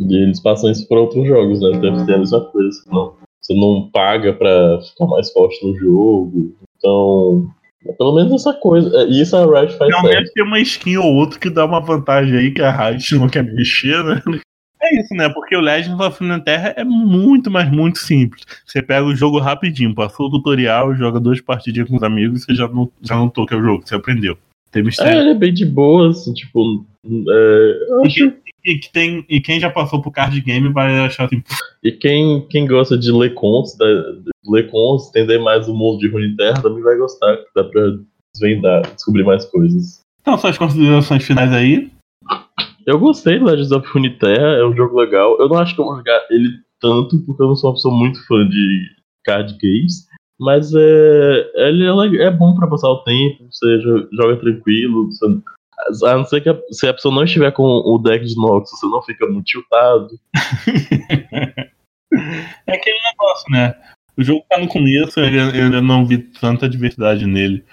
E 0.00 0.16
eles 0.16 0.40
passam 0.40 0.72
isso 0.72 0.88
pra 0.88 0.98
outros 0.98 1.24
jogos, 1.24 1.60
né? 1.60 1.78
Deve 1.78 2.00
ser 2.00 2.14
a 2.14 2.18
mesma 2.18 2.40
coisa. 2.46 2.82
Não, 2.90 3.12
você 3.40 3.54
não 3.54 3.88
paga 3.92 4.32
pra 4.32 4.80
ficar 4.82 5.06
mais 5.06 5.30
forte 5.30 5.64
no 5.64 5.78
jogo. 5.78 6.52
Então, 6.76 7.48
pelo 7.98 8.14
menos 8.14 8.32
essa 8.32 8.52
coisa. 8.54 8.90
É, 8.96 9.04
Isso 9.04 9.36
a 9.36 9.44
Riot 9.44 9.76
faz 9.76 9.90
certo. 9.90 10.02
Realmente 10.06 10.32
tem 10.34 10.44
uma 10.44 10.60
skin 10.60 10.96
ou 10.98 11.14
outra 11.14 11.38
que 11.38 11.50
dá 11.50 11.64
uma 11.64 11.80
vantagem 11.80 12.36
aí 12.36 12.50
que 12.50 12.62
a 12.62 12.70
Riot 12.70 13.14
não 13.16 13.28
quer 13.28 13.42
mexer, 13.42 14.02
né? 14.04 14.22
É 14.82 15.00
isso, 15.00 15.14
né? 15.14 15.28
Porque 15.28 15.54
o 15.54 15.60
Legends 15.60 16.00
of 16.00 16.18
Runeterra 16.20 16.72
é 16.76 16.84
muito, 16.84 17.50
mas 17.50 17.70
muito 17.70 17.98
simples. 17.98 18.44
Você 18.64 18.80
pega 18.82 19.04
o 19.04 19.14
jogo 19.14 19.38
rapidinho, 19.38 19.94
passou 19.94 20.26
o 20.26 20.30
tutorial, 20.30 20.94
joga 20.94 21.20
duas 21.20 21.40
partidinhas 21.40 21.88
com 21.88 21.96
os 21.96 22.02
amigos 22.02 22.42
e 22.42 22.44
você 22.46 22.54
já 22.54 22.66
não, 22.66 22.90
já 23.02 23.14
não 23.14 23.28
toca 23.28 23.56
o 23.56 23.62
jogo, 23.62 23.82
você 23.86 23.94
aprendeu. 23.94 24.38
Tem 24.72 24.80
É, 24.80 24.84
mistério. 24.84 25.20
ele 25.20 25.30
é 25.30 25.34
bem 25.34 25.52
de 25.52 25.66
boa, 25.66 26.10
assim, 26.10 26.32
tipo. 26.32 26.84
é, 27.06 28.06
acho 28.06 28.24
E, 28.24 28.34
que 28.62 28.92
tem, 28.92 29.24
e 29.28 29.40
quem 29.40 29.58
já 29.60 29.70
passou 29.70 30.00
pro 30.02 30.10
card 30.10 30.40
game 30.40 30.72
vai 30.72 30.98
achar 31.00 31.24
assim, 31.26 31.42
E 31.82 31.92
quem, 31.92 32.46
quem 32.48 32.66
gosta 32.66 32.96
de 32.98 33.10
ler 33.10 33.34
contos, 33.34 33.76
da, 33.76 33.86
de 33.86 34.30
ler 34.50 34.70
contos, 34.70 35.08
entender 35.08 35.38
mais 35.38 35.68
o 35.68 35.74
mundo 35.74 35.98
de 35.98 36.08
Runeterra, 36.08 36.60
também 36.62 36.82
vai 36.82 36.96
gostar, 36.96 37.36
que 37.36 37.44
dá 37.54 37.64
pra 37.64 37.82
desvendar, 38.34 38.82
descobrir 38.94 39.24
mais 39.24 39.44
coisas. 39.46 40.00
Então, 40.20 40.36
suas 40.36 40.58
considerações 40.58 41.24
finais 41.24 41.52
aí. 41.52 41.90
Eu 42.86 42.98
gostei 42.98 43.38
do 43.38 43.44
Legends 43.46 43.72
of 43.72 43.86
Runeterra, 43.88 44.56
é 44.58 44.64
um 44.66 44.74
jogo 44.74 44.98
legal. 45.00 45.38
Eu 45.40 45.48
não 45.48 45.58
acho 45.58 45.74
que 45.74 45.80
eu 45.80 45.84
vou 45.84 45.96
jogar 45.96 46.20
ele 46.30 46.50
tanto, 46.80 47.18
porque 47.24 47.42
eu 47.42 47.48
não 47.48 47.56
sou 47.56 47.70
uma 47.70 47.74
pessoa 47.76 47.94
muito 47.94 48.24
fã 48.26 48.46
de 48.48 48.86
card 49.24 49.52
games. 49.60 50.06
Mas 50.38 50.72
é, 50.74 51.50
ele 51.68 51.84
é, 52.18 52.22
é 52.24 52.30
bom 52.30 52.54
pra 52.54 52.66
passar 52.66 52.88
o 52.88 53.02
tempo, 53.04 53.44
você 53.50 53.78
jo- 53.78 54.08
joga 54.12 54.36
tranquilo. 54.38 55.06
você- 55.06 55.26
a 56.04 56.16
não 56.16 56.24
ser 56.24 56.40
que 56.40 56.48
a, 56.48 56.58
se 56.70 56.86
a 56.88 56.94
pessoa 56.94 57.14
não 57.14 57.24
estiver 57.24 57.50
com 57.52 57.62
o 57.64 57.98
deck 57.98 58.24
de 58.24 58.36
Nox, 58.36 58.70
você 58.70 58.86
não 58.86 59.02
fica 59.02 59.26
muito 59.26 59.46
tiltado. 59.46 60.08
É 62.66 62.74
aquele 62.74 62.98
negócio, 63.08 63.52
né? 63.52 63.72
O 64.16 64.22
jogo 64.24 64.44
tá 64.48 64.58
no 64.58 64.66
começo, 64.66 65.20
eu, 65.20 65.72
eu 65.72 65.80
não 65.80 66.04
vi 66.04 66.18
tanta 66.18 66.68
diversidade 66.68 67.24
nele 67.24 67.64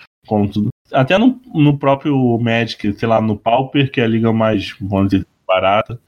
tudo. 0.52 0.70
Até 0.92 1.18
no, 1.18 1.40
no 1.54 1.78
próprio 1.78 2.38
Magic, 2.40 2.94
sei 2.94 3.08
lá, 3.08 3.22
no 3.22 3.38
Pauper, 3.38 3.92
que 3.92 4.02
é 4.02 4.04
a 4.04 4.08
liga 4.08 4.32
mais, 4.32 4.76
vamos 4.80 5.10
dizer, 5.10 5.26
barata. 5.48 6.00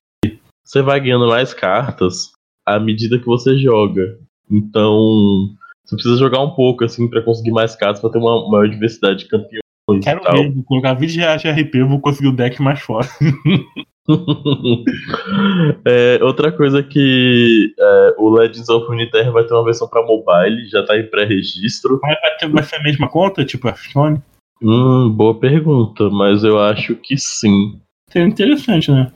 você 0.64 0.82
vai 0.82 1.00
ganhando 1.00 1.28
mais 1.28 1.54
cartas 1.54 2.32
à 2.66 2.80
medida 2.80 3.20
que 3.20 3.26
você 3.26 3.58
joga. 3.58 4.20
Então, 4.50 5.56
você 5.86 5.96
precisa 5.96 6.18
jogar 6.18 6.42
um 6.42 6.52
pouco, 6.52 6.84
assim, 6.84 7.10
pra 7.10 7.22
conseguir 7.22 7.52
mais 7.52 7.76
cartas, 7.76 8.02
pra 8.02 8.10
ter 8.10 8.20
uma 8.20 8.50
maior 8.50 8.70
diversidade 8.70 9.20
de 9.20 9.28
campeões 9.28 9.69
Quero 10.00 10.22
tal. 10.22 10.34
ver, 10.34 10.52
vou 10.54 10.64
colocar 10.64 10.94
20 10.94 11.16
reais 11.18 11.42
de 11.42 11.50
RP, 11.50 11.76
eu 11.76 11.88
vou 11.88 12.00
conseguir 12.00 12.28
o 12.30 12.36
deck 12.36 12.62
mais 12.62 12.80
forte. 12.80 13.10
É, 15.86 16.20
outra 16.24 16.52
coisa 16.52 16.82
que 16.82 17.74
é, 17.78 18.16
o 18.18 18.30
Legends 18.30 18.68
of 18.70 18.88
Runeterra 18.88 19.32
vai 19.32 19.44
ter 19.44 19.54
uma 19.54 19.64
versão 19.64 19.88
pra 19.88 20.02
mobile, 20.06 20.68
já 20.68 20.84
tá 20.84 20.98
em 20.98 21.08
pré-registro. 21.08 22.00
Mas 22.02 22.20
vai, 22.20 22.38
ter- 22.38 22.50
vai 22.50 22.64
ser 22.64 22.78
a 22.78 22.84
mesma 22.84 23.08
conta, 23.08 23.46
tipo 23.46 23.68
a 23.68 23.76
Stone? 23.76 24.20
Hum, 24.62 25.10
boa 25.12 25.36
pergunta, 25.40 26.10
mas 26.10 26.44
eu 26.44 26.60
acho 26.60 26.96
que 26.96 27.18
sim. 27.18 27.80
Seria 28.10 28.28
interessante, 28.28 28.92
né? 28.92 29.12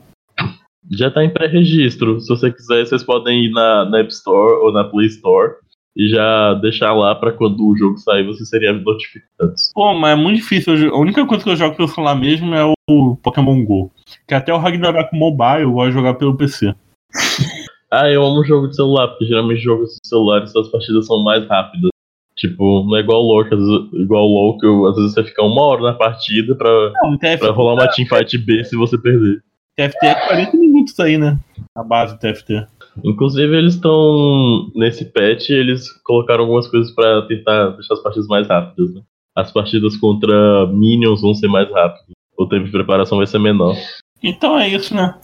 Já 0.92 1.10
tá 1.10 1.24
em 1.24 1.30
pré-registro. 1.30 2.20
Se 2.20 2.28
você 2.28 2.52
quiser, 2.52 2.86
vocês 2.86 3.02
podem 3.02 3.46
ir 3.46 3.50
na, 3.50 3.84
na 3.86 3.98
App 3.98 4.12
Store 4.12 4.60
ou 4.62 4.72
na 4.72 4.84
Play 4.84 5.06
Store 5.06 5.54
e 5.96 6.08
já 6.08 6.54
deixar 6.54 6.92
lá 6.92 7.14
pra 7.14 7.32
quando 7.32 7.66
o 7.66 7.76
jogo 7.76 7.96
sair 7.98 8.26
você 8.26 8.44
seria 8.44 8.72
notificado. 8.72 9.54
Pô, 9.74 9.94
mas 9.94 10.18
é 10.18 10.20
muito 10.20 10.36
difícil. 10.36 10.92
A 10.94 10.98
única 10.98 11.24
coisa 11.26 11.44
que 11.44 11.50
eu 11.50 11.56
jogo 11.56 11.76
pelo 11.76 11.88
celular 11.88 12.14
mesmo 12.14 12.54
é 12.54 12.64
o 12.90 13.16
Pokémon 13.22 13.64
GO. 13.64 13.90
Que 14.26 14.34
até 14.34 14.52
o 14.52 14.58
Ragnarok 14.58 15.16
Mobile 15.16 15.62
eu 15.62 15.72
gosto 15.72 15.88
de 15.88 15.94
jogar 15.94 16.14
pelo 16.14 16.36
PC. 16.36 16.74
Ah, 17.96 18.10
eu 18.10 18.24
amo 18.24 18.44
jogo 18.44 18.66
de 18.66 18.74
celular, 18.74 19.06
porque 19.06 19.24
geralmente 19.24 19.60
jogos 19.60 19.90
de 20.02 20.08
celular 20.08 20.42
as 20.42 20.52
partidas 20.68 21.06
são 21.06 21.22
mais 21.22 21.46
rápidas. 21.46 21.90
Tipo, 22.36 22.82
não 22.84 22.96
é 22.96 23.00
igual 23.00 23.22
o 23.22 23.26
LoL, 23.28 23.44
que 23.48 23.54
às 23.54 23.60
vezes, 23.60 23.92
igual 23.92 24.24
o 24.24 24.34
LoL, 24.34 24.58
que 24.58 24.66
eu- 24.66 24.86
às 24.86 24.96
vezes 24.96 25.12
você 25.14 25.22
fica 25.22 25.40
uma 25.44 25.62
hora 25.62 25.80
na 25.82 25.92
partida 25.92 26.56
pra, 26.56 26.68
Não, 27.04 27.16
TFT, 27.16 27.38
pra 27.38 27.50
rolar 27.52 27.74
uma 27.74 27.86
teamfight 27.88 28.36
B 28.38 28.64
se 28.64 28.74
você 28.74 28.98
perder. 28.98 29.40
TFT 29.76 30.06
é 30.06 30.14
40 30.26 30.56
minutos 30.56 30.98
aí, 30.98 31.16
né? 31.16 31.38
A 31.76 31.84
base 31.84 32.14
do 32.14 32.18
TFT. 32.18 32.66
Inclusive, 33.02 33.56
eles 33.56 33.74
estão. 33.74 34.70
Nesse 34.74 35.06
patch, 35.06 35.50
eles 35.50 35.90
colocaram 36.04 36.44
algumas 36.44 36.68
coisas 36.68 36.92
pra 36.92 37.22
tentar 37.22 37.70
deixar 37.70 37.94
as 37.94 38.02
partidas 38.02 38.28
mais 38.28 38.46
rápidas, 38.46 38.94
né? 38.94 39.00
As 39.36 39.52
partidas 39.52 39.96
contra 39.96 40.66
minions 40.66 41.22
vão 41.22 41.34
ser 41.34 41.48
mais 41.48 41.68
rápidas. 41.70 42.04
O 42.38 42.46
tempo 42.46 42.66
de 42.66 42.70
preparação 42.70 43.18
vai 43.18 43.26
ser 43.26 43.38
menor. 43.38 43.74
Então 44.22 44.58
é 44.58 44.68
isso, 44.68 44.94
né? 44.94 45.18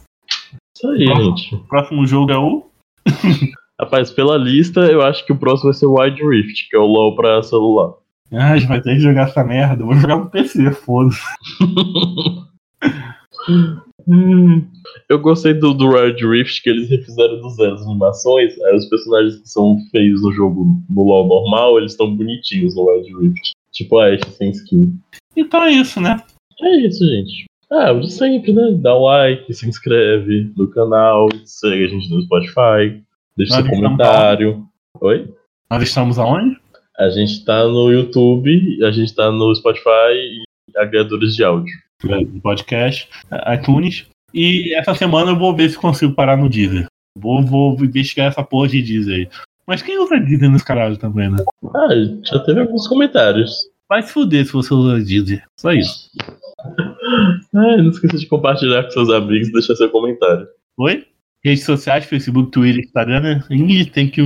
Isso 0.76 0.88
aí, 0.88 1.04
Nossa. 1.04 1.22
gente. 1.22 1.54
O 1.54 1.68
próximo 1.68 2.06
jogo 2.06 2.32
é 2.32 2.38
o. 2.38 2.64
Rapaz, 3.80 4.10
pela 4.10 4.36
lista, 4.36 4.80
eu 4.80 5.00
acho 5.00 5.24
que 5.24 5.32
o 5.32 5.38
próximo 5.38 5.70
vai 5.70 5.78
ser 5.78 5.86
o 5.86 5.98
Wide 5.98 6.22
Rift, 6.22 6.68
que 6.68 6.76
é 6.76 6.78
o 6.78 6.84
LoL 6.84 7.14
pra 7.14 7.42
celular. 7.42 7.94
Ah, 8.32 8.52
a 8.52 8.58
gente 8.58 8.68
vai 8.68 8.80
ter 8.80 8.94
que 8.94 9.00
jogar 9.00 9.28
essa 9.28 9.42
merda. 9.42 9.82
Eu 9.82 9.86
vou 9.86 9.96
jogar 9.96 10.16
no 10.16 10.30
PC, 10.30 10.70
foda-se. 10.72 11.20
Hum, 14.08 14.66
Eu 15.08 15.18
gostei 15.18 15.54
do, 15.54 15.72
do 15.74 15.90
Rift 15.90 16.62
que 16.62 16.70
eles 16.70 16.88
refizeram 16.88 17.40
do 17.40 17.50
zero 17.50 17.74
as 17.74 17.82
animações. 17.82 18.60
Aí 18.62 18.76
os 18.76 18.86
personagens 18.86 19.36
que 19.40 19.48
são 19.48 19.78
feios 19.90 20.22
no 20.22 20.32
jogo 20.32 20.66
no 20.88 21.02
LoL 21.02 21.26
normal, 21.26 21.78
eles 21.78 21.92
estão 21.92 22.14
bonitinhos 22.14 22.74
no 22.74 22.86
Wild 22.86 23.12
Rift. 23.18 23.52
Tipo 23.72 23.98
a 23.98 24.08
Ashe 24.08 24.30
sem 24.32 24.50
skin. 24.50 24.98
Então 25.36 25.62
é 25.64 25.72
isso, 25.72 26.00
né? 26.00 26.20
É 26.60 26.76
isso, 26.86 27.06
gente. 27.06 27.44
Ah, 27.70 27.92
o 27.92 28.00
de 28.00 28.12
sempre, 28.12 28.52
né? 28.52 28.72
Dá 28.72 28.98
um 28.98 29.04
like, 29.04 29.54
se 29.54 29.68
inscreve 29.68 30.52
no 30.56 30.68
canal, 30.68 31.28
segue 31.44 31.84
a 31.84 31.88
gente 31.88 32.10
no 32.10 32.22
Spotify, 32.22 33.00
deixa 33.36 33.54
Nós 33.54 33.66
seu 33.66 33.76
comentário. 33.76 34.66
Oi? 35.00 35.32
Nós 35.70 35.82
estamos 35.84 36.18
aonde? 36.18 36.56
A 36.98 37.08
gente 37.10 37.44
tá 37.44 37.64
no 37.64 37.92
YouTube, 37.92 38.84
a 38.84 38.90
gente 38.90 39.14
tá 39.14 39.30
no 39.30 39.54
Spotify 39.54 40.12
e 40.12 40.42
agregadores 40.76 41.34
de 41.36 41.44
áudio. 41.44 41.72
Do 42.02 42.40
podcast, 42.40 43.08
iTunes. 43.54 44.06
E 44.32 44.74
essa 44.74 44.94
semana 44.94 45.32
eu 45.32 45.38
vou 45.38 45.54
ver 45.54 45.70
se 45.70 45.76
consigo 45.76 46.14
parar 46.14 46.36
no 46.36 46.48
Deezer. 46.48 46.86
Vou, 47.18 47.44
vou 47.44 47.84
investigar 47.84 48.28
essa 48.28 48.42
porra 48.42 48.68
de 48.68 48.82
Deezer 48.82 49.14
aí. 49.14 49.28
Mas 49.66 49.82
quem 49.82 49.98
usa 49.98 50.18
Deezer 50.18 50.50
nesse 50.50 50.64
caralho 50.64 50.96
também, 50.96 51.30
né? 51.30 51.38
Ah, 51.74 51.88
já 52.24 52.38
teve 52.40 52.60
alguns 52.60 52.86
comentários. 52.86 53.68
Vai 53.88 54.02
se 54.02 54.12
fuder 54.12 54.46
se 54.46 54.52
você 54.52 54.72
usa 54.72 55.04
Deezer. 55.04 55.44
Só 55.58 55.72
isso. 55.72 56.10
Ah, 57.52 57.76
não 57.78 57.90
esqueça 57.90 58.16
de 58.16 58.26
compartilhar 58.26 58.84
com 58.84 58.90
seus 58.90 59.10
amigos 59.10 59.48
e 59.48 59.52
deixar 59.52 59.74
seu 59.74 59.90
comentário. 59.90 60.46
Oi? 60.78 61.04
Redes 61.44 61.64
sociais, 61.64 62.04
Facebook, 62.04 62.52
Twitter, 62.52 62.84
Instagram, 62.84 63.20
né? 63.20 63.44
Ninguém 63.50 63.84
tem 63.86 64.08
que, 64.08 64.22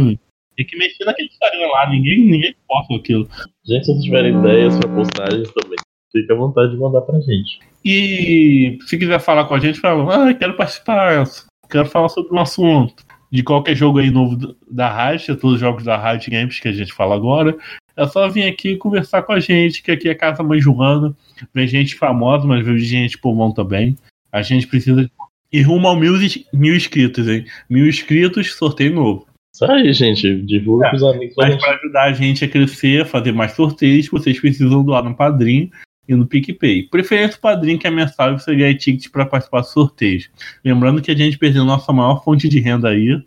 tem 0.56 0.66
que 0.66 0.76
mexer 0.76 1.04
naquele 1.04 1.28
Instagram 1.28 1.68
lá. 1.68 1.88
Ninguém, 1.88 2.18
ninguém 2.18 2.54
posta 2.68 2.94
aquilo. 2.94 3.26
Gente, 3.64 3.86
se 3.86 3.92
vocês 3.92 4.04
tiverem 4.04 4.38
ideias 4.38 4.76
para 4.78 4.90
postagens 4.90 5.50
também, 5.52 5.78
fique 6.14 6.32
à 6.32 6.36
vontade 6.36 6.70
de 6.70 6.78
mandar 6.78 7.00
pra 7.02 7.20
gente. 7.20 7.58
E 7.84 8.78
se 8.86 8.96
quiser 8.96 9.20
falar 9.20 9.44
com 9.44 9.54
a 9.54 9.58
gente, 9.58 9.80
fala, 9.80 10.30
ah, 10.30 10.34
quero 10.34 10.56
participar, 10.56 11.24
quero 11.68 11.86
falar 11.86 12.08
sobre 12.08 12.34
um 12.34 12.40
assunto. 12.40 13.04
De 13.30 13.42
qualquer 13.42 13.74
jogo 13.74 13.98
aí 13.98 14.10
novo 14.10 14.54
da 14.70 15.10
Riot, 15.10 15.26
todos 15.36 15.54
os 15.54 15.60
jogos 15.60 15.82
da 15.82 15.98
Riot 15.98 16.30
Games 16.30 16.60
que 16.60 16.68
a 16.68 16.72
gente 16.72 16.92
fala 16.92 17.16
agora, 17.16 17.56
é 17.96 18.06
só 18.06 18.28
vir 18.28 18.44
aqui 18.44 18.76
conversar 18.76 19.22
com 19.22 19.32
a 19.32 19.40
gente, 19.40 19.82
que 19.82 19.90
aqui 19.90 20.08
é 20.08 20.14
Casa 20.14 20.42
Mãe 20.42 20.60
Joana. 20.60 21.14
Vem 21.52 21.66
gente 21.66 21.96
famosa, 21.96 22.46
mas 22.46 22.64
vem 22.64 22.78
gente 22.78 23.18
povão 23.18 23.52
também. 23.52 23.96
A 24.30 24.40
gente 24.40 24.68
precisa. 24.68 25.10
E 25.52 25.62
rumo 25.62 25.88
ao 25.88 25.96
mil, 25.96 26.14
mil 26.52 26.74
inscritos, 26.74 27.28
hein? 27.28 27.44
Mil 27.68 27.88
inscritos, 27.88 28.54
sorteio 28.54 28.94
novo. 28.94 29.26
Isso 29.52 29.64
aí, 29.64 29.92
gente. 29.92 30.42
Divulga 30.42 30.86
É, 30.86 30.90
pros 30.90 31.02
amigos 31.04 31.34
Mas 31.36 31.56
para 31.56 31.76
ajudar 31.76 32.04
a 32.04 32.12
gente 32.12 32.44
a 32.44 32.48
crescer, 32.48 33.06
fazer 33.06 33.32
mais 33.32 33.52
sorteios, 33.52 34.08
vocês 34.08 34.40
precisam 34.40 34.82
doar 34.82 35.04
no 35.04 35.14
Padrim 35.14 35.70
e 36.08 36.14
no 36.14 36.26
PicPay. 36.26 36.84
Preferência 36.84 37.36
o 37.36 37.40
Padrim, 37.40 37.78
que 37.78 37.86
é 37.86 37.90
mensal, 37.90 38.32
e 38.32 38.40
você 38.40 38.54
ganha 38.54 38.76
ticket 38.76 39.10
para 39.10 39.26
participar 39.26 39.60
dos 39.60 39.72
sorteios. 39.72 40.30
Lembrando 40.64 41.02
que 41.02 41.10
a 41.10 41.16
gente 41.16 41.38
perdeu 41.38 41.64
nossa 41.64 41.92
maior 41.92 42.22
fonte 42.22 42.48
de 42.48 42.60
renda 42.60 42.88
aí. 42.88 43.22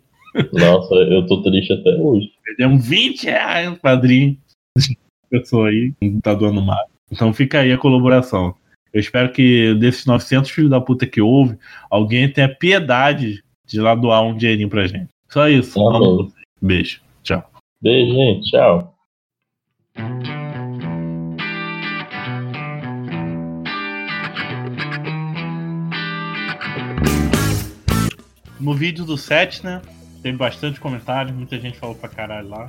Nossa, 0.52 0.94
eu 0.94 1.26
tô 1.26 1.42
triste 1.42 1.72
até 1.72 1.90
hoje. 1.90 2.30
Perdemos 2.44 2.86
20 2.86 3.24
reais 3.24 3.70
no 3.70 3.76
padrinho. 3.76 4.36
Pessoa 5.30 5.68
aí 5.68 5.92
não 6.00 6.20
tá 6.20 6.34
doando 6.34 6.62
mais. 6.62 6.86
Então 7.10 7.32
fica 7.32 7.60
aí 7.60 7.72
a 7.72 7.78
colaboração. 7.78 8.54
Eu 8.92 9.00
espero 9.00 9.30
que 9.30 9.74
desses 9.74 10.06
900 10.06 10.50
filhos 10.50 10.70
da 10.70 10.80
puta 10.80 11.06
que 11.06 11.20
houve, 11.20 11.58
alguém 11.90 12.28
tenha 12.28 12.48
piedade 12.48 13.42
de 13.66 13.80
lá 13.80 13.94
doar 13.94 14.22
um 14.22 14.36
dinheirinho 14.36 14.68
pra 14.68 14.86
gente. 14.86 15.08
Só 15.28 15.48
isso. 15.48 15.78
Amém. 15.80 16.32
Beijo. 16.60 17.00
Tchau. 17.22 17.50
Beijo, 17.82 18.14
gente. 18.14 18.50
Tchau. 18.50 18.94
No 28.60 28.74
vídeo 28.74 29.04
do 29.04 29.16
set, 29.16 29.64
né? 29.64 29.80
Teve 30.22 30.36
bastante 30.36 30.80
comentário, 30.80 31.32
muita 31.34 31.58
gente 31.58 31.78
falou 31.78 31.94
pra 31.94 32.08
caralho 32.08 32.48
lá. 32.48 32.66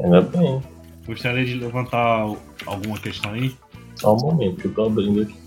Ainda 0.00 0.22
bem. 0.22 0.60
Gostaria 1.06 1.44
de 1.44 1.54
levantar 1.54 2.26
alguma 2.66 2.98
questão 2.98 3.32
aí? 3.32 3.54
Só 3.96 4.14
um 4.14 4.20
momento 4.20 4.56
que 4.56 4.66
eu 4.66 4.74
tô 4.74 4.86
abrindo 4.86 5.22
aqui. 5.22 5.42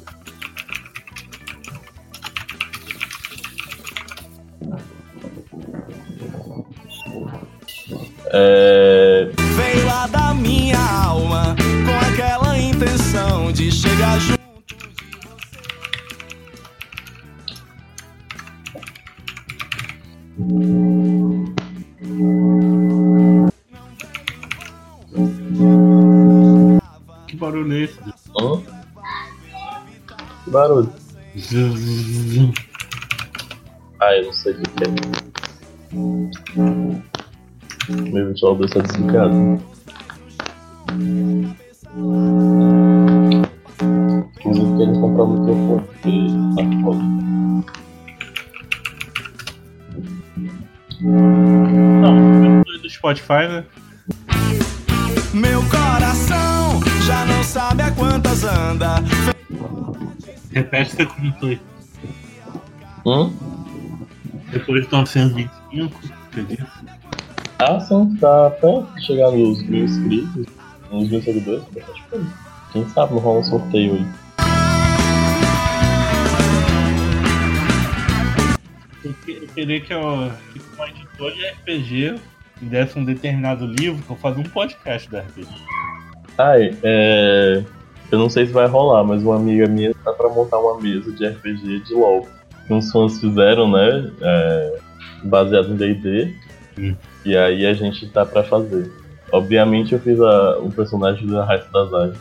É... 8.28 9.30
Veio 9.56 9.86
lá 9.86 10.08
da 10.08 10.34
minha 10.34 10.80
alma 10.80 11.35
barulho. 30.68 30.91
Ah, 34.01 34.18
eu 34.18 34.26
não 34.26 34.34
sei 34.34 34.53
o 34.53 34.57
que 34.57 34.70
que 34.72 34.84
é. 34.84 34.88
Meu 38.11 38.28
ventilador 38.28 38.66
está 38.66 38.80
desligado. 38.82 39.61
Inclusive, 44.38 44.78
queria 44.78 44.99
comprar 44.99 45.24
um 45.24 45.28
microfone, 45.39 45.82
porque 45.82 46.13
tá 46.55 46.63
foda. 46.84 47.03
Não, 52.01 52.13
do 52.63 52.89
Spotify, 52.89 53.47
né? 53.47 53.66
Você 60.96 61.06
comentou. 61.06 61.58
Hum? 63.06 63.34
Depois 64.52 64.86
de 64.86 64.91
925, 64.91 66.02
você 66.32 66.43
disse? 66.43 66.64
Ah, 67.60 67.80
sim, 67.80 68.16
tá 68.20 68.50
perto 68.52 68.88
de 68.96 69.06
chegar 69.06 69.32
nos 69.32 69.62
mil 69.64 69.86
inscritos, 69.86 70.46
nos 70.91 71.10
mil 71.10 71.22
seguidores. 71.22 71.64
coisa. 72.10 72.28
Quem 72.72 72.88
sabe 72.89 73.14
não 73.14 73.20
rola 73.20 73.39
um 73.39 73.43
sorteio 73.43 73.93
aí. 73.96 74.06
Eu, 79.04 79.14
que- 79.14 79.32
eu 79.43 79.48
queria 79.50 79.82
que 79.82 79.93
eu, 79.93 80.32
que 80.52 80.62
um 80.80 80.86
editor 80.86 81.32
de 81.34 81.46
RPG 81.48 82.20
me 82.62 82.70
desse 82.70 82.98
um 82.98 83.06
determinado 83.06 83.66
livro 83.66 84.02
pra 84.04 84.16
eu 84.16 84.20
fazer 84.20 84.39
um 84.39 84.43
podcast 84.43 85.10
da 85.10 85.20
RPG. 85.22 85.48
Ai, 86.38 86.76
é. 86.84 87.64
Eu 88.12 88.20
não 88.20 88.30
sei 88.30 88.45
se 88.45 88.53
vai 88.53 88.68
rolar, 88.68 89.03
mas 89.03 89.24
uma 89.24 89.36
amiga 89.36 89.68
minha 89.68 89.93
tá 90.03 90.14
pra 90.14 90.30
montar 90.30 90.60
uma 90.60 90.80
mesa 90.80 91.12
de 91.12 91.28
RPG 91.28 91.82
de 91.82 91.93
LOL. 91.93 92.28
Que 92.68 92.74
uns 92.74 92.91
fãs 92.91 93.20
fizeram, 93.20 93.72
né? 93.72 94.12
É, 94.22 94.80
baseado 95.24 95.72
em 95.72 95.76
DD. 95.76 96.34
Hum. 96.78 96.95
E 97.26 97.36
aí 97.36 97.66
a 97.66 97.74
gente 97.74 98.08
tá 98.10 98.26
pra 98.26 98.43
fazer. 98.43 98.91
Obviamente 99.32 99.93
eu 99.93 99.99
fiz 99.99 100.20
a, 100.20 100.60
o 100.60 100.72
personagem 100.72 101.28
da 101.28 101.43
Raíssa 101.43 101.70
das 101.72 101.93
Aves. 101.93 102.20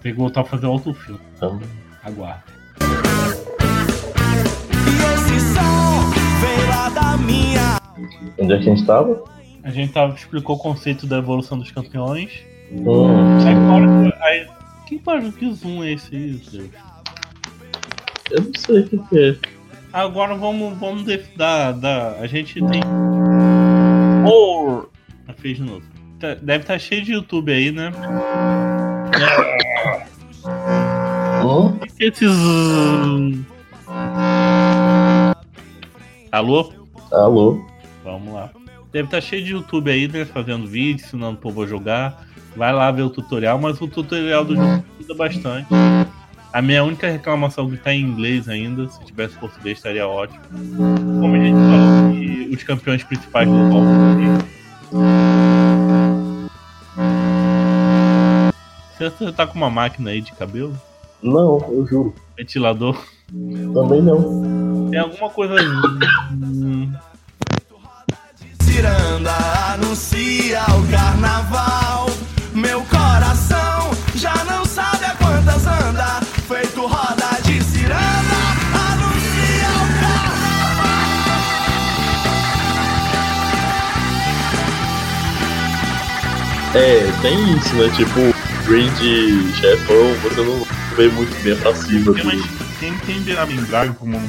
Tem 0.00 0.12
que 0.12 0.18
voltar 0.18 0.42
a 0.42 0.44
fazer 0.44 0.66
outro 0.66 0.94
filme. 0.94 1.20
Então. 1.36 1.60
E 2.06 2.10
da 6.94 7.16
minha 7.18 7.76
onde 8.38 8.52
é 8.52 8.58
que 8.58 8.70
a 8.70 8.74
gente 8.74 8.86
tava? 8.86 9.24
A 9.62 9.70
gente 9.70 9.92
tava, 9.92 10.14
explicou 10.14 10.56
o 10.56 10.58
conceito 10.58 11.06
da 11.06 11.18
evolução 11.18 11.58
dos 11.58 11.70
campeões. 11.72 12.30
Hum, 12.70 13.38
Aí, 14.20 14.46
que- 14.86 14.98
que 15.38 15.52
zoom 15.52 15.82
é 15.84 15.92
esse 15.92 16.14
aí, 16.14 16.32
Deus? 16.50 16.70
eu 18.30 18.42
não 18.42 18.52
sei 18.56 18.80
o 18.80 18.88
que, 18.88 19.18
é. 19.18 19.36
Agora 19.92 20.34
vamos, 20.34 20.76
vamos 20.78 21.04
def- 21.04 21.34
dar, 21.36 21.72
dar. 21.72 22.14
A 22.20 22.26
gente 22.26 22.54
tem. 22.54 22.82
Or. 24.26 24.90
Ah, 25.28 25.32
Fez 25.32 25.56
de 25.56 25.62
novo. 25.62 25.82
Tá- 26.20 26.34
Deve 26.34 26.62
estar 26.64 26.78
cheio 26.78 27.02
de 27.04 27.12
YouTube 27.12 27.52
aí, 27.52 27.70
né? 27.72 27.90
Hum? 31.44 31.78
E 31.98 32.04
esses. 32.04 32.30
Alô? 36.32 36.72
Alô? 37.12 37.64
Vamos 38.04 38.34
lá. 38.34 38.50
Deve 38.96 39.08
estar 39.08 39.20
cheio 39.20 39.44
de 39.44 39.52
YouTube 39.52 39.90
aí, 39.90 40.08
né? 40.08 40.24
Fazendo 40.24 40.66
vídeo, 40.66 41.04
ensinando 41.04 41.36
o 41.36 41.38
povo 41.38 41.62
a 41.62 41.66
jogar. 41.66 42.24
Vai 42.56 42.72
lá 42.72 42.90
ver 42.90 43.02
o 43.02 43.10
tutorial, 43.10 43.58
mas 43.58 43.78
o 43.78 43.86
tutorial 43.86 44.42
do 44.42 44.56
jogo 44.56 44.82
ajuda 44.98 45.14
bastante. 45.14 45.66
A 46.50 46.62
minha 46.62 46.82
única 46.82 47.06
reclamação 47.06 47.68
é 47.68 47.72
que 47.72 47.76
tá 47.76 47.92
em 47.92 48.00
inglês 48.00 48.48
ainda. 48.48 48.88
Se 48.88 49.04
tivesse 49.04 49.36
português 49.36 49.76
estaria 49.76 50.08
ótimo. 50.08 50.40
Como 51.20 51.34
a 51.34 51.38
gente 51.38 51.58
falou, 51.58 52.10
que 52.14 52.54
os 52.54 52.62
campeões 52.62 53.04
principais 53.04 53.46
do 53.46 53.54
LoL. 53.54 53.84
Você 58.98 59.30
tá 59.30 59.46
com 59.46 59.58
uma 59.58 59.68
máquina 59.68 60.08
aí 60.08 60.22
de 60.22 60.32
cabelo? 60.32 60.74
Não, 61.22 61.58
eu 61.68 61.86
juro. 61.86 62.14
Ventilador? 62.34 62.96
Também 63.74 64.00
não. 64.00 64.88
Tem 64.90 65.00
alguma 65.00 65.28
coisa. 65.28 65.54
Ciranda 68.76 69.32
anuncia 69.72 70.62
o 70.78 70.86
carnaval. 70.90 72.10
Meu 72.52 72.82
coração 72.82 73.90
já 74.14 74.34
não 74.44 74.66
sabe 74.66 75.06
a 75.06 75.14
quantas 75.16 75.66
anda. 75.66 76.20
Feito 76.46 76.84
roda 76.86 77.40
de 77.42 77.64
ciranda 77.64 78.36
anuncia 78.90 79.70
o 79.80 79.88
carnaval. 79.98 80.92
É, 86.74 87.10
tem 87.22 87.56
isso, 87.56 87.74
né? 87.76 87.88
Tipo, 87.96 88.34
grande 88.66 89.54
chefão, 89.54 90.14
você 90.22 90.42
não 90.42 90.66
vê 90.94 91.08
muito 91.08 91.34
bem 91.42 91.54
a 91.54 91.56
passiva 91.62 92.12
Porque, 92.12 92.22
dele. 92.22 92.42
mas 92.42 92.78
quem 92.78 92.94
tem 92.98 93.22
Biramin 93.22 93.64
Draga 93.64 93.94
como 93.94 94.18
um 94.18 94.28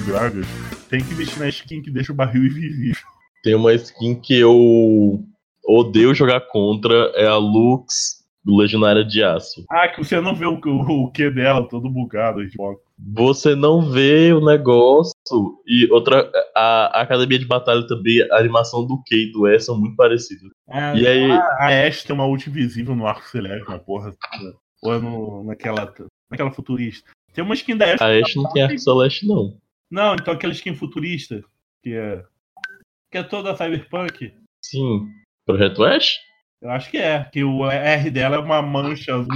tem 0.90 1.04
que 1.04 1.12
investir 1.12 1.38
na 1.38 1.50
skin 1.50 1.82
que 1.82 1.92
deixa 1.92 2.14
o 2.14 2.16
barril 2.16 2.46
invisível. 2.46 3.17
Tem 3.44 3.56
uma 3.56 3.74
skin 3.74 4.16
que 4.20 4.38
eu 4.38 5.24
odeio 5.66 6.14
jogar 6.14 6.42
contra, 6.42 6.94
é 7.16 7.28
a 7.28 7.38
Lux 7.38 8.18
do 8.44 8.56
Legionária 8.56 9.04
de 9.04 9.22
Aço. 9.24 9.66
Ah, 9.70 9.88
que 9.90 10.04
você 10.04 10.22
não 10.22 10.34
vê 10.34 10.46
o, 10.46 10.60
o, 10.66 11.04
o 11.06 11.12
que 11.12 11.30
dela 11.30 11.68
todo 11.68 11.90
bugado 11.90 12.46
de 12.48 12.56
foco. 12.56 12.82
Você 13.14 13.54
não 13.56 13.82
vê 13.92 14.34
o 14.34 14.44
negócio. 14.44 15.14
E 15.68 15.88
outra, 15.92 16.32
a, 16.56 17.00
a 17.00 17.02
academia 17.02 17.38
de 17.38 17.46
batalha 17.46 17.86
também, 17.86 18.22
a 18.32 18.38
animação 18.38 18.86
do 18.88 18.98
Q 19.04 19.16
e 19.16 19.32
do 19.32 19.48
E 19.48 19.60
são 19.60 19.78
muito 19.78 19.96
parecidas. 19.96 20.50
Ah, 20.68 20.96
E 20.98 21.06
aí- 21.06 21.30
A, 21.32 21.38
a 21.60 21.88
Ashe 21.88 22.06
tem 22.08 22.16
uma 22.16 22.26
ult 22.26 22.50
invisível 22.50 22.96
no 22.96 23.06
arco 23.06 23.28
celeste, 23.28 23.70
na 23.70 23.78
porra. 23.78 24.16
Ou 24.82 24.94
é 24.94 25.00
no, 25.00 25.44
naquela, 25.44 25.94
naquela 26.32 26.52
futurista. 26.52 27.12
Tem 27.34 27.44
uma 27.44 27.54
skin 27.54 27.76
da 27.78 27.94
Ashe. 27.94 28.04
A 28.04 28.08
Ashe 28.08 28.38
não 28.38 28.50
tem 28.52 28.64
arco 28.64 28.80
celeste, 28.80 29.28
não. 29.28 29.58
Não, 29.92 30.16
então 30.16 30.34
aquela 30.34 30.54
skin 30.54 30.74
futurista, 30.74 31.44
que 31.84 31.94
é. 31.94 32.24
Que 33.12 33.20
é 33.20 33.24
toda 33.24 33.56
cyberpunk. 33.56 34.34
Sim. 34.64 35.08
Projeto 35.46 35.84
Ash? 35.84 36.18
Eu 36.62 36.72
acho 36.72 36.90
que 36.90 36.98
é, 36.98 37.24
que 37.26 37.44
o 37.44 37.70
R 37.70 38.10
dela 38.10 38.38
é 38.38 38.40
uma 38.40 38.62
mancha 38.62 39.16
azul 39.16 39.28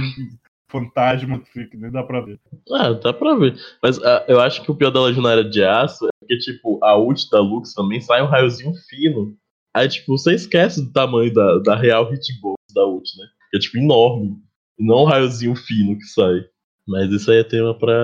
fantasma 0.72 1.38
que 1.38 1.50
fica, 1.52 1.76
nem 1.76 1.90
dá 1.90 2.02
pra 2.02 2.22
ver. 2.22 2.40
Ah, 2.72 2.92
dá 2.92 3.12
pra 3.12 3.34
ver. 3.36 3.54
Mas 3.82 4.02
ah, 4.02 4.24
eu 4.26 4.40
acho 4.40 4.62
que 4.62 4.70
o 4.70 4.74
pior 4.74 4.90
da 4.90 5.02
Legionária 5.02 5.44
de 5.44 5.62
Aço 5.62 6.06
é 6.06 6.10
porque, 6.18 6.38
tipo, 6.38 6.82
a 6.82 6.96
ult 6.96 7.28
da 7.30 7.40
Lux 7.40 7.74
também 7.74 8.00
sai 8.00 8.22
um 8.22 8.26
raiozinho 8.26 8.72
fino. 8.88 9.36
Aí, 9.74 9.88
tipo, 9.88 10.16
você 10.16 10.34
esquece 10.34 10.82
do 10.82 10.92
tamanho 10.92 11.32
da, 11.32 11.58
da 11.58 11.76
real 11.76 12.12
hitbox 12.12 12.56
da 12.74 12.86
ult, 12.86 13.08
né? 13.18 13.26
Que 13.50 13.58
é, 13.58 13.60
tipo, 13.60 13.78
enorme. 13.78 14.36
E 14.78 14.84
não 14.84 15.02
um 15.02 15.04
raiozinho 15.04 15.54
fino 15.54 15.98
que 15.98 16.04
sai. 16.04 16.40
Mas 16.86 17.10
isso 17.12 17.30
aí 17.30 17.38
é 17.38 17.44
tema 17.44 17.78
pra 17.78 17.94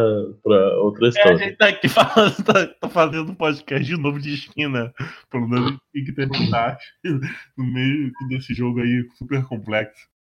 outra 0.81 1.05
É, 1.05 1.07
a 1.07 1.11
história. 1.11 1.39
gente 1.39 1.57
tá 1.57 1.69
aqui 1.69 1.89
falando, 1.89 2.45
tá, 2.45 2.67
tá 2.67 2.89
fazendo 2.89 3.33
um 3.33 3.35
podcast 3.35 3.85
de 3.85 3.97
novo 3.97 4.21
de 4.21 4.35
esquina. 4.35 4.93
Pelo 5.31 5.49
menos 5.49 5.77
tem 5.93 6.05
que 6.05 6.13
terminar 6.13 6.79
no 7.57 7.65
meio 7.65 8.13
desse 8.29 8.55
jogo 8.55 8.81
aí 8.81 9.05
super 9.17 9.45
complexo. 9.47 10.07